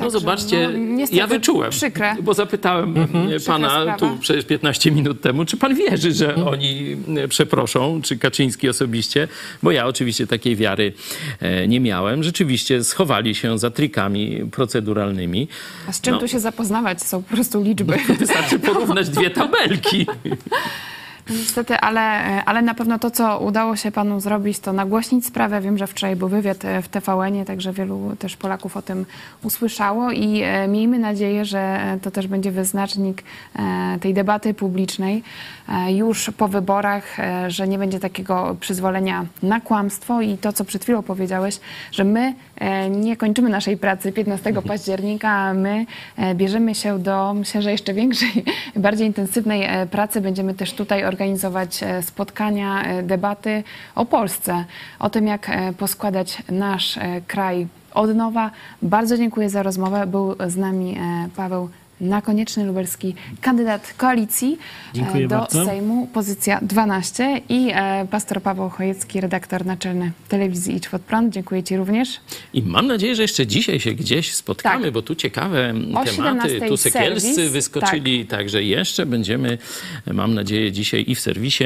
No 0.00 0.10
zobaczcie, 0.10 0.68
no, 0.68 0.78
niestety 0.78 1.18
ja 1.18 1.26
wyczułem, 1.26 1.70
przykre. 1.70 2.16
bo 2.22 2.34
zapytałem 2.34 2.96
Mhm. 2.96 3.28
pana 3.46 3.96
tu 3.98 4.16
przecież 4.20 4.44
15 4.44 4.90
minut 4.90 5.20
temu, 5.20 5.44
czy 5.44 5.56
pan 5.56 5.74
wierzy, 5.74 6.12
że 6.12 6.28
Mhm. 6.28 6.48
oni 6.48 6.96
e, 7.16 7.28
przeproszą, 7.28 8.00
czy 8.02 8.18
Kaczyński 8.18 8.68
osobiście, 8.68 9.28
bo 9.62 9.70
ja 9.70 9.86
oczywiście 9.86 10.26
takiej 10.26 10.56
wiary 10.56 10.92
e, 11.40 11.68
nie 11.68 11.80
miałem. 11.80 12.22
Rzeczywiście 12.22 12.84
schowali 12.84 13.34
się 13.34 13.58
za 13.58 13.70
trikami 13.70 14.40
proceduralnymi. 14.52 15.48
A 15.88 15.92
z 15.92 16.00
czym 16.00 16.14
No. 16.14 16.20
tu 16.20 16.28
się 16.28 16.40
zapoznawać? 16.40 17.02
Są 17.02 17.22
po 17.22 17.34
prostu 17.34 17.62
liczby. 17.62 17.96
Wystarczy 18.18 18.58
porównać 18.58 19.08
dwie 19.08 19.30
tabelki. 19.30 20.06
Niestety, 21.30 21.76
ale, 21.76 22.02
ale 22.44 22.62
na 22.62 22.74
pewno 22.74 22.98
to, 22.98 23.10
co 23.10 23.38
udało 23.38 23.76
się 23.76 23.92
panu 23.92 24.20
zrobić, 24.20 24.58
to 24.58 24.72
nagłośnić 24.72 25.26
sprawę. 25.26 25.60
Wiem, 25.60 25.78
że 25.78 25.86
wczoraj 25.86 26.16
był 26.16 26.28
wywiad 26.28 26.64
e, 26.64 26.82
w 26.82 26.88
TVN-ie, 26.88 27.44
także 27.44 27.72
wielu 27.72 28.16
też 28.18 28.36
Polaków 28.36 28.76
o 28.76 28.82
tym 28.82 29.06
usłyszało 29.42 30.10
i 30.10 30.40
e, 30.42 30.68
miejmy 30.68 30.98
nadzieję, 30.98 31.44
że 31.44 31.58
e, 31.58 31.98
to 32.02 32.10
też 32.10 32.26
będzie 32.26 32.50
wyznacznik 32.50 33.22
e, 33.56 33.98
tej 34.00 34.14
debaty 34.14 34.54
publicznej 34.54 35.22
e, 35.68 35.92
już 35.92 36.30
po 36.36 36.48
wyborach, 36.48 37.20
e, 37.20 37.50
że 37.50 37.68
nie 37.68 37.78
będzie 37.78 38.00
takiego 38.00 38.56
przyzwolenia 38.60 39.26
na 39.42 39.60
kłamstwo 39.60 40.20
i 40.20 40.38
to, 40.38 40.52
co 40.52 40.64
przed 40.64 40.82
chwilą 40.82 41.02
powiedziałeś, 41.02 41.60
że 41.92 42.04
my 42.04 42.34
e, 42.56 42.90
nie 42.90 43.16
kończymy 43.16 43.50
naszej 43.50 43.76
pracy 43.76 44.12
15 44.12 44.52
października, 44.68 45.28
a 45.28 45.54
my 45.54 45.86
e, 46.16 46.34
bierzemy 46.34 46.74
się 46.74 46.98
do, 46.98 47.34
myślę, 47.34 47.62
że 47.62 47.72
jeszcze 47.72 47.94
większej, 47.94 48.44
bardziej 48.76 49.06
intensywnej 49.06 49.62
e, 49.62 49.86
pracy. 49.86 50.20
Będziemy 50.20 50.54
też 50.54 50.72
tutaj 50.72 51.04
organizować 51.12 51.82
e, 51.82 52.02
spotkania, 52.02 52.82
e, 52.82 53.02
debaty 53.02 53.64
o 53.94 54.06
Polsce, 54.06 54.64
o 54.98 55.10
tym, 55.10 55.26
jak 55.26 55.48
e, 55.48 55.72
poskładać 55.72 56.42
nasz 56.48 56.98
kraj 57.26 57.66
od 57.94 58.14
nowa. 58.14 58.50
Bardzo 58.82 59.16
dziękuję 59.16 59.50
za 59.50 59.62
rozmowę. 59.62 60.06
Był 60.06 60.34
z 60.46 60.56
nami 60.56 60.98
e, 60.98 61.28
Paweł 62.02 62.10
Nakonieczny 62.10 62.64
Lubelski, 62.64 63.14
kandydat 63.40 63.94
koalicji 63.96 64.58
e, 64.92 64.94
Dziękuję 64.94 65.28
do 65.28 65.38
bardzo. 65.38 65.64
Sejmu, 65.64 66.06
pozycja 66.06 66.58
12 66.62 67.40
i 67.48 67.70
e, 67.74 68.06
pastor 68.10 68.42
Paweł 68.42 68.68
Chojecki, 68.68 69.20
redaktor 69.20 69.66
naczelny 69.66 70.12
telewizji 70.28 70.76
Idź 70.76 70.88
Pod 70.88 71.02
Prąd. 71.02 71.34
Dziękuję 71.34 71.62
Ci 71.62 71.76
również. 71.76 72.20
I 72.54 72.62
mam 72.62 72.86
nadzieję, 72.86 73.14
że 73.14 73.22
jeszcze 73.22 73.46
dzisiaj 73.46 73.80
się 73.80 73.92
gdzieś 73.92 74.34
spotkamy, 74.34 74.84
Tak. 74.84 74.92
bo 74.92 75.02
tu 75.02 75.14
ciekawe 75.14 75.70
O 75.70 76.04
tematy. 76.04 76.10
17 76.10 76.60
Tu 76.68 76.76
Sekielscy 76.76 77.34
serwis, 77.34 77.52
wyskoczyli, 77.52 78.26
także 78.26 78.62
jeszcze 78.62 79.06
będziemy, 79.06 79.58
mam 80.12 80.34
nadzieję, 80.34 80.72
dzisiaj 80.72 81.04
i 81.08 81.14
w 81.14 81.20
serwisie, 81.20 81.64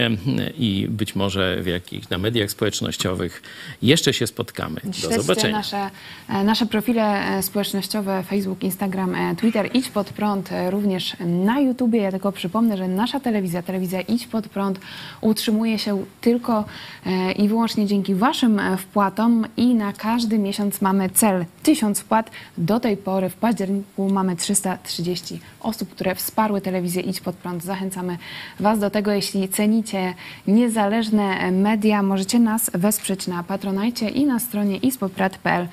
i 0.58 0.86
być 0.90 1.14
może 1.14 1.62
w 1.62 1.66
jakich, 1.66 2.10
na 2.10 2.18
mediach 2.18 2.50
społecznościowych 2.50 3.42
jeszcze 3.82 4.12
się 4.12 4.26
spotkamy. 4.26 4.80
Do 4.84 4.92
Śledźcie 4.92 5.22
zobaczenia. 5.22 5.56
nasze, 5.56 5.90
e, 6.28 6.44
nasze 6.44 6.66
profile 6.66 7.36
e, 7.38 7.42
społecznościowe 7.42 8.22
Facebook, 8.22 8.62
Instagram, 8.62 9.14
e, 9.14 9.36
Twitter. 9.36 9.70
Idź 9.74 9.88
pod 9.88 10.06
prąd 10.06 10.25
e, 10.52 10.70
również 10.70 11.16
na 11.20 11.60
YouTubie. 11.60 12.00
Ja 12.00 12.10
tylko 12.10 12.32
przypomnę, 12.32 12.76
że 12.76 12.88
nasza 12.88 13.20
telewizja, 13.20 13.62
telewizja 13.62 14.00
Idź 14.00 14.26
pod 14.26 14.48
prąd 14.48 14.80
utrzymuje 15.20 15.78
się 15.78 16.04
tylko 16.20 16.64
e, 17.06 17.32
i 17.32 17.48
wyłącznie 17.48 17.86
dzięki 17.86 18.14
Waszym 18.14 18.58
e, 18.58 18.76
wpłatom 18.76 19.46
i 19.56 19.74
na 19.74 19.92
każdy 19.92 20.38
miesiąc 20.38 20.80
mamy 20.80 21.10
cel 21.10 21.44
1000 21.62 22.00
wpłat. 22.00 22.30
Do 22.58 22.80
tej 22.80 22.96
pory 22.96 23.30
w 23.30 23.34
październiku 23.34 24.08
mamy 24.08 24.36
330 24.36 25.40
osób, 25.60 25.90
które 25.90 26.14
wsparły 26.14 26.60
telewizję 26.60 27.02
Idź 27.02 27.20
pod 27.20 27.36
prąd. 27.36 27.64
Zachęcamy 27.64 28.18
Was 28.60 28.78
do 28.78 28.90
tego, 28.90 29.12
jeśli 29.12 29.48
cenicie 29.48 30.14
niezależne 30.46 31.50
media, 31.52 32.02
możecie 32.02 32.38
nas 32.38 32.70
wesprzeć 32.74 33.26
na 33.26 33.42
Patronajcie 33.42 34.08
i 34.08 34.26
na 34.26 34.38
stronie 34.38 34.76
ispodprat.pl 34.76 35.68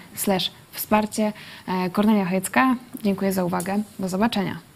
wsparcie. 0.73 1.33
E, 1.67 1.89
Kornelia 1.89 2.25
Chojecka, 2.25 2.75
dziękuję 3.03 3.33
za 3.33 3.43
uwagę. 3.43 3.83
Do 3.99 4.09
zobaczenia. 4.09 4.72